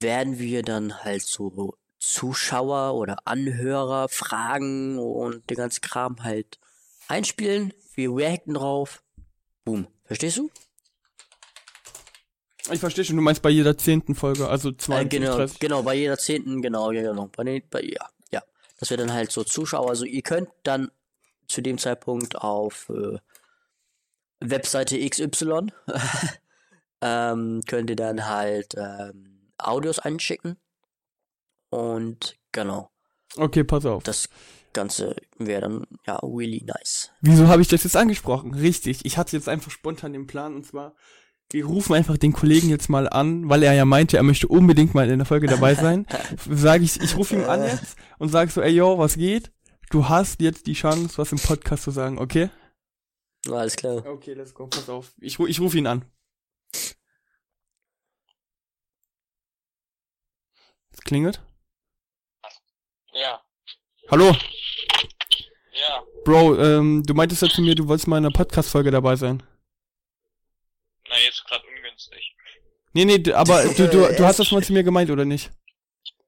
werden 0.00 0.38
wir 0.38 0.62
dann 0.62 1.02
halt 1.04 1.22
so 1.22 1.76
Zuschauer 1.98 2.94
oder 2.94 3.26
Anhörer 3.26 4.08
Fragen 4.08 4.98
und 4.98 5.48
den 5.48 5.56
ganzen 5.56 5.80
Kram 5.80 6.22
halt 6.22 6.58
einspielen. 7.08 7.72
Wir 7.94 8.14
reacten 8.14 8.54
drauf. 8.54 9.02
Boom. 9.64 9.86
Verstehst 10.04 10.38
du? 10.38 10.50
Ich 12.72 12.80
verstehe 12.80 13.04
schon, 13.04 13.16
du 13.16 13.22
meinst 13.22 13.42
bei 13.42 13.50
jeder 13.50 13.76
zehnten 13.78 14.14
Folge, 14.14 14.48
also 14.48 14.70
Äh, 14.70 14.76
20, 14.76 15.10
genau, 15.10 15.36
30. 15.36 15.58
genau, 15.58 15.82
bei 15.82 15.94
jeder 15.94 16.18
zehnten, 16.18 16.60
genau, 16.62 16.90
ja, 16.90 17.02
genau. 17.02 17.28
Bei, 17.36 17.62
bei, 17.70 17.82
ja, 17.82 18.08
ja. 18.30 18.42
Das 18.78 18.90
wäre 18.90 18.98
dann 19.04 19.12
halt 19.12 19.32
so 19.32 19.44
Zuschauer. 19.44 19.88
Also 19.90 20.04
ihr 20.04 20.22
könnt 20.22 20.48
dann 20.64 20.90
zu 21.46 21.60
dem 21.62 21.78
Zeitpunkt 21.78 22.36
auf 22.36 22.88
äh, 22.90 23.18
Webseite 24.40 24.98
XY 25.08 25.68
ähm, 27.00 27.62
könnt 27.66 27.90
ihr 27.90 27.96
dann 27.96 28.26
halt 28.26 28.74
ähm, 28.76 29.50
Audios 29.58 29.98
einschicken. 29.98 30.56
Und 31.70 32.36
genau, 32.52 32.90
Okay, 33.36 33.64
pass 33.64 33.84
auf. 33.84 34.02
das 34.04 34.28
Ganze 34.72 35.16
wäre 35.38 35.62
dann 35.62 35.86
ja 36.06 36.16
really 36.22 36.62
nice. 36.64 37.10
Wieso 37.20 37.48
habe 37.48 37.62
ich 37.62 37.68
das 37.68 37.84
jetzt 37.84 37.96
angesprochen? 37.96 38.54
Richtig, 38.54 39.04
ich 39.04 39.18
hatte 39.18 39.36
jetzt 39.36 39.48
einfach 39.48 39.70
spontan 39.70 40.12
den 40.12 40.26
Plan 40.26 40.54
und 40.54 40.64
zwar, 40.66 40.94
wir 41.50 41.64
rufen 41.64 41.94
einfach 41.94 42.18
den 42.18 42.32
Kollegen 42.32 42.68
jetzt 42.68 42.88
mal 42.88 43.08
an, 43.08 43.48
weil 43.48 43.62
er 43.62 43.72
ja 43.72 43.84
meinte, 43.84 44.16
er 44.16 44.22
möchte 44.22 44.48
unbedingt 44.48 44.94
mal 44.94 45.08
in 45.10 45.18
der 45.18 45.26
Folge 45.26 45.46
dabei 45.46 45.74
sein. 45.76 46.06
Sage 46.48 46.84
ich, 46.84 47.00
ich 47.00 47.16
rufe 47.16 47.36
ihn 47.36 47.44
an 47.44 47.62
jetzt 47.62 47.96
und 48.18 48.28
sage 48.28 48.50
so, 48.50 48.60
ey 48.60 48.72
yo, 48.72 48.98
was 48.98 49.16
geht? 49.16 49.50
Du 49.90 50.08
hast 50.08 50.40
jetzt 50.42 50.66
die 50.66 50.74
Chance, 50.74 51.16
was 51.16 51.32
im 51.32 51.38
Podcast 51.38 51.84
zu 51.84 51.90
sagen, 51.90 52.18
okay? 52.18 52.50
Alles 53.50 53.76
klar. 53.76 54.04
Okay, 54.04 54.34
let's 54.34 54.52
go, 54.52 54.66
pass 54.66 54.88
auf. 54.88 55.14
Ich, 55.18 55.38
ich 55.38 55.60
rufe 55.60 55.78
ihn 55.78 55.86
an. 55.86 56.04
Es 60.90 61.00
klingelt. 61.04 61.40
Ja, 63.14 63.40
Hallo, 64.10 64.34
ja, 65.72 66.02
Bro, 66.24 66.58
ähm, 66.58 67.02
du 67.04 67.12
meintest 67.12 67.42
ja 67.42 67.48
zu 67.48 67.60
mir, 67.60 67.74
du 67.74 67.86
wolltest 67.86 68.08
mal 68.08 68.16
in 68.16 68.24
einer 68.24 68.32
Podcast-Folge 68.32 68.90
dabei 68.90 69.16
sein. 69.16 69.42
Na 71.18 71.24
jetzt 71.24 71.44
gerade 71.44 71.64
ungünstig. 71.66 72.36
Nee, 72.92 73.04
nee, 73.04 73.32
aber 73.32 73.64
du, 73.64 73.88
du, 73.88 74.14
du 74.16 74.24
hast 74.24 74.38
das 74.38 74.50
mal 74.52 74.62
zu 74.62 74.72
mir 74.72 74.82
gemeint, 74.82 75.10
oder 75.10 75.24
nicht? 75.24 75.50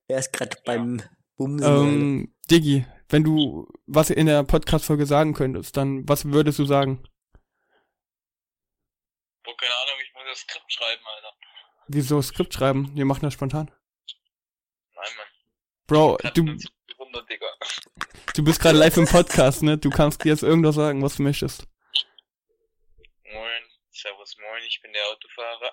Er 0.09 0.18
ist 0.18 0.33
gerade 0.33 0.57
beim 0.64 1.03
Bumsen. 1.37 1.66
Ähm, 1.66 2.35
Diggi, 2.50 2.85
wenn 3.09 3.24
du 3.24 3.68
was 3.87 4.11
in 4.11 4.26
der 4.26 4.42
Podcast-Folge 4.44 5.07
sagen 5.07 5.35
könntest, 5.35 5.76
dann 5.76 6.09
was 6.09 6.26
würdest 6.26 6.59
du 6.59 6.64
sagen? 6.64 7.03
Boah, 9.44 9.57
keine 9.57 9.72
Ahnung, 9.72 9.94
ich 10.05 10.12
muss 10.14 10.22
das 10.29 10.38
Skript 10.40 10.72
schreiben, 10.72 11.03
Alter. 11.16 11.33
Wieso 11.88 12.22
Skript 12.22 12.55
schreiben? 12.55 12.90
Wir 12.94 13.05
machen 13.05 13.22
das 13.22 13.35
spontan. 13.35 13.70
Nein, 14.94 15.11
Mann. 15.16 15.26
Bro, 15.87 16.18
du, 16.35 16.42
Runde, 16.98 17.26
Digga. 17.29 17.46
du 18.35 18.44
bist 18.44 18.61
gerade 18.61 18.79
live 18.79 18.96
im 18.96 19.07
Podcast, 19.07 19.62
ne? 19.62 19.79
Du 19.79 19.90
kannst 19.90 20.24
jetzt 20.24 20.42
irgendwas 20.42 20.74
sagen, 20.74 21.03
was 21.03 21.16
du 21.16 21.22
möchtest. 21.22 21.66
Servus, 24.00 24.36
moin, 24.38 24.62
ich 24.66 24.80
bin 24.82 24.92
der 24.92 25.04
Autofahrer. 25.08 25.72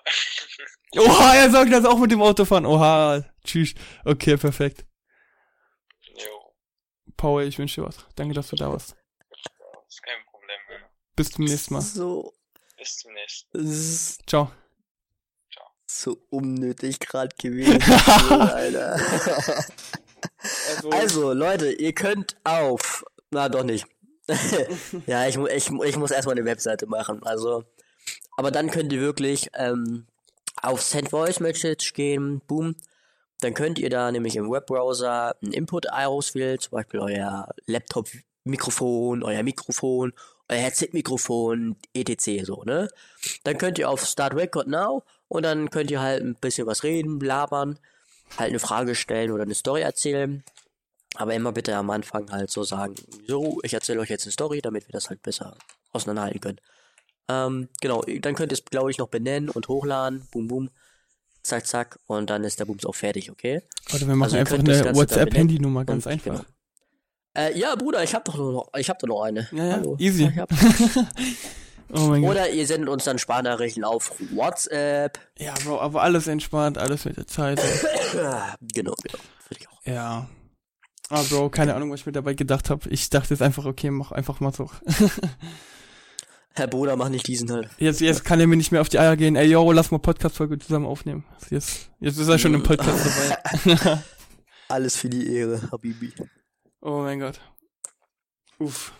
Oha, 0.98 1.34
er 1.36 1.50
sagt 1.50 1.72
das 1.72 1.84
auch 1.84 1.98
mit 1.98 2.10
dem 2.10 2.20
Autofahren. 2.22 2.66
Oha, 2.66 3.24
tschüss. 3.44 3.74
Okay, 4.04 4.36
perfekt. 4.36 4.84
jo, 6.14 6.54
Paul, 7.16 7.44
ich 7.44 7.58
wünsche 7.58 7.80
dir 7.80 7.86
was. 7.86 7.96
Danke, 8.16 8.34
dass 8.34 8.48
du 8.48 8.56
da 8.56 8.70
warst. 8.70 8.96
ist 9.88 10.02
kein 10.02 10.22
Problem, 10.30 10.58
Mann. 10.68 10.90
Bis 11.16 11.30
zum 11.30 11.44
nächsten 11.46 11.74
Mal. 11.74 11.80
So. 11.80 12.34
Bis 12.76 12.96
zum 12.98 13.12
nächsten. 13.14 13.58
s- 13.66 14.18
Ciao. 14.26 14.52
So 15.90 16.18
unnötig 16.28 17.00
gerade 17.00 17.34
gewesen. 17.40 17.80
Alter. 18.30 19.00
Also, 20.90 21.32
Leute, 21.32 21.72
ihr 21.72 21.94
könnt 21.94 22.36
auf. 22.44 23.04
Na, 23.30 23.48
doch 23.48 23.64
nicht. 23.64 23.86
ja, 25.06 25.26
ich, 25.26 25.36
ich, 25.36 25.70
ich 25.70 25.96
muss 25.96 26.10
erstmal 26.10 26.36
eine 26.36 26.44
Webseite 26.44 26.86
machen. 26.86 27.22
Also, 27.24 27.64
aber 28.38 28.52
dann 28.52 28.70
könnt 28.70 28.92
ihr 28.92 29.00
wirklich 29.00 29.50
ähm, 29.54 30.06
auf 30.62 30.80
Send 30.80 31.10
Voice 31.10 31.40
Message 31.40 31.92
gehen. 31.92 32.40
Boom. 32.46 32.76
Dann 33.40 33.52
könnt 33.52 33.80
ihr 33.80 33.90
da 33.90 34.12
nämlich 34.12 34.36
im 34.36 34.48
Webbrowser 34.48 35.34
einen 35.42 35.52
Input 35.52 35.90
auswählen, 35.90 36.60
zum 36.60 36.70
Beispiel 36.70 37.00
euer 37.00 37.48
Laptop-Mikrofon, 37.66 39.24
euer 39.24 39.42
Mikrofon, 39.42 40.12
euer 40.48 40.58
Headset-Mikrofon, 40.58 41.74
etc. 41.94 42.44
so, 42.44 42.62
ne? 42.62 42.88
Dann 43.42 43.58
könnt 43.58 43.76
ihr 43.80 43.90
auf 43.90 44.06
Start 44.06 44.34
Record 44.34 44.68
Now 44.68 45.02
und 45.26 45.42
dann 45.42 45.70
könnt 45.70 45.90
ihr 45.90 46.00
halt 46.00 46.22
ein 46.22 46.36
bisschen 46.36 46.68
was 46.68 46.84
reden, 46.84 47.18
labern, 47.18 47.80
halt 48.36 48.50
eine 48.50 48.60
Frage 48.60 48.94
stellen 48.94 49.32
oder 49.32 49.42
eine 49.42 49.56
Story 49.56 49.80
erzählen. 49.80 50.44
Aber 51.16 51.34
immer 51.34 51.50
bitte 51.50 51.74
am 51.74 51.90
Anfang 51.90 52.30
halt 52.30 52.52
so 52.52 52.62
sagen, 52.62 52.94
so, 53.26 53.58
ich 53.64 53.74
erzähle 53.74 53.98
euch 53.98 54.10
jetzt 54.10 54.26
eine 54.26 54.32
Story, 54.32 54.60
damit 54.62 54.86
wir 54.86 54.92
das 54.92 55.10
halt 55.10 55.22
besser 55.22 55.56
auseinanderhalten 55.90 56.40
können. 56.40 56.60
Ähm, 57.28 57.68
genau, 57.80 58.02
dann 58.20 58.34
könnt 58.34 58.52
ihr 58.52 58.58
es, 58.58 58.64
glaube 58.64 58.90
ich, 58.90 58.98
noch 58.98 59.08
benennen 59.08 59.48
und 59.50 59.68
hochladen. 59.68 60.26
Boom, 60.30 60.48
boom. 60.48 60.70
Zack, 61.42 61.66
zack. 61.66 61.98
Und 62.06 62.30
dann 62.30 62.44
ist 62.44 62.58
der 62.60 62.64
Booms 62.64 62.84
auch 62.86 62.94
fertig, 62.94 63.30
okay? 63.30 63.62
Warte, 63.90 64.06
wir 64.06 64.14
machen 64.16 64.34
Also 64.34 64.36
einfach 64.38 64.58
eine 64.58 64.94
WhatsApp-Handynummer, 64.96 65.84
ganz 65.84 66.06
und- 66.06 66.12
einfach. 66.12 66.32
genau. 66.38 66.44
Äh, 67.34 67.56
ja, 67.58 67.74
Bruder, 67.76 68.02
ich 68.02 68.14
hab 68.14 68.24
doch 68.24 68.36
noch, 68.36 68.68
ich 68.76 68.88
hab 68.90 68.98
doch 68.98 69.06
noch 69.08 69.22
eine. 69.22 69.46
Ja, 69.52 69.64
ja, 69.64 69.72
Hallo. 69.74 69.96
easy. 69.98 70.30
Oh 71.90 72.00
mein 72.00 72.20
Gott. 72.20 72.32
oder 72.32 72.50
ihr 72.50 72.66
sendet 72.66 72.90
uns 72.90 73.04
dann 73.04 73.18
Sprachnachrichten 73.18 73.82
auf 73.82 74.12
WhatsApp. 74.34 75.18
Ja, 75.38 75.54
Bro, 75.64 75.80
aber 75.80 76.02
alles 76.02 76.26
entspannt, 76.26 76.76
alles 76.76 77.06
mit 77.06 77.16
der 77.16 77.26
Zeit. 77.26 77.58
Genau, 78.12 78.44
genau. 78.72 78.94
Finde 79.48 79.58
ich 79.60 79.68
auch. 79.70 79.80
Ja. 79.86 80.28
Ah, 81.08 81.22
Bro, 81.30 81.48
keine 81.48 81.74
Ahnung, 81.74 81.90
was 81.90 82.00
ich 82.00 82.06
mir 82.06 82.12
dabei 82.12 82.34
gedacht 82.34 82.68
habe. 82.68 82.86
Ich 82.90 83.08
dachte 83.08 83.32
jetzt 83.32 83.40
einfach, 83.40 83.64
okay, 83.64 83.90
mach 83.90 84.12
einfach 84.12 84.40
mal 84.40 84.52
so. 84.52 84.70
Herr 86.58 86.66
Bruder, 86.66 86.96
mach 86.96 87.08
nicht 87.08 87.26
diesen 87.26 87.50
halt. 87.50 87.68
Jetzt, 87.78 88.00
jetzt 88.00 88.24
kann 88.24 88.40
er 88.40 88.46
mir 88.46 88.56
nicht 88.56 88.72
mehr 88.72 88.80
auf 88.80 88.88
die 88.88 88.98
Eier 88.98 89.16
gehen. 89.16 89.36
Ey, 89.36 89.48
yo, 89.48 89.70
lass 89.72 89.90
mal 89.90 89.98
Podcast-Folge 89.98 90.58
zusammen 90.58 90.86
aufnehmen. 90.86 91.24
Jetzt, 91.50 91.90
jetzt 92.00 92.18
ist 92.18 92.28
er 92.28 92.38
schon 92.38 92.54
im 92.54 92.62
Podcast 92.62 93.06
dabei. 93.64 94.02
Alles 94.68 94.96
für 94.96 95.08
die 95.08 95.34
Ehre, 95.34 95.70
Habibi. 95.70 96.12
Oh 96.80 96.98
mein 97.02 97.20
Gott. 97.20 97.40
Uff. 98.58 98.92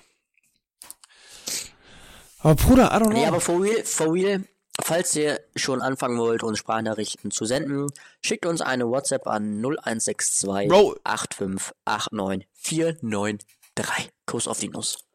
Aber 2.41 2.55
Bruder, 2.55 2.93
I 2.93 3.03
don't 3.03 3.07
know. 3.07 3.13
Nee, 3.13 3.27
aber 3.27 3.41
for 3.41 3.61
real, 3.61 3.83
for 3.85 4.13
real, 4.13 4.45
falls 4.81 5.15
ihr 5.17 5.41
schon 5.57 5.83
anfangen 5.83 6.19
wollt, 6.19 6.43
uns 6.45 6.59
Sprachnachrichten 6.59 7.31
zu 7.31 7.45
senden, 7.45 7.89
schickt 8.23 8.47
uns 8.47 8.61
eine 8.61 8.89
WhatsApp 8.89 9.27
an 9.27 9.61
0162 9.61 10.69
Bro. 10.69 10.97
8589 11.03 12.49
493. 12.55 14.13
Kuss 14.27 14.47
auf 14.47 14.61
die 14.61 14.69
Nuss. 14.69 15.08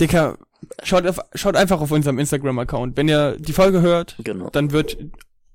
Dicker, 0.00 0.38
schaut, 0.82 1.06
auf, 1.06 1.18
schaut 1.34 1.56
einfach 1.56 1.80
auf 1.80 1.90
unserem 1.90 2.18
Instagram-Account. 2.18 2.96
Wenn 2.96 3.08
ihr 3.08 3.36
die 3.38 3.52
Folge 3.52 3.80
hört, 3.80 4.16
Genau. 4.22 4.48
dann 4.50 4.72
wird 4.72 4.96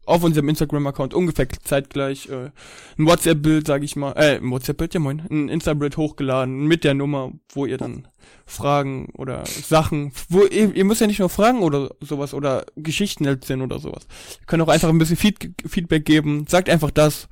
auf 0.06 0.24
unserem 0.24 0.48
Instagram-Account 0.48 1.14
ungefähr 1.14 1.48
zeitgleich 1.50 2.30
äh, 2.30 2.52
ein 2.98 3.06
WhatsApp-Bild, 3.06 3.68
sag 3.68 3.84
ich 3.84 3.98
mal, 3.98 4.14
äh, 4.14 4.38
ein 4.38 4.50
WhatsApp-Bild, 4.50 4.94
ja 4.94 5.00
moin, 5.02 5.22
ein 5.30 5.50
Insta-Bild 5.50 5.98
hochgeladen 5.98 6.66
mit 6.66 6.86
der 6.86 6.94
Nummer, 6.94 7.34
wo 7.54 7.66
ihr 7.66 7.78
dann 7.78 8.08
Fragen 8.46 9.10
oder 9.18 9.46
Sachen, 9.46 10.14
wo 10.30 10.44
ihr, 10.46 10.74
ihr 10.74 10.86
müsst 10.86 11.02
ja 11.02 11.08
nicht 11.08 11.20
nur 11.20 11.28
Fragen 11.30 11.62
oder 11.62 11.90
sowas 12.00 12.34
oder 12.34 12.66
Geschichten 12.78 13.26
erzählen 13.26 13.62
oder 13.62 13.80
sowas. 13.80 14.08
Ihr 14.40 14.46
könnt 14.46 14.64
auch 14.64 14.70
einfach 14.70 14.88
ein 14.88 14.98
bisschen 14.98 15.18
Feed 15.18 15.52
Feedback 15.68 16.06
geben. 16.06 16.46
Sagt 16.48 16.70
einfach 16.70 16.92
das, 16.92 17.28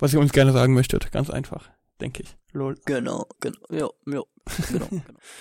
was 0.00 0.12
ihr 0.12 0.18
uns 0.18 0.32
gerne 0.32 0.52
sagen 0.52 0.74
möchtet. 0.74 1.12
Ganz 1.12 1.30
einfach. 1.30 1.70
Denke 2.00 2.22
ich. 2.22 2.36
Lol. 2.52 2.76
Genau, 2.84 3.26
genau, 3.40 3.58
ja, 3.70 3.78
ja, 3.78 3.88
genau, 4.06 4.26
genau, 4.70 4.88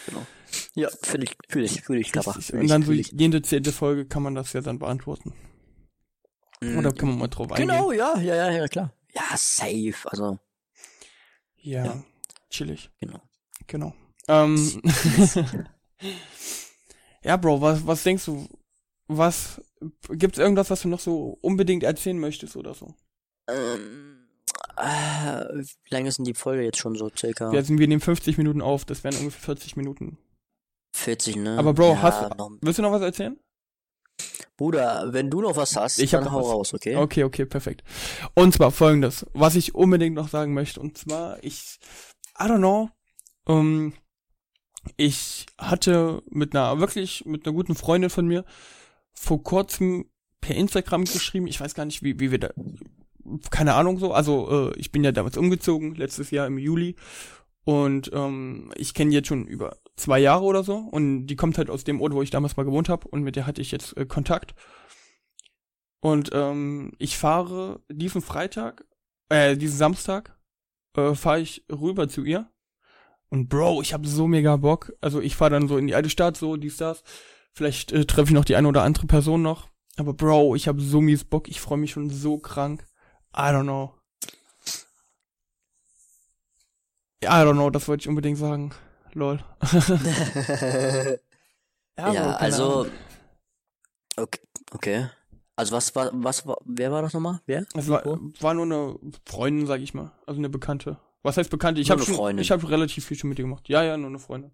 genau. 0.05 0.25
Ja, 0.73 0.89
finde 1.03 1.27
ich, 1.27 1.37
fühle 1.49 1.65
ich, 1.65 1.81
fühle 1.81 1.99
ich. 1.99 2.15
Richtig. 2.15 2.53
Und 2.53 2.67
dann 2.69 2.83
so 2.83 2.91
jede 2.93 3.41
zehnte 3.41 3.71
Folge 3.71 4.05
kann 4.05 4.23
man 4.23 4.35
das 4.35 4.53
ja 4.53 4.61
dann 4.61 4.79
beantworten. 4.79 5.33
Oder 6.61 6.91
kann 6.93 7.09
man 7.09 7.17
mal 7.19 7.27
drauf 7.27 7.51
eingehen? 7.51 7.67
Genau, 7.67 7.91
ja, 7.91 8.17
ja, 8.19 8.35
ja, 8.35 8.51
ja, 8.51 8.67
klar. 8.67 8.93
Ja, 9.13 9.23
safe, 9.35 9.95
also, 10.05 10.39
Ja, 11.57 11.85
Ja. 11.85 12.03
chillig. 12.49 12.89
genau. 12.99 13.21
Genau. 13.67 13.93
Ähm, 14.27 14.81
ja, 17.23 17.37
Bro, 17.37 17.61
was, 17.61 17.85
was 17.85 18.03
denkst 18.03 18.25
du? 18.25 18.47
Was 19.07 19.61
gibt's 20.09 20.39
irgendwas, 20.39 20.69
was 20.69 20.81
du 20.81 20.87
noch 20.87 20.99
so 20.99 21.37
unbedingt 21.41 21.83
erzählen 21.83 22.17
möchtest 22.19 22.55
oder 22.55 22.73
so? 22.73 22.95
Ähm, 23.47 24.14
äh, 24.77 25.63
wie 25.63 25.93
lange 25.93 26.09
ist 26.09 26.17
denn 26.17 26.25
die 26.25 26.33
Folge 26.33 26.63
jetzt 26.63 26.77
schon 26.77 26.95
so 26.95 27.09
circa? 27.15 27.51
Wir, 27.51 27.63
sind, 27.63 27.79
wir 27.79 27.87
nehmen 27.87 28.01
50 28.01 28.37
Minuten 28.37 28.61
auf, 28.61 28.85
das 28.85 29.03
wären 29.03 29.15
ungefähr 29.17 29.41
40 29.41 29.75
Minuten. 29.75 30.17
40, 30.95 31.35
ne? 31.37 31.57
Aber 31.57 31.73
Bro, 31.73 31.91
ja, 31.93 32.01
hast 32.01 32.21
du- 32.23 32.35
Noch, 32.37 32.51
Willst 32.61 32.79
du 32.79 32.83
noch 32.83 32.91
was 32.91 33.01
erzählen? 33.01 33.37
Bruder, 34.57 35.11
wenn 35.11 35.29
du 35.29 35.41
noch 35.41 35.57
was 35.57 35.75
hast, 35.75 35.99
Ich 35.99 36.13
hab 36.13 36.21
dann 36.23 36.31
noch 36.31 36.39
hau 36.39 36.47
was. 36.47 36.53
raus, 36.53 36.73
okay? 36.73 36.95
Okay, 36.95 37.23
okay, 37.25 37.45
perfekt. 37.45 37.83
Und 38.33 38.53
zwar 38.53 38.71
folgendes, 38.71 39.25
was 39.33 39.55
ich 39.55 39.75
unbedingt 39.75 40.15
noch 40.15 40.29
sagen 40.29 40.53
möchte, 40.53 40.79
und 40.79 40.97
zwar, 40.97 41.43
ich, 41.43 41.77
I 42.39 42.43
don't 42.43 42.59
know, 42.59 42.89
ähm, 43.49 43.93
ich 44.95 45.45
hatte 45.57 46.21
mit 46.29 46.55
einer, 46.55 46.79
wirklich, 46.79 47.25
mit 47.25 47.45
einer 47.45 47.53
guten 47.53 47.75
Freundin 47.75 48.09
von 48.09 48.25
mir 48.27 48.45
vor 49.13 49.43
kurzem 49.43 50.09
per 50.39 50.55
Instagram 50.55 51.03
geschrieben, 51.05 51.47
ich 51.47 51.59
weiß 51.59 51.73
gar 51.73 51.85
nicht, 51.85 52.01
wie, 52.03 52.19
wie 52.19 52.31
wir 52.31 52.39
da, 52.39 52.51
keine 53.49 53.73
Ahnung 53.75 53.97
so, 53.97 54.13
also 54.13 54.69
äh, 54.69 54.79
ich 54.79 54.91
bin 54.91 55.03
ja 55.03 55.11
damals 55.11 55.37
umgezogen, 55.37 55.95
letztes 55.95 56.31
Jahr 56.31 56.47
im 56.47 56.57
Juli, 56.57 56.95
und 57.63 58.11
ähm, 58.13 58.71
ich 58.75 58.93
kenne 58.93 59.11
jetzt 59.11 59.27
schon 59.27 59.47
über 59.47 59.77
zwei 59.95 60.19
Jahre 60.19 60.43
oder 60.43 60.63
so, 60.63 60.75
und 60.77 61.27
die 61.27 61.35
kommt 61.35 61.57
halt 61.57 61.69
aus 61.69 61.83
dem 61.83 62.01
Ort, 62.01 62.13
wo 62.13 62.21
ich 62.21 62.29
damals 62.29 62.57
mal 62.57 62.63
gewohnt 62.63 62.89
habe, 62.89 63.07
und 63.07 63.23
mit 63.23 63.35
der 63.35 63.47
hatte 63.47 63.61
ich 63.61 63.71
jetzt 63.71 63.97
äh, 63.97 64.05
Kontakt. 64.05 64.53
Und 65.99 66.29
ähm, 66.33 66.91
ich 66.99 67.17
fahre 67.17 67.81
diesen 67.89 68.21
Freitag, 68.21 68.85
äh, 69.29 69.57
diesen 69.57 69.77
Samstag, 69.77 70.37
äh, 70.95 71.15
fahre 71.15 71.39
ich 71.39 71.65
rüber 71.71 72.07
zu 72.07 72.23
ihr. 72.23 72.47
Und 73.29 73.49
Bro, 73.49 73.81
ich 73.81 73.93
habe 73.93 74.07
so 74.07 74.27
mega 74.27 74.55
Bock. 74.57 74.93
Also 75.01 75.19
ich 75.19 75.35
fahre 75.35 75.51
dann 75.51 75.67
so 75.67 75.77
in 75.77 75.87
die 75.87 75.95
alte 75.95 76.11
Stadt, 76.11 76.37
so 76.37 76.57
dies, 76.57 76.77
das. 76.77 77.03
Vielleicht 77.53 77.91
äh, 77.91 78.05
treffe 78.05 78.29
ich 78.29 78.35
noch 78.35 78.45
die 78.45 78.55
eine 78.55 78.67
oder 78.67 78.83
andere 78.83 79.07
Person 79.07 79.41
noch. 79.41 79.67
Aber 79.97 80.13
Bro, 80.13 80.55
ich 80.55 80.67
habe 80.67 80.79
so 80.79 81.01
mies 81.01 81.23
Bock. 81.23 81.47
Ich 81.47 81.59
freue 81.59 81.79
mich 81.79 81.91
schon 81.91 82.11
so 82.11 82.37
krank. 82.37 82.85
I 83.35 83.51
don't 83.51 83.63
know. 83.63 83.93
I 87.23 87.43
don't 87.43 87.55
know, 87.55 87.69
das 87.69 87.87
wollte 87.87 88.01
ich 88.01 88.07
unbedingt 88.07 88.37
sagen. 88.37 88.71
Lol. 89.13 89.39
ja, 89.61 91.17
keine 91.97 92.39
also, 92.39 92.81
Ahnung. 92.81 92.91
okay, 94.17 94.39
okay. 94.71 95.09
Also 95.55 95.75
was 95.75 95.95
war, 95.95 96.09
was 96.13 96.45
war, 96.45 96.57
wer 96.65 96.91
war 96.91 97.01
das 97.01 97.13
nochmal? 97.13 97.39
Wer? 97.45 97.65
Es 97.73 97.87
war, 97.87 98.03
war 98.05 98.53
nur 98.53 98.65
eine 98.65 98.99
Freundin, 99.25 99.67
sag 99.67 99.81
ich 99.81 99.93
mal. 99.93 100.11
Also 100.25 100.39
eine 100.39 100.49
Bekannte. 100.49 100.97
Was 101.23 101.37
heißt 101.37 101.49
Bekannte? 101.49 101.81
Ich 101.81 101.89
habe 101.89 102.03
ich 102.39 102.51
habe 102.51 102.69
relativ 102.69 103.05
viel 103.05 103.17
schon 103.17 103.29
mit 103.29 103.39
ihr 103.39 103.45
gemacht. 103.45 103.67
Ja, 103.69 103.83
ja, 103.83 103.97
nur 103.97 104.09
eine 104.09 104.19
Freundin. 104.19 104.51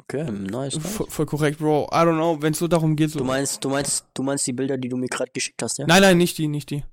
Okay, 0.00 0.30
nice. 0.30 0.76
nice. 0.76 0.78
Voll, 0.78 1.06
voll 1.08 1.26
korrekt, 1.26 1.58
Bro. 1.58 1.88
I 1.90 1.96
don't 1.96 2.14
know, 2.14 2.40
wenn 2.40 2.52
es 2.52 2.58
so 2.58 2.68
darum 2.68 2.96
geht, 2.96 3.10
so. 3.10 3.18
Du 3.18 3.24
meinst, 3.24 3.64
du 3.64 3.68
meinst, 3.68 4.06
du 4.14 4.22
meinst 4.22 4.46
die 4.46 4.52
Bilder, 4.52 4.78
die 4.78 4.88
du 4.88 4.96
mir 4.96 5.08
gerade 5.08 5.30
geschickt 5.32 5.62
hast, 5.62 5.78
ja? 5.78 5.86
nein, 5.86 6.02
nein, 6.02 6.18
nicht 6.18 6.38
die, 6.38 6.48
nicht 6.48 6.70
die. 6.70 6.84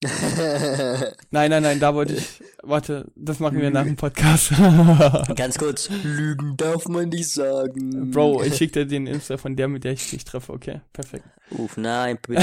Nein, 1.30 1.50
nein, 1.50 1.62
nein, 1.62 1.80
da 1.80 1.92
wollte 1.92 2.14
ich. 2.14 2.40
Warte, 2.62 3.10
das 3.16 3.40
machen 3.40 3.60
wir 3.60 3.70
nach 3.70 3.82
dem 3.82 3.96
Podcast. 3.96 4.50
Ganz 5.36 5.58
kurz. 5.58 5.88
Lügen 6.04 6.56
darf 6.56 6.86
man 6.86 7.08
nicht 7.08 7.28
sagen. 7.28 8.12
Bro, 8.12 8.44
ich 8.44 8.56
schick 8.56 8.72
dir 8.72 8.86
den 8.86 9.08
Insta 9.08 9.36
von 9.38 9.56
der, 9.56 9.66
mit 9.66 9.82
der 9.82 9.92
ich 9.94 10.08
dich 10.08 10.24
treffe, 10.24 10.52
okay? 10.52 10.82
Perfekt. 10.92 11.24
Uff, 11.50 11.76
nein, 11.76 12.16
bitte. 12.26 12.42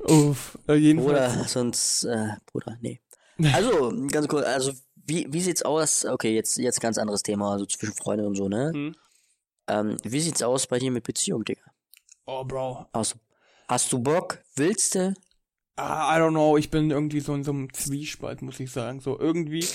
Uff, 0.00 0.58
jedenfalls. 0.68 1.06
Bruder, 1.06 1.44
sonst, 1.46 2.04
äh, 2.04 2.30
Bruder, 2.46 2.76
nee. 2.80 3.00
Also, 3.52 3.92
ganz 4.10 4.26
kurz, 4.26 4.44
also, 4.44 4.72
wie, 5.06 5.28
wie 5.30 5.40
sieht's 5.40 5.62
aus? 5.62 6.04
Okay, 6.04 6.34
jetzt, 6.34 6.56
jetzt 6.56 6.80
ganz 6.80 6.98
anderes 6.98 7.22
Thema, 7.22 7.52
also 7.52 7.66
zwischen 7.66 7.94
Freunden 7.94 8.26
und 8.26 8.34
so, 8.34 8.48
ne? 8.48 8.72
Hm. 8.72 8.96
Ähm, 9.68 9.96
wie 10.02 10.20
sieht's 10.20 10.42
aus 10.42 10.66
bei 10.66 10.80
dir 10.80 10.90
mit 10.90 11.04
Beziehung, 11.04 11.44
Digga? 11.44 11.62
Oh, 12.24 12.44
Bro. 12.44 12.86
Hast, 12.92 13.16
hast 13.68 13.92
du 13.92 13.98
Bock? 14.00 14.38
Willst 14.56 14.94
du? 14.94 15.14
Ah, 15.76 16.16
I 16.16 16.20
don't 16.20 16.30
know, 16.30 16.56
ich 16.56 16.70
bin 16.70 16.90
irgendwie 16.90 17.20
so 17.20 17.34
in 17.34 17.44
so 17.44 17.52
einem 17.52 17.72
Zwiespalt, 17.72 18.42
muss 18.42 18.60
ich 18.60 18.70
sagen. 18.70 19.00
So 19.00 19.18
irgendwie, 19.18 19.66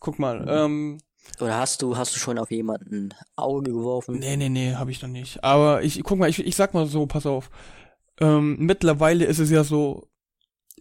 guck 0.00 0.18
mal, 0.18 0.44
ähm, 0.48 0.98
Oder 1.40 1.58
hast 1.58 1.82
du, 1.82 1.96
hast 1.96 2.14
du 2.14 2.18
schon 2.20 2.38
auf 2.38 2.50
jemanden 2.50 3.14
Auge 3.36 3.70
geworfen? 3.72 4.18
Nee, 4.18 4.36
nee, 4.36 4.48
nee, 4.48 4.74
habe 4.74 4.90
ich 4.90 5.00
noch 5.02 5.08
nicht. 5.08 5.42
Aber 5.42 5.82
ich 5.82 6.02
guck 6.02 6.18
mal, 6.18 6.28
ich, 6.28 6.38
ich 6.44 6.56
sag 6.56 6.74
mal 6.74 6.86
so, 6.86 7.06
pass 7.06 7.26
auf. 7.26 7.50
Ähm, 8.20 8.56
mittlerweile 8.58 9.24
ist 9.24 9.38
es 9.40 9.50
ja 9.50 9.64
so, 9.64 10.08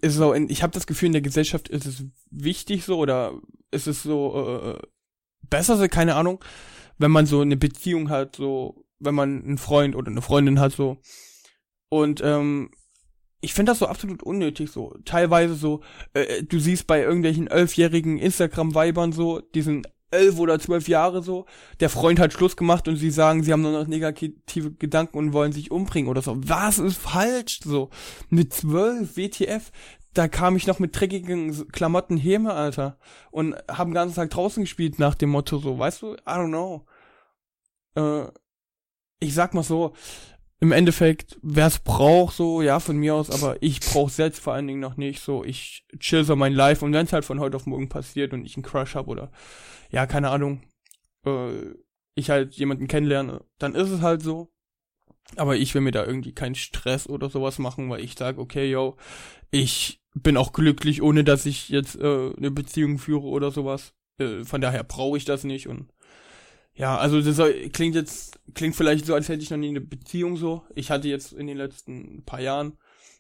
ist 0.02 0.16
so, 0.16 0.34
in, 0.34 0.50
ich 0.50 0.64
habe 0.64 0.74
das 0.74 0.88
Gefühl, 0.88 1.08
in 1.08 1.14
der 1.14 1.22
Gesellschaft 1.22 1.70
ist 1.70 1.86
es 1.86 2.06
wichtig 2.30 2.86
so 2.86 2.98
oder 3.00 3.34
ist 3.72 3.88
es 3.88 4.04
so 4.04 4.76
äh, 4.78 4.88
besser, 5.50 5.78
so, 5.78 5.88
keine 5.88 6.16
Ahnung, 6.16 6.44
wenn 6.98 7.12
man 7.12 7.26
so 7.26 7.42
eine 7.42 7.58
Beziehung 7.58 8.10
hat, 8.10 8.36
so, 8.36 8.86
wenn 9.00 9.16
man 9.16 9.44
einen 9.44 9.58
Freund 9.58 9.96
oder 9.96 10.12
eine 10.12 10.22
Freundin 10.22 10.60
hat, 10.60 10.74
so. 10.74 10.98
Und 11.94 12.22
ähm, 12.24 12.72
ich 13.40 13.54
finde 13.54 13.72
das 13.72 13.78
so 13.78 13.86
absolut 13.86 14.24
unnötig, 14.24 14.72
so. 14.72 14.96
Teilweise 15.06 15.54
so, 15.54 15.82
äh, 16.16 16.42
du 16.42 16.58
siehst 16.58 16.88
bei 16.88 17.04
irgendwelchen 17.04 17.46
elfjährigen 17.46 18.18
Instagram-Weibern 18.18 19.12
so, 19.12 19.42
diesen 19.42 19.84
elf 20.10 20.40
oder 20.40 20.60
zwölf 20.60 20.88
Jahre 20.88 21.22
so, 21.22 21.46
der 21.82 21.92
Freund 21.92 22.20
hat 22.20 22.34
Schluss 22.34 22.58
gemacht 22.58 22.88
und 22.88 22.96
sie 22.96 23.12
sagen, 23.12 23.44
sie 23.44 23.54
haben 23.54 23.62
nur 23.62 23.74
noch 23.74 23.86
negative 23.86 24.72
Gedanken 24.74 25.20
und 25.20 25.34
wollen 25.34 25.52
sich 25.52 25.70
umbringen 25.70 26.10
oder 26.10 26.24
so. 26.24 26.36
Was 26.38 26.80
ist 26.80 26.98
falsch 26.98 27.60
so? 27.64 27.92
Mit 28.30 28.56
zwölf, 28.56 29.16
WTF, 29.16 29.72
da 30.16 30.28
kam 30.28 30.56
ich 30.56 30.66
noch 30.66 30.80
mit 30.80 31.00
dreckigen 31.00 31.68
Klamotten 31.72 32.18
Häme, 32.18 32.54
Alter. 32.54 32.98
Und 33.30 33.56
haben 33.70 33.92
den 33.92 33.96
ganzen 33.96 34.16
Tag 34.16 34.32
draußen 34.32 34.64
gespielt 34.64 34.98
nach 34.98 35.14
dem 35.14 35.30
Motto 35.30 35.60
so, 35.60 35.78
weißt 35.78 36.02
du? 36.02 36.16
I 36.16 36.18
don't 36.26 36.48
know. 36.48 36.88
Äh, 37.96 38.32
ich 39.20 39.36
sag 39.36 39.54
mal 39.54 39.64
so, 39.64 39.94
im 40.60 40.72
Endeffekt, 40.72 41.38
wer 41.42 41.68
es 41.68 41.80
braucht, 41.80 42.36
so, 42.36 42.62
ja, 42.62 42.80
von 42.80 42.98
mir 42.98 43.16
aus, 43.16 43.30
aber 43.30 43.62
ich 43.62 43.80
brauch 43.82 44.10
selbst 44.10 44.40
vor 44.40 44.54
allen 44.54 44.68
Dingen 44.68 44.80
noch 44.80 44.98
nicht, 44.98 45.22
so, 45.22 45.44
ich 45.44 45.86
chill 46.00 46.24
so 46.24 46.36
mein 46.36 46.54
Life 46.54 46.84
und 46.86 46.94
wenn 46.94 47.06
es 47.06 47.14
halt 47.14 47.26
von 47.26 47.40
heute 47.40 47.58
auf 47.58 47.66
morgen 47.66 47.90
passiert 47.90 48.34
und 48.34 48.46
ich 48.46 48.56
einen 48.56 48.64
Crush 48.64 48.96
hab 48.96 49.08
oder, 49.08 49.32
ja, 49.92 50.06
keine 50.06 50.30
Ahnung, 50.30 50.62
äh, 51.26 51.74
ich 52.16 52.30
halt 52.30 52.54
jemanden 52.56 52.88
kennenlerne, 52.88 53.44
dann 53.58 53.76
ist 53.76 53.90
es 53.90 54.02
halt 54.02 54.22
so. 54.22 54.50
Aber 55.36 55.56
ich 55.56 55.74
will 55.74 55.82
mir 55.82 55.92
da 55.92 56.06
irgendwie 56.06 56.34
keinen 56.34 56.56
Stress 56.56 57.08
oder 57.08 57.30
sowas 57.30 57.58
machen, 57.58 57.90
weil 57.90 58.04
ich 58.04 58.16
sag, 58.16 58.38
okay, 58.38 58.70
yo, 58.70 58.98
ich 59.52 60.02
bin 60.14 60.38
auch 60.38 60.54
glücklich, 60.54 61.02
ohne 61.02 61.24
dass 61.24 61.46
ich 61.46 61.70
jetzt 61.70 61.96
äh, 61.96 62.32
eine 62.38 62.52
Beziehung 62.52 63.00
führe 63.00 63.24
oder 63.24 63.52
sowas. 63.52 63.94
Äh, 64.20 64.44
von 64.44 64.62
daher 64.62 64.84
brauche 64.84 65.18
ich 65.18 65.26
das 65.26 65.44
nicht 65.44 65.68
und 65.68 65.92
ja, 66.76 66.98
also 66.98 67.22
das 67.22 67.38
klingt 67.72 67.96
jetzt, 67.96 68.40
klingt 68.56 68.76
vielleicht 68.76 69.06
so, 69.06 69.14
als 69.14 69.30
hätte 69.30 69.44
ich 69.44 69.52
noch 69.52 69.58
nie 69.58 69.70
eine 69.70 69.82
Beziehung 69.82 70.38
so. 70.38 70.64
Ich 70.74 70.90
hatte 70.90 71.08
jetzt 71.08 71.34
in 71.34 71.48
den 71.48 71.58
letzten 71.58 72.24
paar 72.26 72.42
Jahren, 72.42 72.78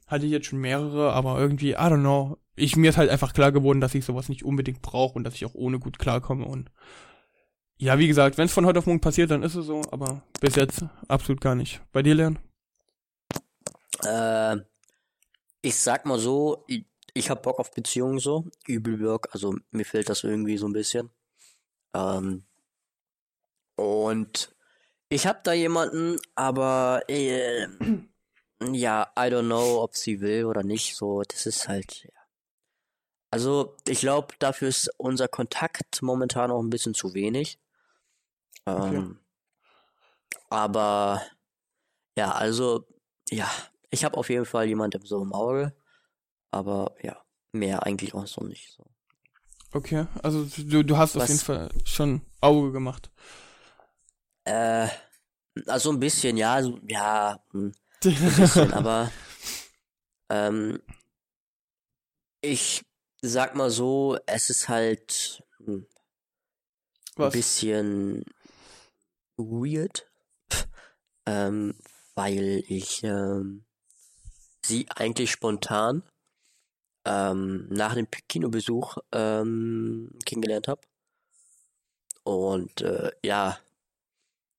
hatte 0.08 0.26
ich 0.26 0.32
jetzt 0.32 0.48
schon 0.48 0.60
mehrere, 0.60 1.14
aber 1.14 1.40
irgendwie, 1.40 1.72
I 1.72 1.76
don't 1.76 2.00
know. 2.00 2.38
Ich, 2.56 2.76
mir 2.76 2.90
ist 2.90 2.98
halt 2.98 3.10
einfach 3.10 3.34
klar 3.34 3.52
geworden, 3.52 3.82
dass 3.82 3.96
ich 3.96 4.06
sowas 4.06 4.30
nicht 4.30 4.44
unbedingt 4.44 4.82
brauche 4.82 5.16
und 5.16 5.24
dass 5.24 5.36
ich 5.36 5.46
auch 5.46 5.54
ohne 5.54 5.80
gut 5.80 6.00
klarkomme 6.00 6.46
und 6.46 6.72
ja, 7.78 7.98
wie 8.00 8.08
gesagt, 8.08 8.38
wenn 8.38 8.46
es 8.46 8.54
von 8.54 8.66
heute 8.66 8.80
auf 8.80 8.86
morgen 8.86 9.02
passiert, 9.02 9.32
dann 9.32 9.44
ist 9.44 9.56
es 9.56 9.66
so, 9.66 9.82
aber 9.92 10.24
bis 10.40 10.56
jetzt 10.56 10.86
absolut 11.08 11.42
gar 11.42 11.56
nicht. 11.56 11.82
Bei 11.92 12.02
dir, 12.02 12.16
Leon? 12.16 12.40
Äh, 14.06 14.58
ich 15.62 15.76
sag 15.76 16.06
mal 16.06 16.20
so, 16.20 16.64
ich, 16.68 16.86
ich 17.14 17.30
hab 17.30 17.44
Bock 17.44 17.60
auf 17.60 17.72
Beziehungen 17.72 18.20
so, 18.20 18.46
übel 18.68 18.98
Bock, 18.98 19.28
also 19.32 19.56
mir 19.72 19.86
fehlt 19.86 20.10
das 20.10 20.24
irgendwie 20.24 20.58
so 20.58 20.68
ein 20.68 20.74
bisschen. 20.74 21.10
Ähm, 21.94 22.46
und 23.76 24.54
ich 25.10 25.28
hab 25.28 25.44
da 25.44 25.54
jemanden, 25.54 26.18
aber 26.36 27.02
äh, 27.08 27.68
ja, 28.72 29.12
I 29.18 29.22
don't 29.24 29.46
know, 29.46 29.82
ob 29.84 29.96
sie 29.96 30.22
will 30.22 30.46
oder 30.46 30.64
nicht, 30.64 30.96
so, 30.96 31.22
das 31.24 31.46
ist 31.46 31.68
halt, 31.68 32.04
ja. 32.04 32.10
Also, 33.32 33.76
ich 33.88 34.02
glaube, 34.02 34.36
dafür 34.38 34.68
ist 34.68 34.92
unser 34.98 35.28
Kontakt 35.28 36.04
momentan 36.04 36.52
auch 36.52 36.62
ein 36.62 36.70
bisschen 36.70 36.94
zu 36.94 37.16
wenig. 37.16 37.58
Ähm, 38.68 39.20
aber 40.50 41.22
ja, 42.16 42.32
also, 42.32 42.86
ja, 43.30 43.50
ich 43.90 44.06
habe 44.06 44.18
auf 44.18 44.30
jeden 44.30 44.46
Fall 44.46 44.68
jemanden 44.68 45.04
so 45.06 45.22
im 45.22 45.34
Auge, 45.34 45.76
aber 46.52 46.96
ja, 47.02 47.18
mehr 47.52 47.84
eigentlich 47.84 48.14
auch 48.14 48.28
so 48.28 48.44
nicht. 48.44 48.72
So. 48.78 48.86
Okay, 49.74 50.06
also 50.22 50.46
du, 50.46 50.84
du 50.84 50.98
hast 50.98 51.16
auf 51.16 51.24
Was- 51.24 51.30
jeden 51.30 51.42
Fall 51.42 51.70
schon 51.86 52.22
Auge 52.42 52.72
gemacht. 52.72 53.10
Äh, 54.46 54.88
also 55.68 55.92
ein 55.92 56.00
bisschen, 56.00 56.38
ja, 56.38 56.62
so, 56.62 56.80
ja, 56.88 57.40
hm, 57.52 57.74
ein 58.06 58.36
bisschen, 58.36 58.74
aber 58.74 59.12
ähm, 60.30 60.82
ich 62.42 62.84
sag 63.22 63.56
mal 63.56 63.70
so, 63.70 64.18
es 64.26 64.50
ist 64.50 64.68
halt 64.68 65.44
hm, 65.58 65.76
ein 65.76 65.88
Was? 67.16 67.34
bisschen 67.34 68.26
weird, 69.38 70.10
ähm, 71.26 71.76
weil 72.16 72.64
ich 72.68 73.04
ähm, 73.04 73.66
sie 74.66 74.88
eigentlich 74.96 75.32
spontan 75.32 76.04
ähm, 77.06 77.68
nach 77.70 77.96
dem 77.96 78.08
Kinobesuch 78.28 78.98
ähm, 79.12 80.12
kennengelernt 80.26 80.68
habe. 80.68 80.82
Und 82.24 82.82
äh, 82.82 83.12
ja, 83.24 83.60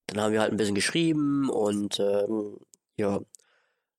dann 0.07 0.21
haben 0.21 0.33
wir 0.33 0.41
halt 0.41 0.53
ein 0.53 0.57
bisschen 0.57 0.75
geschrieben 0.75 1.49
und 1.51 1.99
ähm, 2.01 2.59
ja, 2.97 3.21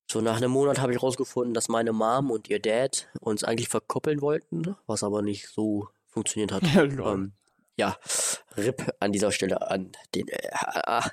so 0.10 0.22
nach 0.22 0.38
einem 0.38 0.52
Monat 0.52 0.80
habe 0.80 0.94
ich 0.94 1.02
rausgefunden, 1.02 1.54
dass 1.54 1.68
meine 1.68 1.92
Mom 1.92 2.30
und 2.30 2.50
ihr 2.50 2.60
Dad 2.60 3.08
uns 3.20 3.44
eigentlich 3.44 3.70
verkuppeln 3.70 4.22
wollten, 4.22 4.76
was 4.86 5.04
aber 5.04 5.22
nicht 5.22 5.48
so 5.50 5.88
funktioniert 6.08 6.52
hat. 6.52 6.64
Ähm, 6.76 7.34
ja, 7.78 7.98
RIP 8.56 8.94
an 9.00 9.12
dieser 9.12 9.32
Stelle 9.34 9.70
an 9.70 9.92
den 10.14 10.30
äh, 10.30 10.50
ah, 10.54 11.10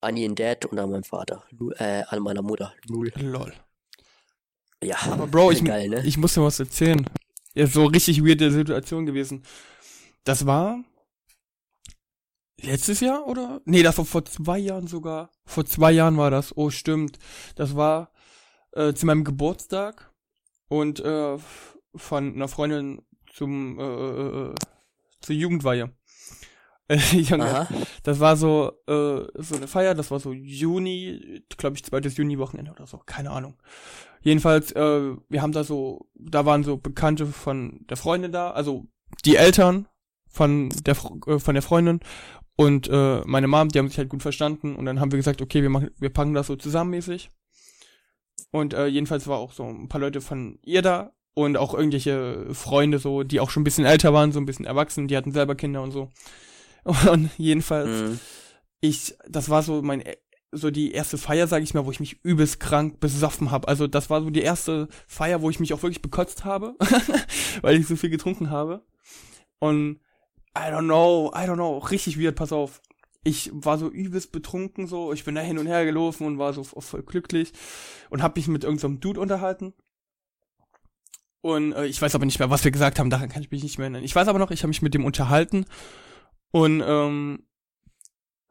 an 0.00 0.16
ihren 0.16 0.34
Dad 0.34 0.64
und 0.66 0.78
an 0.78 0.90
meinen 0.90 1.04
Vater, 1.04 1.44
äh, 1.76 2.02
an 2.08 2.20
meiner 2.20 2.42
Mutter. 2.42 2.74
Null. 2.88 3.12
Lol. 3.16 3.52
Ja, 4.82 4.96
Aber 5.02 5.26
Bro, 5.26 5.50
ich, 5.52 5.64
geil, 5.64 5.88
ne? 5.88 6.02
ich 6.04 6.16
muss 6.16 6.34
dir 6.34 6.42
was 6.42 6.58
erzählen. 6.58 7.04
Ja, 7.54 7.66
so 7.66 7.84
richtig 7.84 8.24
weirde 8.24 8.50
Situation 8.50 9.06
gewesen. 9.06 9.44
Das 10.24 10.46
war 10.46 10.82
letztes 12.62 13.00
Jahr 13.00 13.26
oder? 13.26 13.60
Nee, 13.64 13.82
das 13.82 13.98
war 13.98 14.04
vor 14.04 14.24
zwei 14.24 14.58
Jahren 14.58 14.86
sogar. 14.86 15.30
Vor 15.44 15.64
zwei 15.64 15.92
Jahren 15.92 16.16
war 16.16 16.30
das. 16.30 16.56
Oh, 16.56 16.70
stimmt. 16.70 17.18
Das 17.54 17.76
war 17.76 18.12
äh, 18.72 18.92
zu 18.92 19.06
meinem 19.06 19.24
Geburtstag 19.24 20.12
und 20.68 21.00
äh, 21.00 21.36
von 21.94 22.34
einer 22.34 22.48
Freundin 22.48 23.02
zum 23.32 23.78
äh, 23.78 23.82
äh, 23.82 24.50
äh, 24.50 24.54
zur 25.20 25.34
Jugendweihe. 25.34 25.92
Junge, 27.12 27.68
das 28.02 28.18
war 28.18 28.36
so 28.36 28.72
äh, 28.88 29.22
so 29.34 29.54
eine 29.54 29.68
Feier, 29.68 29.94
das 29.94 30.10
war 30.10 30.18
so 30.18 30.32
Juni, 30.32 31.44
glaube 31.56 31.76
ich, 31.76 31.84
zweites 31.84 32.16
Juni-Wochenende 32.16 32.72
oder 32.72 32.86
so, 32.88 32.98
keine 32.98 33.30
Ahnung. 33.30 33.54
Jedenfalls, 34.22 34.72
äh, 34.72 35.16
wir 35.28 35.42
haben 35.42 35.52
da 35.52 35.62
so, 35.62 36.08
da 36.14 36.46
waren 36.46 36.64
so 36.64 36.78
Bekannte 36.78 37.26
von 37.26 37.86
der 37.88 37.96
Freundin 37.96 38.32
da, 38.32 38.50
also 38.50 38.86
die 39.24 39.36
Eltern 39.36 39.86
von 40.28 40.68
der 40.84 40.96
äh, 41.26 41.38
von 41.38 41.54
der 41.54 41.62
Freundin 41.62 42.00
und 42.60 42.90
äh, 42.90 43.22
meine 43.24 43.48
Mom, 43.48 43.70
die 43.70 43.78
haben 43.78 43.88
sich 43.88 43.96
halt 43.96 44.10
gut 44.10 44.20
verstanden 44.20 44.76
und 44.76 44.84
dann 44.84 45.00
haben 45.00 45.10
wir 45.12 45.16
gesagt, 45.16 45.40
okay, 45.40 45.62
wir 45.62 45.70
machen, 45.70 45.92
wir 45.98 46.10
packen 46.10 46.34
das 46.34 46.48
so 46.48 46.56
zusammenmäßig. 46.56 47.30
Und 48.50 48.74
äh, 48.74 48.86
jedenfalls 48.86 49.26
war 49.26 49.38
auch 49.38 49.52
so 49.52 49.64
ein 49.64 49.88
paar 49.88 50.02
Leute 50.02 50.20
von 50.20 50.58
ihr 50.62 50.82
da 50.82 51.14
und 51.32 51.56
auch 51.56 51.72
irgendwelche 51.72 52.52
Freunde 52.52 52.98
so, 52.98 53.22
die 53.22 53.40
auch 53.40 53.48
schon 53.48 53.62
ein 53.62 53.64
bisschen 53.64 53.86
älter 53.86 54.12
waren, 54.12 54.32
so 54.32 54.38
ein 54.38 54.44
bisschen 54.44 54.66
erwachsen, 54.66 55.08
die 55.08 55.16
hatten 55.16 55.32
selber 55.32 55.54
Kinder 55.54 55.82
und 55.82 55.92
so. 55.92 56.10
Und 57.10 57.30
jedenfalls 57.38 57.88
Mhm. 57.88 58.20
ich, 58.82 59.14
das 59.26 59.48
war 59.48 59.62
so 59.62 59.80
mein, 59.80 60.04
so 60.52 60.70
die 60.70 60.92
erste 60.92 61.16
Feier, 61.16 61.46
sag 61.46 61.62
ich 61.62 61.72
mal, 61.72 61.86
wo 61.86 61.90
ich 61.90 62.00
mich 62.00 62.22
übelst 62.22 62.60
krank 62.60 63.00
besoffen 63.00 63.50
habe. 63.50 63.68
Also 63.68 63.86
das 63.86 64.10
war 64.10 64.20
so 64.20 64.28
die 64.28 64.42
erste 64.42 64.88
Feier, 65.06 65.40
wo 65.40 65.48
ich 65.48 65.60
mich 65.60 65.72
auch 65.72 65.82
wirklich 65.82 66.02
bekotzt 66.02 66.44
habe, 66.44 66.74
weil 67.62 67.80
ich 67.80 67.86
so 67.86 67.96
viel 67.96 68.10
getrunken 68.10 68.50
habe. 68.50 68.84
Und 69.60 70.00
I 70.56 70.70
don't 70.70 70.86
know, 70.86 71.32
I 71.34 71.46
don't 71.46 71.54
know, 71.54 71.78
richtig 71.78 72.18
weird, 72.18 72.36
pass 72.36 72.52
auf. 72.52 72.80
Ich 73.22 73.50
war 73.52 73.78
so 73.78 73.88
übelst 73.88 74.32
betrunken 74.32 74.86
so, 74.86 75.12
ich 75.12 75.24
bin 75.24 75.34
da 75.34 75.42
hin 75.42 75.58
und 75.58 75.66
her 75.66 75.84
gelaufen 75.84 76.26
und 76.26 76.38
war 76.38 76.52
so 76.52 76.64
voll 76.64 77.02
glücklich 77.02 77.52
und 78.08 78.22
hab 78.22 78.36
mich 78.36 78.48
mit 78.48 78.64
irgendeinem 78.64 78.98
Dude 79.00 79.20
unterhalten. 79.20 79.74
Und 81.42 81.72
äh, 81.72 81.86
ich 81.86 82.00
weiß 82.00 82.14
aber 82.14 82.26
nicht 82.26 82.38
mehr, 82.38 82.50
was 82.50 82.64
wir 82.64 82.70
gesagt 82.70 82.98
haben, 82.98 83.10
daran 83.10 83.28
kann 83.28 83.42
ich 83.42 83.50
mich 83.50 83.62
nicht 83.62 83.78
mehr 83.78 83.86
erinnern. 83.86 84.04
Ich 84.04 84.14
weiß 84.14 84.28
aber 84.28 84.38
noch, 84.38 84.50
ich 84.50 84.62
habe 84.62 84.68
mich 84.68 84.82
mit 84.82 84.94
dem 84.94 85.04
unterhalten 85.04 85.66
und 86.50 86.82
ähm, 86.84 87.46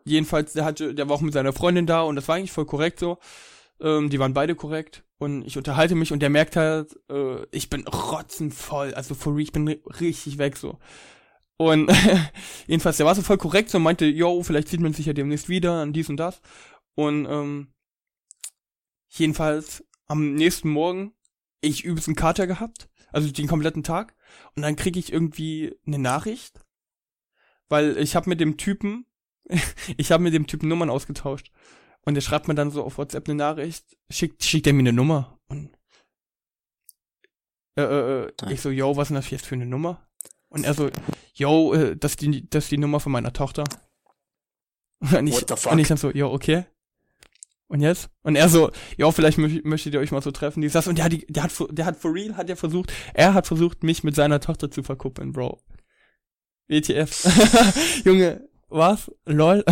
jedenfalls, 0.05 0.53
der 0.53 0.65
hatte, 0.65 0.95
der 0.95 1.09
war 1.09 1.15
auch 1.15 1.21
mit 1.21 1.33
seiner 1.33 1.53
Freundin 1.53 1.85
da 1.85 2.01
und 2.01 2.15
das 2.15 2.27
war 2.27 2.35
eigentlich 2.35 2.51
voll 2.51 2.65
korrekt 2.65 2.99
so. 2.99 3.17
Ähm, 3.81 4.09
die 4.09 4.19
waren 4.19 4.33
beide 4.33 4.55
korrekt 4.55 5.03
und 5.17 5.43
ich 5.45 5.57
unterhalte 5.57 5.95
mich 5.95 6.11
und 6.11 6.19
der 6.19 6.29
merkt 6.29 6.55
halt, 6.55 6.99
äh, 7.09 7.45
ich 7.51 7.69
bin 7.69 7.87
rotzenvoll, 7.87 8.93
also 8.93 9.15
for 9.15 9.33
real, 9.33 9.43
ich 9.43 9.51
bin 9.51 9.67
ri- 9.67 9.99
richtig 9.99 10.37
weg 10.37 10.57
so. 10.57 10.79
Und 11.61 11.91
jedenfalls, 12.67 12.97
der 12.97 13.05
war 13.05 13.15
so 13.15 13.21
voll 13.21 13.37
korrekt 13.37 13.69
so 13.69 13.77
und 13.77 13.83
meinte, 13.83 14.05
yo, 14.05 14.41
vielleicht 14.43 14.69
sieht 14.69 14.79
man 14.79 14.93
sich 14.93 15.07
ja 15.07 15.13
demnächst 15.13 15.49
wieder 15.49 15.81
an 15.81 15.91
dies 15.91 16.09
und 16.09 16.15
das. 16.17 16.41
Und 16.95 17.25
ähm, 17.29 17.73
jedenfalls 19.09 19.83
am 20.07 20.35
nächsten 20.35 20.69
Morgen 20.69 21.13
ich 21.61 21.83
übelst 21.83 22.07
einen 22.07 22.15
Kater 22.15 22.47
gehabt, 22.47 22.89
also 23.11 23.29
den 23.29 23.47
kompletten 23.47 23.83
Tag. 23.83 24.15
Und 24.55 24.61
dann 24.61 24.77
kriege 24.77 24.99
ich 24.99 25.11
irgendwie 25.11 25.75
eine 25.85 25.99
Nachricht, 25.99 26.61
weil 27.67 27.97
ich 27.97 28.15
habe 28.15 28.29
mit 28.29 28.39
dem 28.39 28.55
Typen, 28.55 29.05
ich 29.97 30.13
habe 30.13 30.23
mit 30.23 30.33
dem 30.33 30.47
Typen 30.47 30.69
Nummern 30.69 30.89
ausgetauscht. 30.89 31.51
Und 32.05 32.13
der 32.13 32.21
schreibt 32.21 32.47
mir 32.47 32.55
dann 32.55 32.71
so 32.71 32.83
auf 32.83 32.97
WhatsApp 32.97 33.27
eine 33.27 33.35
Nachricht, 33.35 33.97
schickt, 34.09 34.43
schickt 34.45 34.65
er 34.67 34.73
mir 34.73 34.79
eine 34.79 34.93
Nummer. 34.93 35.37
Und 35.49 35.77
äh, 37.75 37.81
äh, 37.81 38.27
äh, 38.27 38.53
ich 38.53 38.61
so, 38.61 38.69
yo, 38.69 38.95
was 38.95 39.07
ist 39.07 39.09
denn 39.09 39.15
das 39.15 39.29
jetzt 39.29 39.45
für 39.45 39.55
eine 39.55 39.65
Nummer? 39.65 40.08
Und 40.49 40.65
er 40.65 40.73
so, 40.73 40.89
yo, 41.33 41.73
äh, 41.73 41.95
das 41.95 42.11
ist 42.11 42.21
die, 42.21 42.49
das 42.49 42.65
ist 42.65 42.71
die 42.71 42.77
Nummer 42.77 42.99
von 42.99 43.11
meiner 43.11 43.33
Tochter. 43.33 43.63
Und 44.99 45.27
ich, 45.27 45.35
What 45.35 45.49
the 45.49 45.55
fuck? 45.55 45.71
und 45.71 45.79
ich 45.79 45.87
dann 45.87 45.97
so, 45.97 46.11
yo, 46.11 46.29
okay. 46.31 46.65
Und 47.67 47.81
jetzt? 47.81 48.09
Und 48.23 48.35
er 48.35 48.49
so, 48.49 48.71
ja, 48.97 49.09
vielleicht 49.11 49.37
mö 49.37 49.61
möchtet 49.63 49.93
ihr 49.93 49.99
euch 49.99 50.11
mal 50.11 50.21
so 50.23 50.31
treffen, 50.31 50.61
dies, 50.61 50.73
das. 50.73 50.87
Und 50.87 50.97
der, 50.97 51.05
hat 51.05 51.11
die, 51.11 51.25
der 51.27 51.43
hat, 51.43 51.51
der 51.69 51.85
hat 51.85 51.95
for 51.97 52.13
real, 52.13 52.35
hat 52.35 52.49
ja 52.49 52.55
versucht, 52.55 52.91
er 53.13 53.35
hat 53.35 53.45
versucht, 53.47 53.83
mich 53.83 54.03
mit 54.03 54.15
seiner 54.15 54.39
Tochter 54.39 54.71
zu 54.71 54.81
verkuppeln, 54.83 55.31
Bro. 55.31 55.61
WTF. 56.67 58.03
Junge, 58.05 58.49
was? 58.69 59.11
Lol. 59.25 59.63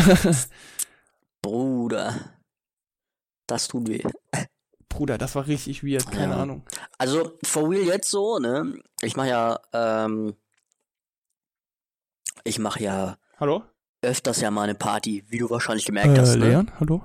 Bruder. 1.41 2.33
Das 3.47 3.67
tut 3.67 3.87
weh. 3.87 4.03
Bruder, 4.89 5.17
das 5.17 5.35
war 5.35 5.47
richtig 5.47 5.83
weird, 5.83 6.09
keine 6.11 6.33
Ja. 6.33 6.41
Ahnung. 6.41 6.65
Also, 6.97 7.37
for 7.43 7.69
real 7.69 7.85
jetzt 7.85 8.09
so, 8.09 8.39
ne? 8.39 8.79
Ich 9.01 9.15
mach 9.15 9.25
ja, 9.25 9.59
ähm, 9.73 10.35
ich 12.47 12.59
mach 12.59 12.77
ja 12.79 13.17
Hallo? 13.39 13.63
öfters 14.01 14.41
ja 14.41 14.51
mal 14.51 14.63
eine 14.63 14.75
Party, 14.75 15.23
wie 15.27 15.37
du 15.37 15.49
wahrscheinlich 15.49 15.85
gemerkt 15.85 16.17
hast, 16.17 16.35
ne? 16.35 16.45
Äh, 16.45 16.49
Leon, 16.49 16.71
hallo? 16.79 17.03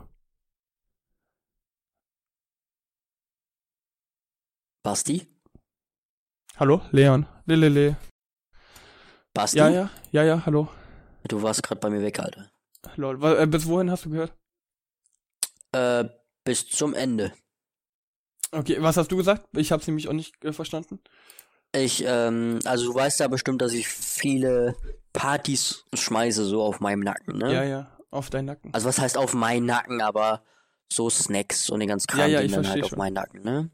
Basti? 4.83 5.27
Hallo? 6.57 6.83
Leon. 6.91 7.27
Lelele. 7.47 7.97
Basti? 9.35 9.59
Ja, 9.59 9.69
ja, 9.69 9.91
ja, 10.11 10.23
ja, 10.23 10.47
hallo. 10.47 10.69
Du 11.29 11.43
warst 11.43 11.63
gerade 11.63 11.81
bei 11.81 11.91
mir 11.91 12.03
weg, 12.03 12.19
Alter. 12.19 12.51
Lol. 12.97 13.23
Äh, 13.25 13.47
bis 13.47 13.67
wohin 13.67 13.91
hast 13.91 14.05
du 14.05 14.11
gehört? 14.11 14.33
Äh, 15.73 16.05
bis 16.45 16.69
zum 16.69 16.95
Ende. 16.95 17.33
Okay, 18.51 18.77
was 18.81 18.97
hast 18.97 19.11
du 19.11 19.17
gesagt? 19.17 19.47
Ich 19.57 19.73
hab's 19.73 19.87
nämlich 19.87 20.09
auch 20.09 20.13
nicht 20.13 20.45
äh, 20.45 20.53
verstanden. 20.53 21.01
Ich, 21.75 22.05
ähm, 22.07 22.59
also 22.65 22.93
du 22.93 22.95
weißt 22.95 23.21
ja 23.21 23.29
bestimmt, 23.29 23.63
dass 23.63 23.73
ich 23.73 23.89
viele 23.89 24.77
Partys 25.13 25.85
schmeiße, 25.95 26.45
so 26.45 26.63
auf 26.63 26.81
meinem 26.81 27.01
Nacken, 27.01 27.39
ne? 27.39 27.53
Ja, 27.53 27.65
ja, 27.65 27.99
auf 28.11 28.31
deinen 28.31 28.47
Nacken. 28.47 28.73
Also 28.73 28.89
was 28.89 28.99
heißt 28.99 29.19
auf 29.19 29.35
meinen 29.35 29.67
Nacken, 29.67 30.01
aber 30.01 30.43
so 30.93 31.11
Snacks 31.11 31.71
und 31.71 31.81
den 31.81 31.89
ganzen 31.89 32.07
Kram 32.07 32.21
Ja, 32.21 32.27
ja, 32.27 32.41
ich 32.43 32.53
dann 32.53 32.69
halt 32.69 32.83
auf 32.85 32.91
schon. 32.91 32.99
meinen 32.99 33.15
Nacken, 33.15 33.43
ne? 33.43 33.71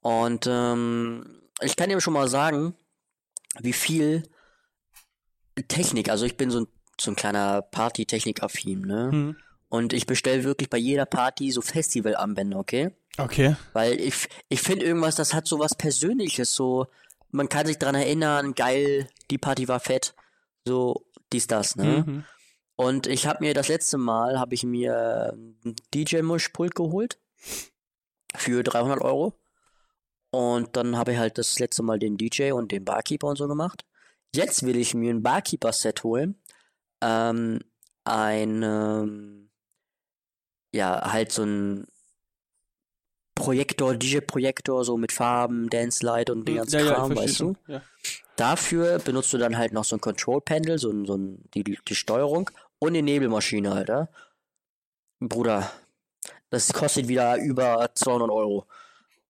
Und 0.00 0.46
ähm, 0.48 1.42
ich 1.60 1.76
kann 1.76 1.88
dir 1.88 2.00
schon 2.00 2.12
mal 2.12 2.28
sagen, 2.28 2.74
wie 3.60 3.72
viel 3.72 4.22
Technik, 5.66 6.08
also 6.08 6.24
ich 6.24 6.36
bin 6.36 6.50
so 6.50 6.60
ein, 6.60 6.66
so 7.00 7.10
ein 7.10 7.16
kleiner 7.16 7.62
Party-Technik-affin, 7.62 8.82
ne? 8.82 9.10
Hm. 9.10 9.36
Und 9.68 9.92
ich 9.92 10.06
bestelle 10.06 10.44
wirklich 10.44 10.70
bei 10.70 10.78
jeder 10.78 11.04
Party 11.04 11.50
so 11.50 11.60
Festival-Armbänder, 11.60 12.58
okay? 12.58 12.90
Okay. 13.18 13.56
Weil 13.72 14.00
ich, 14.00 14.28
ich 14.48 14.60
finde 14.60 14.86
irgendwas, 14.86 15.16
das 15.16 15.34
hat 15.34 15.46
so 15.46 15.58
was 15.58 15.74
Persönliches, 15.74 16.54
so, 16.54 16.86
man 17.30 17.48
kann 17.48 17.66
sich 17.66 17.78
dran 17.78 17.94
erinnern, 17.94 18.54
geil, 18.54 19.08
die 19.30 19.38
Party 19.38 19.68
war 19.68 19.80
fett, 19.80 20.14
so, 20.68 21.06
dies, 21.32 21.46
das, 21.46 21.76
ne? 21.76 22.04
Mhm. 22.06 22.24
Und 22.76 23.08
ich 23.08 23.26
habe 23.26 23.44
mir 23.44 23.54
das 23.54 23.66
letzte 23.66 23.98
Mal, 23.98 24.38
habe 24.38 24.54
ich 24.54 24.62
mir 24.62 25.32
ein 25.34 25.74
DJ-Mischpult 25.92 26.76
geholt 26.76 27.18
für 28.36 28.62
300 28.62 29.00
Euro. 29.00 29.34
Und 30.30 30.76
dann 30.76 30.96
habe 30.96 31.12
ich 31.12 31.18
halt 31.18 31.38
das 31.38 31.58
letzte 31.58 31.82
Mal 31.82 31.98
den 31.98 32.16
DJ 32.16 32.52
und 32.52 32.70
den 32.70 32.84
Barkeeper 32.84 33.26
und 33.26 33.36
so 33.36 33.48
gemacht. 33.48 33.84
Jetzt 34.32 34.64
will 34.64 34.76
ich 34.76 34.94
mir 34.94 35.12
ein 35.12 35.22
Barkeeper-Set 35.22 36.04
holen. 36.04 36.40
Ähm, 37.00 37.60
ein, 38.04 38.62
ähm, 38.62 39.50
ja, 40.72 41.12
halt 41.12 41.32
so 41.32 41.42
ein 41.42 41.86
Projektor, 43.34 43.94
DJ-Projektor, 43.96 44.84
so 44.84 44.96
mit 44.96 45.12
Farben, 45.12 45.70
Dance 45.70 46.04
Light 46.04 46.30
und 46.30 46.46
den 46.46 46.56
ganzen 46.56 46.80
ja, 46.80 46.86
ja, 46.86 46.94
Kram, 46.94 47.12
verstehe 47.12 47.28
weißt 47.28 47.40
du? 47.40 47.56
Ja. 47.66 47.82
Dafür 48.38 49.00
benutzt 49.00 49.32
du 49.32 49.38
dann 49.38 49.58
halt 49.58 49.72
noch 49.72 49.82
so 49.82 49.96
ein 49.96 50.00
Control 50.00 50.40
Panel, 50.40 50.78
so, 50.78 50.92
so 51.04 51.16
ein, 51.16 51.42
die, 51.54 51.64
die 51.64 51.94
Steuerung 51.96 52.50
und 52.78 52.94
die 52.94 53.02
Nebelmaschine, 53.02 53.72
Alter. 53.72 54.10
Bruder, 55.18 55.68
das 56.48 56.72
kostet 56.72 57.08
wieder 57.08 57.36
über 57.38 57.90
200 57.92 58.30
Euro. 58.30 58.64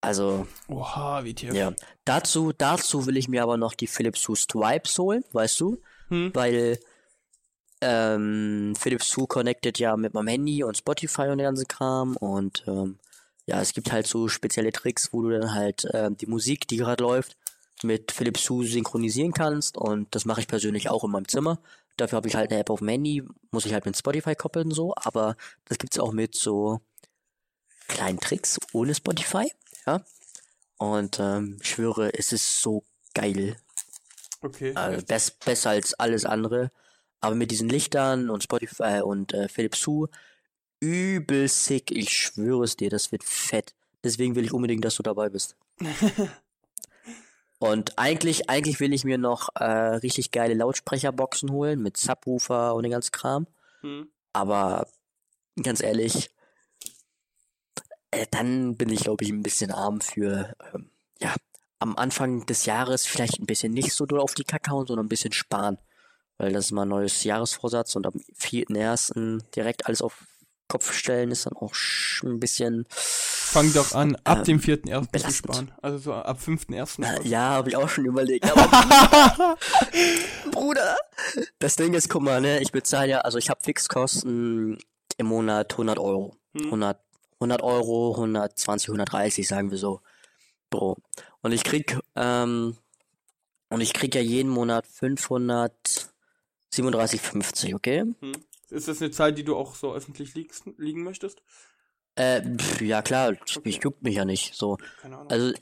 Also, 0.03 0.47
Oha, 0.69 1.25
WTF. 1.25 1.55
ja. 1.55 1.73
Dazu, 2.05 2.53
dazu 2.53 3.07
will 3.07 3.17
ich 3.17 3.29
mir 3.29 3.43
aber 3.43 3.57
noch 3.57 3.73
die 3.73 3.87
Philips 3.87 4.29
Hue 4.29 4.37
Stripes 4.37 4.99
holen, 4.99 5.25
weißt 5.33 5.59
du? 5.61 5.81
Hm? 6.09 6.31
Weil 6.35 6.79
ähm, 7.81 8.75
Philips 8.79 9.17
Hue 9.17 9.27
connected 9.27 9.79
ja 9.79 9.97
mit 9.97 10.13
meinem 10.13 10.29
Handy 10.29 10.63
und 10.65 10.77
Spotify 10.77 11.23
und 11.23 11.39
den 11.39 11.47
ganzen 11.47 11.67
Kram 11.67 12.15
und 12.17 12.63
ähm, 12.67 12.99
ja, 13.47 13.63
es 13.63 13.73
gibt 13.73 13.91
halt 13.91 14.07
so 14.07 14.29
spezielle 14.29 14.73
Tricks, 14.73 15.15
wo 15.15 15.23
du 15.23 15.31
dann 15.31 15.55
halt 15.55 15.89
ähm, 15.95 16.19
die 16.19 16.27
Musik, 16.27 16.69
die 16.69 16.77
gerade 16.77 17.03
läuft, 17.03 17.39
mit 17.85 18.13
Philips 18.13 18.49
Hue 18.49 18.67
synchronisieren 18.67 19.33
kannst 19.33 19.77
und 19.77 20.15
das 20.15 20.25
mache 20.25 20.41
ich 20.41 20.49
persönlich 20.49 20.91
auch 20.91 21.05
in 21.05 21.11
meinem 21.11 21.29
Zimmer. 21.29 21.61
Dafür 21.97 22.17
habe 22.17 22.29
ich 22.29 22.37
halt 22.37 22.51
eine 22.51 22.61
App 22.61 22.71
auf 22.71 22.79
dem 22.79 22.89
Handy, 22.89 23.23
muss 23.51 23.67
ich 23.67 23.73
halt 23.73 23.87
mit 23.87 23.97
Spotify 23.97 24.35
koppeln 24.35 24.71
so, 24.71 24.95
aber 24.97 25.37
das 25.65 25.79
gibt's 25.79 25.99
auch 25.99 26.13
mit 26.13 26.35
so 26.35 26.81
kleinen 27.89 28.21
Tricks 28.21 28.59
ohne 28.73 28.95
Spotify, 28.95 29.51
ja. 29.87 30.05
Und 30.79 31.19
ähm, 31.19 31.59
ich 31.61 31.71
schwöre, 31.71 32.15
es 32.15 32.33
ist 32.33 32.63
so 32.63 32.85
geil. 33.15 33.57
Okay. 34.43 34.73
Also 34.75 35.05
bess, 35.05 35.31
besser 35.33 35.71
als 35.71 35.95
alles 35.95 36.25
andere. 36.25 36.71
Aber 37.21 37.35
mit 37.35 37.51
diesen 37.51 37.69
Lichtern 37.69 38.31
und 38.31 38.45
Spotify 38.45 39.01
und 39.03 39.35
äh, 39.35 39.49
Philips 39.49 39.85
Hue, 39.87 40.09
übel 40.81 41.49
sick. 41.49 41.91
Ich 41.91 42.17
schwöre 42.17 42.63
es 42.63 42.77
dir, 42.77 42.91
das 42.91 43.11
wird 43.11 43.25
fett. 43.25 43.75
Deswegen 44.05 44.37
will 44.37 44.45
ich 44.45 44.53
unbedingt, 44.53 44.85
dass 44.85 44.95
du 44.95 45.03
dabei 45.03 45.29
bist. 45.29 45.57
und 47.59 47.99
eigentlich, 47.99 48.49
eigentlich 48.49 48.81
will 48.81 48.93
ich 48.93 49.05
mir 49.05 49.19
noch 49.19 49.49
äh, 49.57 49.65
richtig 49.65 50.31
geile 50.31 50.55
Lautsprecherboxen 50.55 51.51
holen 51.51 51.83
mit 51.83 51.97
Subwoofer 51.97 52.75
und 52.75 52.85
den 52.85 52.93
ganzen 52.93 53.13
Kram. 53.13 53.47
Hm? 53.81 54.09
Aber 54.33 54.87
ganz 55.63 55.83
ehrlich, 55.83 56.31
äh, 58.11 58.27
dann 58.31 58.77
bin 58.77 58.91
ich, 58.91 59.01
glaube 59.01 59.25
ich, 59.25 59.31
ein 59.31 59.43
bisschen 59.43 59.73
arm 59.73 60.01
für, 60.01 60.55
ähm, 60.73 60.91
ja, 61.21 61.35
am 61.81 61.97
Anfang 61.97 62.47
des 62.47 62.65
Jahres 62.67 63.07
vielleicht 63.07 63.41
ein 63.41 63.47
bisschen 63.47 63.73
nicht 63.73 63.93
so 63.93 64.07
doll 64.07 64.21
auf 64.21 64.35
die 64.35 64.45
Kacke 64.45 64.71
hauen, 64.71 64.87
sondern 64.87 65.07
ein 65.07 65.11
bisschen 65.11 65.33
sparen. 65.33 65.79
Weil 66.37 66.53
das 66.53 66.67
ist 66.67 66.73
mal 66.73 66.83
ein 66.83 66.89
neues 66.89 67.25
Jahresvorsatz 67.25 67.97
und 67.97 68.07
am 68.07 68.15
4.1. 68.39 69.43
direkt 69.55 69.87
alles 69.87 70.03
auf 70.03 70.27
Kopf 70.69 70.93
stellen 70.93 71.31
ist 71.31 71.47
dann 71.47 71.55
auch 71.55 71.73
ein 72.23 72.39
bisschen, 72.39 72.87
Fang 73.51 73.73
doch 73.73 73.95
an, 73.95 74.17
ab 74.25 74.39
Ähm, 74.39 74.45
dem 74.45 74.61
4.1. 74.61 75.19
zu 75.19 75.31
sparen. 75.31 75.73
Also 75.83 75.99
so 75.99 76.13
ab 76.15 76.39
5.1. 76.39 77.03
äh, 77.03 77.17
quasi. 77.17 77.29
ja, 77.29 77.41
habe 77.51 77.71
ich 77.71 77.77
auch 77.77 77.89
schon 77.89 78.05
überlegt, 78.05 78.45
aber 78.51 78.69
Bruder, 80.53 80.97
das 81.59 81.77
Ding 81.77 81.95
ist, 81.95 82.09
guck 82.11 82.23
mal, 82.23 82.41
ne, 82.41 82.61
ich 82.61 82.71
bezahle 82.73 83.09
ja, 83.11 83.19
also 83.21 83.39
ich 83.39 83.49
habe 83.51 83.63
Fixkosten 83.63 84.79
im 85.17 85.27
Monat 85.27 85.73
100 85.73 85.99
Euro. 85.99 86.37
Hm? 86.55 86.67
100, 86.67 87.01
100 87.41 87.63
Euro, 87.63 88.13
120, 88.15 88.89
130, 88.91 89.49
sagen 89.49 89.71
wir 89.71 89.79
so. 89.79 90.01
Bro. 90.71 90.97
Und 91.41 91.53
ich 91.53 91.65
krieg, 91.65 91.99
ähm, 92.17 92.77
und 93.71 93.81
ich 93.81 93.93
krieg 93.95 94.15
ja 94.15 94.21
jeden 94.21 94.51
Monat 94.51 94.87
537,50, 94.87 97.75
okay? 97.75 98.01
Hm? 98.21 98.33
Ist 98.71 98.89
das 98.89 99.01
eine 99.01 99.11
Zeit, 99.11 99.39
die 99.39 99.45
du 99.45 99.57
auch 99.57 99.75
so 99.75 99.95
öffentlich 99.95 100.35
liegst, 100.35 100.65
liegen 100.77 101.03
möchtest? 101.03 101.41
Äh, 102.19 102.43
pf, 102.43 102.81
ja 102.81 103.03
klar, 103.03 103.35
ich 103.65 103.83
juckt 103.83 104.03
mich 104.03 104.17
ja 104.17 104.25
nicht, 104.25 104.55
so. 104.55 104.77
Also, 105.29 105.53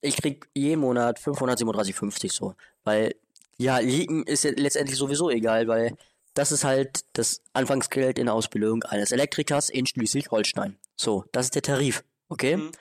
ich 0.00 0.16
krieg 0.16 0.48
jeden 0.54 0.80
Monat 0.80 1.18
537,50 1.18 2.32
so. 2.32 2.54
Weil, 2.84 3.14
ja, 3.56 3.78
liegen 3.78 4.24
ist 4.24 4.44
ja 4.44 4.50
letztendlich 4.54 4.98
sowieso 4.98 5.30
egal, 5.30 5.66
weil 5.66 5.96
das 6.34 6.52
ist 6.52 6.64
halt 6.64 7.04
das 7.14 7.40
Anfangsgeld 7.52 8.18
in 8.18 8.26
der 8.26 8.34
Ausbildung 8.34 8.82
eines 8.82 9.12
Elektrikers 9.12 9.70
in 9.70 9.86
Schleswig-Holstein. 9.86 10.76
So, 10.96 11.24
das 11.32 11.46
ist 11.46 11.54
der 11.54 11.62
Tarif, 11.62 12.04
okay? 12.28 12.54
Hm? 12.54 12.72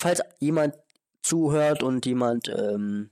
falls 0.00 0.22
jemand 0.38 0.74
zuhört 1.22 1.82
und 1.82 2.06
jemand, 2.06 2.48
ähm, 2.48 3.10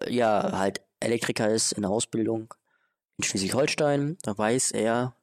äh, 0.00 0.12
ja, 0.12 0.52
halt 0.52 0.80
Elektriker 1.00 1.50
ist 1.50 1.72
in 1.72 1.82
der 1.82 1.90
Ausbildung 1.90 2.54
in 3.18 3.24
Schleswig-Holstein, 3.24 4.18
da 4.22 4.36
weiß 4.36 4.72
er, 4.72 5.14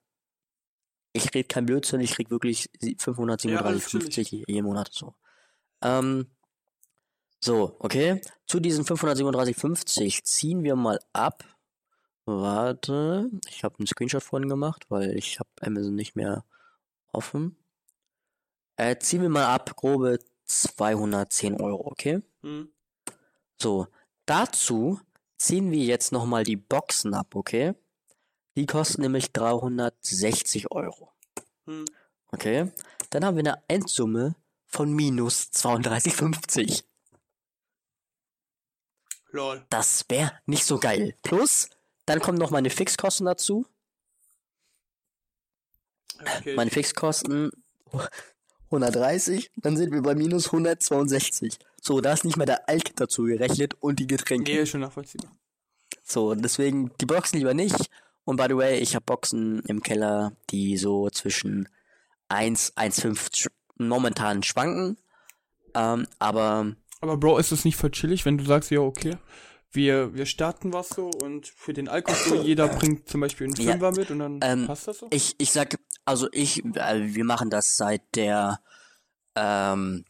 ich 1.13 1.33
rede 1.33 1.47
kein 1.47 1.65
Blödsinn, 1.65 1.99
ich 2.01 2.13
krieg 2.15 2.29
wirklich 2.29 2.69
sie- 2.79 2.95
Ja, 3.51 3.61
alles 3.61 3.83
537,50 3.87 4.43
jeden 4.47 4.65
Monat 4.65 4.89
so. 4.91 5.15
Ähm, 5.81 6.27
so, 7.41 7.75
okay. 7.79 8.21
Zu 8.47 8.59
diesen 8.59 8.83
537,50 8.85 10.23
ziehen 10.23 10.63
wir 10.63 10.75
mal 10.75 10.99
ab. 11.13 11.43
Warte, 12.25 13.29
ich 13.47 13.63
habe 13.63 13.77
einen 13.79 13.87
Screenshot 13.87 14.21
vorhin 14.23 14.49
gemacht, 14.49 14.85
weil 14.89 15.17
ich 15.17 15.39
habe 15.39 15.49
Amazon 15.61 15.95
nicht 15.95 16.15
mehr 16.15 16.45
offen. 17.11 17.55
Äh, 18.77 18.97
ziehen 18.99 19.21
wir 19.21 19.29
mal 19.29 19.45
ab, 19.45 19.75
grobe 19.75 20.19
210 20.45 21.59
Euro, 21.59 21.87
okay? 21.87 22.21
Hm? 22.43 22.71
So, 23.61 23.87
dazu 24.25 24.99
ziehen 25.37 25.71
wir 25.71 25.83
jetzt 25.83 26.11
nochmal 26.11 26.43
die 26.43 26.55
Boxen 26.55 27.13
ab, 27.13 27.35
okay? 27.35 27.73
Die 28.55 28.65
kosten 28.65 29.01
nämlich 29.01 29.31
360 29.31 30.71
Euro, 30.71 31.11
Hm? 31.65 31.85
okay? 32.31 32.71
Dann 33.11 33.23
haben 33.25 33.37
wir 33.37 33.41
eine 33.41 33.63
Endsumme 33.67 34.35
von 34.65 34.91
minus 34.93 35.49
32,50. 35.53 36.83
Lol. 39.31 39.65
Das 39.69 40.05
wäre 40.09 40.31
nicht 40.45 40.65
so 40.65 40.79
geil. 40.79 41.15
Plus, 41.23 41.69
dann 42.05 42.19
kommen 42.19 42.37
noch 42.37 42.49
meine 42.51 42.69
Fixkosten 42.69 43.25
dazu. 43.27 43.65
Okay. 46.19 46.55
Meine 46.55 46.71
Fixkosten 46.71 47.51
130, 48.65 49.51
dann 49.55 49.77
sind 49.77 49.93
wir 49.93 50.01
bei 50.01 50.15
minus 50.15 50.47
162. 50.47 51.57
So, 51.81 52.01
da 52.01 52.13
ist 52.13 52.25
nicht 52.25 52.37
mehr 52.37 52.45
der 52.45 52.67
Alk 52.67 52.95
dazu 52.95 53.23
gerechnet 53.23 53.75
und 53.75 53.99
die 53.99 54.07
Getränke. 54.07 54.51
Nee, 54.51 54.65
schon 54.65 54.81
nachvollziehbar. 54.81 55.31
So, 56.03 56.35
deswegen 56.35 56.91
die 56.99 57.05
Boxen 57.05 57.37
lieber 57.37 57.53
nicht. 57.53 57.89
Und 58.25 58.37
by 58.37 58.45
the 58.47 58.55
way, 58.57 58.79
ich 58.79 58.95
habe 58.95 59.05
Boxen 59.05 59.59
im 59.67 59.81
Keller, 59.81 60.33
die 60.51 60.77
so 60.77 61.09
zwischen 61.09 61.67
1, 62.27 62.73
1,5 62.77 63.31
sch- 63.33 63.47
momentan 63.77 64.43
schwanken. 64.43 64.97
Ähm, 65.73 66.07
aber 66.19 66.75
Aber 67.01 67.17
Bro, 67.17 67.37
ist 67.39 67.51
es 67.51 67.65
nicht 67.65 67.75
voll 67.77 67.91
chillig, 67.91 68.25
wenn 68.25 68.37
du 68.37 68.43
sagst, 68.45 68.69
ja, 68.71 68.79
okay, 68.81 69.17
wir, 69.71 70.13
wir 70.15 70.25
starten 70.25 70.73
was 70.73 70.89
so 70.89 71.09
und 71.23 71.47
für 71.47 71.73
den 71.73 71.87
Alkohol, 71.87 72.37
jeder 72.45 72.67
bringt 72.67 73.07
zum 73.09 73.21
Beispiel 73.21 73.47
einen 73.47 73.55
Ja, 73.55 73.71
Fünfer 73.73 73.91
mit 73.91 74.11
und 74.11 74.19
dann 74.19 74.39
ähm, 74.43 74.67
passt 74.67 74.87
das 74.87 74.99
so? 74.99 75.07
ich, 75.11 75.35
ich 75.37 75.51
sag, 75.51 75.77
also 76.05 76.27
ich, 76.31 76.63
äh, 76.75 77.13
wir 77.15 77.23
machen 77.23 77.49
das 77.49 77.77
seit 77.77 78.01
der, 78.15 78.59
ähm, 79.35 80.05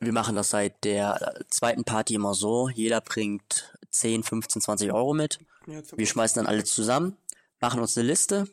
wir 0.00 0.12
machen 0.12 0.36
das 0.36 0.50
seit 0.50 0.84
der 0.84 1.34
zweiten 1.50 1.84
Party 1.84 2.14
immer 2.14 2.34
so. 2.34 2.68
Jeder 2.68 3.00
bringt 3.00 3.74
10, 3.90 4.22
15, 4.22 4.62
20 4.62 4.92
Euro 4.92 5.12
mit. 5.14 5.38
Ja, 5.66 5.80
Wir 5.96 6.06
schmeißen 6.06 6.36
dann 6.42 6.46
alle 6.46 6.64
zusammen, 6.64 7.16
machen 7.60 7.80
uns 7.80 7.96
eine 7.96 8.06
Liste, 8.06 8.48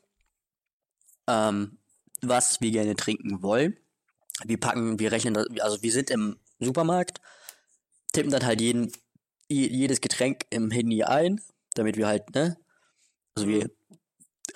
ähm, 1.28 1.78
was 2.22 2.62
wir 2.62 2.72
gerne 2.72 2.96
trinken 2.96 3.42
wollen. 3.42 3.78
Wir 4.44 4.60
packen, 4.60 5.00
wir 5.00 5.12
rechnen, 5.12 5.38
also 5.62 5.82
wir 5.82 5.92
sind 5.92 6.10
im 6.10 6.38
Supermarkt, 6.60 7.22
tippen 8.14 8.32
dann 8.32 8.46
halt 8.46 8.62
jeden, 8.62 8.92
je- 9.48 9.68
jedes 9.68 10.02
Getränk 10.02 10.46
im 10.50 10.72
Handy 10.72 11.04
ein, 11.04 11.42
damit 11.76 11.98
wir 11.98 12.08
halt, 12.08 12.34
ne, 12.36 12.58
also 13.36 13.48
wir 13.48 13.70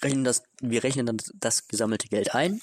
rechnen 0.01 0.23
das, 0.23 0.43
wir 0.61 0.83
rechnen 0.83 1.05
dann 1.05 1.17
das 1.35 1.67
gesammelte 1.67 2.07
Geld 2.07 2.33
ein, 2.35 2.61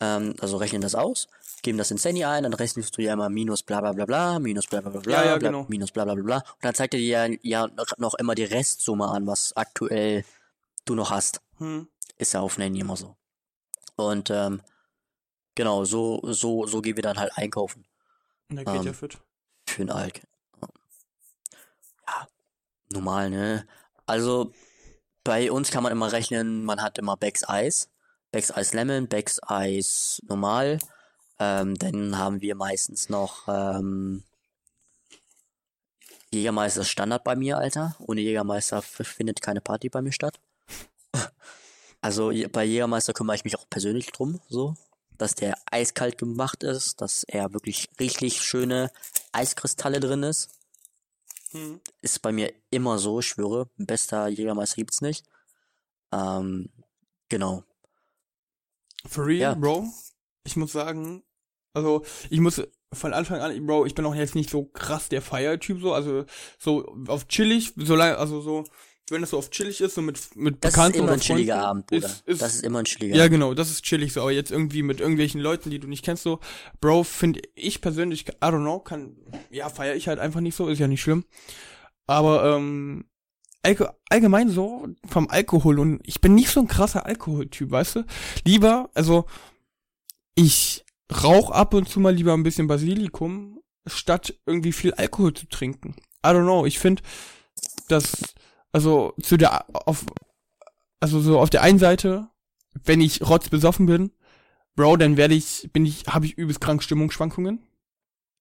ähm, 0.00 0.34
also 0.40 0.56
rechnen 0.56 0.82
das 0.82 0.94
aus, 0.94 1.28
geben 1.62 1.78
das 1.78 1.90
ins 1.90 2.04
Handy 2.04 2.24
ein, 2.24 2.42
dann 2.44 2.54
rechnest 2.54 2.96
du 2.96 3.02
ja 3.02 3.12
immer 3.12 3.28
minus 3.28 3.62
bla 3.62 3.80
bla 3.80 3.92
bla 3.92 4.06
bla, 4.06 4.38
minus 4.38 4.66
bla 4.66 4.80
bla 4.80 4.90
bla 4.90 5.00
bla, 5.00 5.12
Ja, 5.12 5.24
ja, 5.24 5.38
bla, 5.38 5.48
genau. 5.50 5.66
minus 5.68 5.90
bla 5.92 6.04
bla 6.04 6.14
bla 6.14 6.24
bla. 6.24 6.36
Und 6.38 6.64
dann 6.64 6.74
zeigt 6.74 6.94
er 6.94 7.00
dir 7.00 7.28
ja, 7.28 7.36
ja 7.42 7.70
noch 7.98 8.14
immer 8.14 8.34
die 8.34 8.44
Restsumme 8.44 9.08
an, 9.08 9.26
was 9.26 9.56
aktuell 9.56 10.24
du 10.84 10.94
noch 10.94 11.10
hast. 11.10 11.40
Hm? 11.58 11.88
Ist 12.18 12.34
ja 12.34 12.40
auf 12.40 12.58
Handy 12.58 12.80
immer 12.80 12.96
so. 12.96 13.16
Und 13.96 14.30
ähm, 14.30 14.62
genau, 15.54 15.84
so, 15.84 16.20
so, 16.24 16.66
so 16.66 16.80
gehen 16.80 16.96
wir 16.96 17.02
dann 17.02 17.18
halt 17.18 17.32
einkaufen 17.36 17.86
Na, 18.48 18.64
geht 18.64 18.80
Ähm, 18.80 18.86
ja 18.86 18.92
fit. 18.92 19.18
für 19.68 19.82
den 19.82 19.90
Alk. 19.90 20.22
Ja, 22.06 22.26
normal, 22.90 23.30
ne? 23.30 23.66
Also 24.06 24.52
bei 25.24 25.50
uns 25.52 25.70
kann 25.70 25.82
man 25.82 25.92
immer 25.92 26.12
rechnen, 26.12 26.64
man 26.64 26.82
hat 26.82 26.98
immer 26.98 27.16
Becks 27.16 27.48
Eis, 27.48 27.88
Becks 28.32 28.50
Eis 28.50 28.72
Lemon, 28.72 29.08
Becks 29.08 29.38
Eis 29.42 30.20
normal. 30.26 30.78
Ähm, 31.38 31.76
dann 31.78 32.18
haben 32.18 32.40
wir 32.40 32.54
meistens 32.54 33.08
noch 33.08 33.48
ähm, 33.48 34.24
Jägermeister 36.32 36.84
Standard 36.84 37.24
bei 37.24 37.34
mir, 37.34 37.58
Alter. 37.58 37.96
Ohne 37.98 38.20
Jägermeister 38.20 38.82
findet 38.82 39.42
keine 39.42 39.60
Party 39.60 39.88
bei 39.88 40.00
mir 40.02 40.12
statt. 40.12 40.38
Also 42.00 42.32
bei 42.52 42.64
Jägermeister 42.64 43.12
kümmere 43.12 43.36
ich 43.36 43.44
mich 43.44 43.58
auch 43.58 43.68
persönlich 43.68 44.06
drum, 44.12 44.40
so, 44.48 44.74
dass 45.18 45.34
der 45.34 45.54
eiskalt 45.70 46.16
gemacht 46.16 46.62
ist, 46.62 47.00
dass 47.02 47.24
er 47.24 47.52
wirklich 47.52 47.88
richtig 47.98 48.40
schöne 48.42 48.90
Eiskristalle 49.32 50.00
drin 50.00 50.22
ist. 50.22 50.48
Hm? 51.50 51.80
Ist 52.00 52.22
bei 52.22 52.32
mir 52.32 52.52
immer 52.70 52.98
so, 52.98 53.20
ich 53.20 53.26
schwöre. 53.26 53.68
Bester 53.76 54.28
Jägermeister 54.28 54.76
gibt's 54.76 55.02
nicht. 55.02 55.26
Ähm, 56.12 56.70
genau. 57.28 57.64
For 59.06 59.26
real, 59.26 59.40
Ja. 59.40 59.54
Bro? 59.54 59.86
Ich 60.44 60.56
muss 60.56 60.72
sagen, 60.72 61.22
also 61.74 62.04
ich 62.30 62.40
muss 62.40 62.62
von 62.92 63.12
Anfang 63.12 63.40
an, 63.40 63.66
Bro, 63.66 63.86
ich 63.86 63.94
bin 63.94 64.04
auch 64.06 64.14
jetzt 64.14 64.34
nicht 64.34 64.50
so 64.50 64.64
krass 64.64 65.08
der 65.08 65.22
Feiertyp 65.22 65.80
so, 65.80 65.92
also 65.92 66.24
so 66.58 66.84
auf 67.06 67.28
chillig, 67.28 67.72
solange, 67.76 68.16
also 68.16 68.40
so, 68.40 68.64
wenn 69.10 69.20
das 69.20 69.30
so 69.30 69.38
auf 69.38 69.50
chillig 69.50 69.80
ist, 69.80 69.94
so 69.94 70.02
mit, 70.02 70.18
mit 70.36 70.64
Das 70.64 70.72
Bekannten 70.72 70.98
ist 70.98 71.02
immer 71.02 71.12
ein 71.12 71.20
chilliger 71.20 71.54
Freunden, 71.54 71.68
Abend, 71.68 71.86
Bruder. 71.86 72.06
Ist, 72.06 72.22
ist, 72.26 72.42
das 72.42 72.54
ist 72.56 72.64
immer 72.64 72.80
ein 72.80 72.84
chilliger 72.84 73.16
ja, 73.16 73.28
genau, 73.28 73.54
das 73.54 73.70
ist 73.70 73.84
chillig 73.84 74.12
so, 74.12 74.20
aber 74.20 74.32
jetzt 74.32 74.50
irgendwie 74.50 74.82
mit 74.82 75.00
irgendwelchen 75.00 75.40
Leuten, 75.40 75.70
die 75.70 75.78
du 75.78 75.88
nicht 75.88 76.04
kennst, 76.04 76.22
so, 76.22 76.40
Bro, 76.80 77.04
finde 77.04 77.40
ich 77.54 77.80
persönlich, 77.80 78.28
I 78.28 78.32
don't 78.40 78.60
know, 78.60 78.80
kann, 78.80 79.16
ja, 79.50 79.68
feiere 79.68 79.96
ich 79.96 80.08
halt 80.08 80.18
einfach 80.18 80.40
nicht 80.40 80.54
so, 80.54 80.68
ist 80.68 80.78
ja 80.78 80.88
nicht 80.88 81.02
schlimm. 81.02 81.24
Aber, 82.06 82.56
ähm, 82.56 83.04
allge 83.62 83.94
allgemein 84.08 84.48
so 84.48 84.88
vom 85.08 85.28
Alkohol 85.28 85.78
und 85.78 86.00
ich 86.04 86.20
bin 86.20 86.34
nicht 86.34 86.50
so 86.50 86.60
ein 86.60 86.68
krasser 86.68 87.06
Alkoholtyp, 87.06 87.70
weißt 87.70 87.96
du? 87.96 88.04
Lieber, 88.44 88.90
also, 88.94 89.26
ich 90.34 90.84
rauch 91.22 91.50
ab 91.50 91.74
und 91.74 91.88
zu 91.88 92.00
mal 92.00 92.14
lieber 92.14 92.32
ein 92.32 92.42
bisschen 92.42 92.68
Basilikum, 92.68 93.60
statt 93.86 94.34
irgendwie 94.46 94.72
viel 94.72 94.94
Alkohol 94.94 95.34
zu 95.34 95.46
trinken. 95.46 95.94
I 96.24 96.28
don't 96.28 96.42
know, 96.42 96.66
ich 96.66 96.78
finde, 96.78 97.02
dass, 97.88 98.12
also, 98.72 99.14
zu 99.22 99.36
der, 99.36 99.64
auf, 99.86 100.04
also 101.00 101.20
so 101.20 101.38
auf 101.38 101.50
der 101.50 101.62
einen 101.62 101.78
Seite, 101.78 102.28
wenn 102.84 103.00
ich 103.00 103.22
rotzbesoffen 103.28 103.86
bin, 103.86 104.12
Bro, 104.76 104.96
dann 104.96 105.16
werde 105.16 105.34
ich, 105.34 105.68
bin 105.72 105.84
ich, 105.84 106.04
habe 106.06 106.26
ich 106.26 106.38
übelst 106.38 106.60
krank 106.60 106.82
Stimmungsschwankungen. 106.82 107.66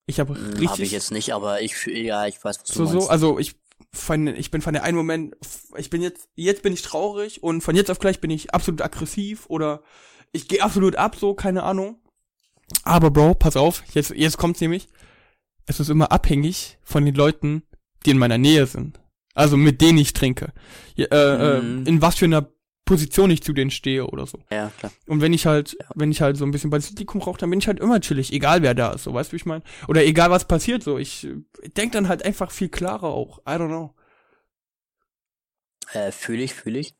Ich 0.05 0.19
habe 0.19 0.35
Hm, 0.35 0.45
richtig 0.51 0.69
Hab 0.69 0.79
ich 0.79 0.91
jetzt 0.91 1.11
nicht, 1.11 1.33
aber 1.33 1.61
ich, 1.61 1.85
ja, 1.85 2.27
ich 2.27 2.43
weiß, 2.43 2.59
was 2.59 2.63
du 2.63 2.73
so 2.73 2.83
meinst. 2.83 3.01
so, 3.05 3.09
also 3.09 3.39
ich 3.39 3.55
von, 3.91 4.27
ich 4.27 4.51
bin 4.51 4.61
von 4.61 4.73
der 4.73 4.83
einen 4.83 4.97
Moment, 4.97 5.35
ich 5.77 5.89
bin 5.89 6.01
jetzt, 6.01 6.29
jetzt 6.35 6.61
bin 6.61 6.73
ich 6.73 6.81
traurig 6.81 7.41
und 7.43 7.61
von 7.61 7.75
jetzt 7.75 7.89
auf 7.89 7.99
gleich 7.99 8.19
bin 8.19 8.29
ich 8.29 8.53
absolut 8.53 8.81
aggressiv 8.81 9.45
oder 9.47 9.83
ich 10.31 10.47
gehe 10.47 10.61
absolut 10.61 10.95
ab, 10.95 11.15
so, 11.15 11.33
keine 11.33 11.63
Ahnung. 11.63 11.99
Aber 12.83 13.09
Bro, 13.09 13.35
pass 13.35 13.55
auf, 13.55 13.83
jetzt, 13.93 14.11
jetzt 14.11 14.37
kommt's 14.37 14.61
nämlich, 14.61 14.87
es 15.65 15.79
ist 15.79 15.89
immer 15.89 16.11
abhängig 16.11 16.77
von 16.83 17.05
den 17.05 17.15
Leuten, 17.15 17.63
die 18.05 18.11
in 18.11 18.17
meiner 18.17 18.37
Nähe 18.37 18.67
sind. 18.67 18.99
Also 19.39 19.57
mit 19.57 19.81
denen 19.81 19.97
ich 19.97 20.13
trinke. 20.13 20.51
Ja, 20.95 21.05
äh, 21.11 21.61
Mhm. 21.61 21.85
äh, 21.85 21.89
in 21.89 22.01
was 22.01 22.15
für 22.17 22.25
einer 22.25 22.47
Position 22.85 23.29
ich 23.29 23.43
zu 23.43 23.53
denen 23.53 23.69
stehe 23.71 24.05
oder 24.07 24.25
so. 24.25 24.39
ja, 24.49 24.71
klar. 24.79 24.91
Und 25.07 25.21
wenn 25.21 25.31
ich 25.31 25.45
halt, 25.45 25.77
wenn 25.95 26.11
ich 26.11 26.21
halt 26.21 26.37
so 26.37 26.43
ein 26.45 26.51
bisschen 26.51 26.71
Basilikum 26.71 27.21
rauche, 27.21 27.37
dann 27.37 27.49
bin 27.51 27.59
ich 27.59 27.67
halt 27.67 27.79
immer 27.79 28.01
chillig, 28.01 28.33
egal 28.33 28.63
wer 28.63 28.73
da 28.73 28.91
ist, 28.93 29.03
so, 29.03 29.13
weißt 29.13 29.29
du, 29.29 29.33
wie 29.33 29.37
ich 29.37 29.45
meine? 29.45 29.63
Oder 29.87 30.03
egal 30.05 30.31
was 30.31 30.45
passiert, 30.45 30.81
so, 30.83 30.97
ich 30.97 31.25
äh, 31.25 31.69
denk 31.77 31.91
dann 31.91 32.07
halt 32.07 32.25
einfach 32.25 32.49
viel 32.51 32.69
klarer 32.69 33.09
auch, 33.09 33.39
I 33.39 33.51
don't 33.51 33.67
know. 33.67 33.93
Äh, 35.93 36.11
fühle 36.11 36.43
ich, 36.43 36.53
fühle 36.53 36.79
ich. 36.79 36.95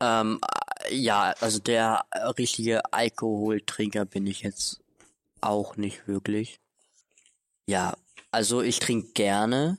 Ähm, 0.00 0.40
äh, 0.88 0.94
ja, 0.94 1.34
also 1.40 1.58
der 1.58 2.04
äh, 2.10 2.20
richtige 2.38 2.92
Alkoholtrinker 2.92 4.06
bin 4.06 4.26
ich 4.26 4.40
jetzt 4.40 4.80
auch 5.40 5.76
nicht 5.76 6.08
wirklich. 6.08 6.60
Ja, 7.66 7.94
also 8.30 8.62
ich 8.62 8.78
trinke 8.78 9.12
gerne, 9.12 9.78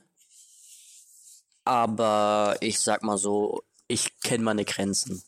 aber 1.64 2.56
ich 2.60 2.80
sag 2.80 3.02
mal 3.02 3.18
so, 3.18 3.62
ich 3.88 4.18
kenne 4.20 4.44
meine 4.44 4.64
Grenzen. 4.64 5.22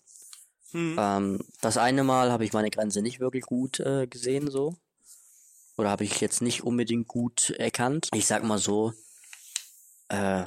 Hm. 0.73 0.97
Ähm, 0.99 1.45
das 1.61 1.77
eine 1.77 2.03
Mal 2.05 2.33
habe 2.33 2.45
ich 2.45 2.53
meine 2.53 2.71
Grenze 2.71 3.03
nicht 3.03 3.21
wirklich 3.21 3.45
gut 3.45 3.81
äh, 3.81 4.07
gesehen, 4.07 4.51
so. 4.51 4.77
Oder 5.77 5.91
habe 5.91 6.05
ich 6.05 6.21
jetzt 6.21 6.43
nicht 6.43 6.63
unbedingt 6.63 7.09
gut 7.09 7.51
erkannt. 7.51 8.09
Ich 8.13 8.27
sag 8.27 8.45
mal 8.45 8.59
so, 8.59 8.93
äh, 10.09 10.45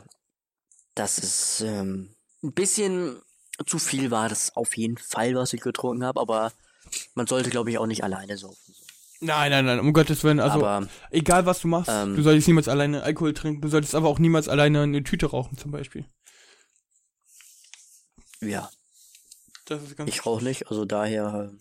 dass 0.95 1.17
es 1.17 1.61
ähm, 1.61 2.15
ein 2.43 2.53
bisschen 2.53 3.21
zu 3.65 3.79
viel 3.79 4.11
war, 4.11 4.29
das 4.29 4.55
auf 4.55 4.77
jeden 4.77 4.97
Fall, 4.97 5.35
was 5.35 5.53
ich 5.53 5.61
getrunken 5.61 6.05
habe, 6.05 6.19
aber 6.19 6.51
man 7.15 7.27
sollte, 7.27 7.49
glaube 7.49 7.71
ich, 7.71 7.77
auch 7.77 7.87
nicht 7.87 8.03
alleine 8.03 8.37
saufen. 8.37 8.66
Nein, 9.19 9.51
nein, 9.51 9.65
nein, 9.65 9.79
um 9.79 9.93
Gottes 9.93 10.23
Willen, 10.23 10.39
also, 10.39 10.63
aber 10.63 10.87
egal 11.09 11.45
was 11.45 11.61
du 11.61 11.67
machst, 11.67 11.89
ähm, 11.91 12.15
du 12.15 12.21
solltest 12.21 12.47
niemals 12.47 12.67
alleine 12.67 13.01
Alkohol 13.01 13.33
trinken, 13.33 13.61
du 13.61 13.67
solltest 13.67 13.95
aber 13.95 14.09
auch 14.09 14.19
niemals 14.19 14.47
alleine 14.47 14.81
eine 14.83 15.03
Tüte 15.03 15.25
rauchen, 15.27 15.57
zum 15.57 15.71
Beispiel. 15.71 16.05
ja, 18.41 18.69
Das 19.65 19.81
ist 19.81 19.97
ganz, 19.97 20.09
ich 20.09 20.25
rauche 20.25 20.43
nicht, 20.43 20.67
also 20.69 20.85
daher, 20.85 21.51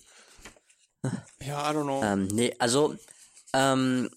ja, 1.41 1.71
I 1.71 1.75
don't 1.75 1.85
know. 1.85 2.03
ähm, 2.03 2.27
nee, 2.27 2.55
also, 2.59 2.95
ähm, 3.55 4.11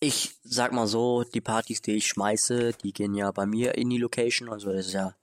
ich 0.00 0.34
sag 0.42 0.72
mal 0.72 0.88
so, 0.88 1.22
die 1.22 1.40
Partys, 1.40 1.80
die 1.80 1.92
ich 1.92 2.08
schmeiße, 2.08 2.72
die 2.82 2.92
gehen 2.92 3.14
ja 3.14 3.30
bei 3.30 3.46
mir 3.46 3.76
in 3.76 3.88
die 3.88 3.98
Location, 3.98 4.48
also 4.48 4.72
das 4.72 4.86
ist 4.86 4.94
ja, 4.94 5.14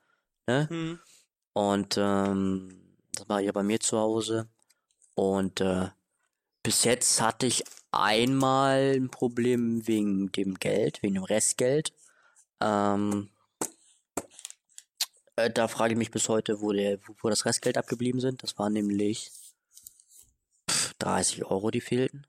ne? 0.48 0.70
Hm. 0.70 1.00
Und 1.52 1.98
ähm, 1.98 2.96
das 3.14 3.28
mache 3.28 3.42
ich 3.42 3.48
ja 3.48 3.52
bei 3.52 3.64
mir 3.64 3.82
zu 3.82 3.98
Hause. 3.98 4.48
Und 5.16 5.60
äh, 5.60 5.90
bis 6.70 6.84
jetzt 6.84 7.20
hatte 7.20 7.48
ich 7.48 7.64
einmal 7.92 8.94
ein 8.96 9.10
Problem 9.10 9.88
wegen 9.88 10.32
dem 10.32 10.54
Geld, 10.54 11.02
wegen 11.02 11.16
dem 11.16 11.24
Restgeld. 11.24 11.94
Ähm, 12.62 13.32
äh, 15.36 15.50
da 15.50 15.68
frage 15.68 15.94
ich 15.94 15.98
mich 15.98 16.12
bis 16.12 16.30
heute, 16.30 16.62
wo, 16.62 16.72
der, 16.72 17.00
wo 17.24 17.30
das 17.30 17.48
Restgeld 17.48 17.76
abgeblieben 17.76 18.22
sind. 18.22 18.44
Das 18.44 18.60
waren 18.60 18.74
nämlich 18.74 19.32
pff, 20.70 20.94
30 21.00 21.46
Euro, 21.46 21.72
die 21.72 21.82
fehlten. 21.82 22.28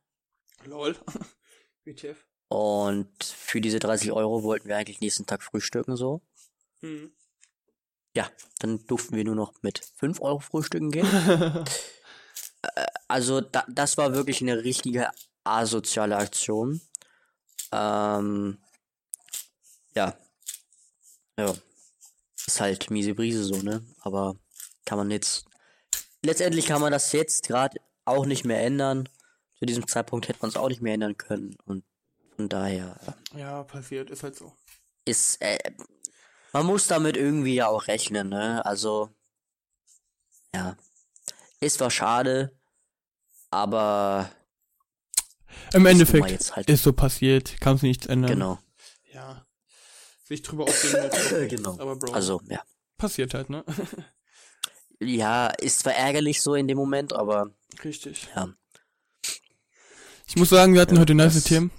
Lol. 0.64 0.96
WTF. 1.84 2.24
Und 2.48 3.22
für 3.22 3.60
diese 3.60 3.78
30 3.78 4.10
Euro 4.10 4.42
wollten 4.42 4.68
wir 4.68 4.78
eigentlich 4.78 5.02
nächsten 5.02 5.26
Tag 5.26 5.42
frühstücken 5.42 5.96
so. 5.96 6.22
Hm. 6.80 7.12
Ja, 8.16 8.30
dann 8.60 8.86
durften 8.86 9.16
wir 9.16 9.24
nur 9.24 9.36
noch 9.36 9.52
mit 9.60 9.84
5 9.96 10.22
Euro 10.22 10.40
frühstücken 10.40 10.90
gehen. 10.90 11.06
Also 13.08 13.40
da, 13.40 13.64
das 13.68 13.96
war 13.96 14.14
wirklich 14.14 14.40
eine 14.40 14.62
richtige 14.62 15.10
asoziale 15.44 16.16
Aktion. 16.16 16.80
Ähm, 17.72 18.58
ja. 19.94 20.16
Ja. 21.38 21.54
Ist 22.46 22.60
halt 22.60 22.90
miese 22.90 23.14
Brise 23.14 23.44
so, 23.44 23.56
ne? 23.56 23.84
Aber 24.00 24.36
kann 24.84 24.98
man 24.98 25.10
jetzt. 25.10 25.46
Letztendlich 26.22 26.66
kann 26.66 26.80
man 26.80 26.92
das 26.92 27.12
jetzt 27.12 27.46
gerade 27.46 27.80
auch 28.04 28.26
nicht 28.26 28.44
mehr 28.44 28.62
ändern. 28.62 29.08
Zu 29.58 29.66
diesem 29.66 29.86
Zeitpunkt 29.86 30.28
hätte 30.28 30.40
man 30.42 30.50
es 30.50 30.56
auch 30.56 30.68
nicht 30.68 30.82
mehr 30.82 30.94
ändern 30.94 31.16
können. 31.16 31.56
Und 31.64 31.84
von 32.36 32.48
daher 32.48 32.98
ja, 33.36 33.62
passiert, 33.64 34.10
ist 34.10 34.22
halt 34.22 34.36
so. 34.36 34.52
ist. 35.04 35.40
Äh, 35.40 35.58
man 36.52 36.66
muss 36.66 36.88
damit 36.88 37.16
irgendwie 37.16 37.54
ja 37.54 37.68
auch 37.68 37.86
rechnen, 37.86 38.28
ne? 38.28 38.64
Also. 38.64 39.10
Ja. 40.54 40.76
Ist 41.60 41.74
zwar 41.78 41.90
schade, 41.90 42.58
aber 43.50 44.30
Im 45.72 45.84
Endeffekt 45.86 46.30
jetzt 46.30 46.56
halt. 46.56 46.68
ist 46.70 46.82
so 46.82 46.92
passiert, 46.92 47.56
kannst 47.60 47.82
nichts 47.82 48.06
ändern. 48.06 48.30
Genau. 48.30 48.58
Ja. 49.12 49.46
Sich 50.24 50.42
drüber 50.42 50.64
aufregen 50.64 51.10
halt. 51.10 51.50
genau. 51.50 51.78
Aber 51.78 51.96
Bro, 51.96 52.12
Also, 52.12 52.40
ja. 52.48 52.62
passiert 52.96 53.34
halt, 53.34 53.50
ne? 53.50 53.64
Ja, 55.02 55.46
ist 55.46 55.78
zwar 55.80 55.94
ärgerlich 55.94 56.42
so 56.42 56.54
in 56.54 56.68
dem 56.68 56.76
Moment, 56.76 57.14
aber 57.14 57.54
Richtig. 57.82 58.28
ja. 58.36 58.52
Ich 60.26 60.36
muss 60.36 60.50
sagen, 60.50 60.74
wir 60.74 60.82
hatten 60.82 60.96
Ja, 60.96 61.00
heute 61.00 61.14
nice 61.14 61.42
Themen. 61.42 61.70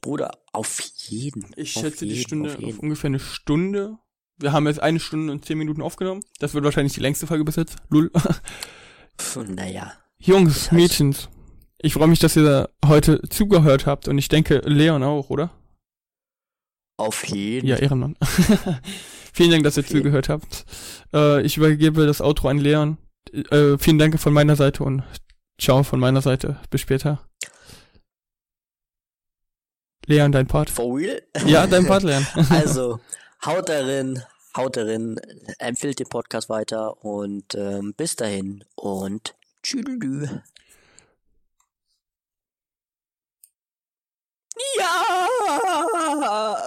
Bruder, 0.00 0.38
auf 0.52 0.80
jeden. 0.80 1.52
Ich 1.56 1.76
auf 1.76 1.82
schätze 1.82 2.04
die 2.04 2.14
jeden, 2.14 2.26
Stunde 2.26 2.50
auf 2.50 2.58
auf, 2.64 2.78
ungefähr 2.80 3.08
eine 3.08 3.20
Stunde. 3.20 3.98
Wir 4.38 4.52
haben 4.52 4.66
jetzt 4.66 4.80
eine 4.82 4.98
Stunde 5.00 5.32
und 5.32 5.44
zehn 5.44 5.56
Minuten 5.58 5.82
aufgenommen. 5.82 6.20
Das 6.40 6.54
wird 6.54 6.64
wahrscheinlich 6.64 6.92
die 6.94 7.00
längste 7.00 7.26
Folge 7.26 7.44
bis 7.44 7.56
jetzt. 7.56 7.76
Lul. 7.88 8.10
Naja. 9.46 9.92
Jungs, 10.18 10.54
Das 10.54 10.72
heißt- 10.72 10.74
Mädchens. 10.74 11.28
Ich 11.78 11.92
freue 11.92 12.08
mich, 12.08 12.18
dass 12.18 12.34
ihr 12.36 12.70
heute 12.84 13.20
zugehört 13.28 13.86
habt 13.86 14.08
und 14.08 14.16
ich 14.18 14.28
denke, 14.28 14.62
Leon 14.64 15.02
auch, 15.02 15.28
oder? 15.30 15.50
Auf 16.96 17.26
jeden. 17.28 17.66
Ja, 17.66 17.76
Ehrenmann. 17.76 18.16
vielen 19.34 19.50
Dank, 19.50 19.64
dass 19.64 19.76
ihr 19.76 19.82
jeden. 19.82 19.98
zugehört 19.98 20.28
habt. 20.28 20.64
Äh, 21.12 21.42
ich 21.42 21.56
übergebe 21.56 22.06
das 22.06 22.20
Outro 22.20 22.48
an 22.48 22.58
Leon. 22.58 22.96
Äh, 23.32 23.76
vielen 23.78 23.98
Dank 23.98 24.18
von 24.18 24.32
meiner 24.32 24.56
Seite 24.56 24.82
und 24.82 25.02
ciao 25.60 25.82
von 25.82 26.00
meiner 26.00 26.22
Seite. 26.22 26.56
Bis 26.70 26.80
später. 26.80 27.20
Leon, 30.06 30.32
dein 30.32 30.46
Part. 30.46 30.70
For 30.70 30.96
real? 30.96 31.22
Ja, 31.46 31.66
dein 31.66 31.86
Part, 31.88 32.02
Leon. 32.02 32.26
Also, 32.50 33.00
Haut 33.46 33.68
darin, 33.68 34.22
haut 34.56 34.74
darin, 34.74 35.20
empfiehlt 35.58 35.98
den 35.98 36.08
Podcast 36.08 36.48
weiter 36.48 37.04
und 37.04 37.54
ähm, 37.54 37.92
bis 37.94 38.16
dahin 38.16 38.64
und 38.74 39.34
tschüss. 39.62 40.30
Ja! 44.78 46.64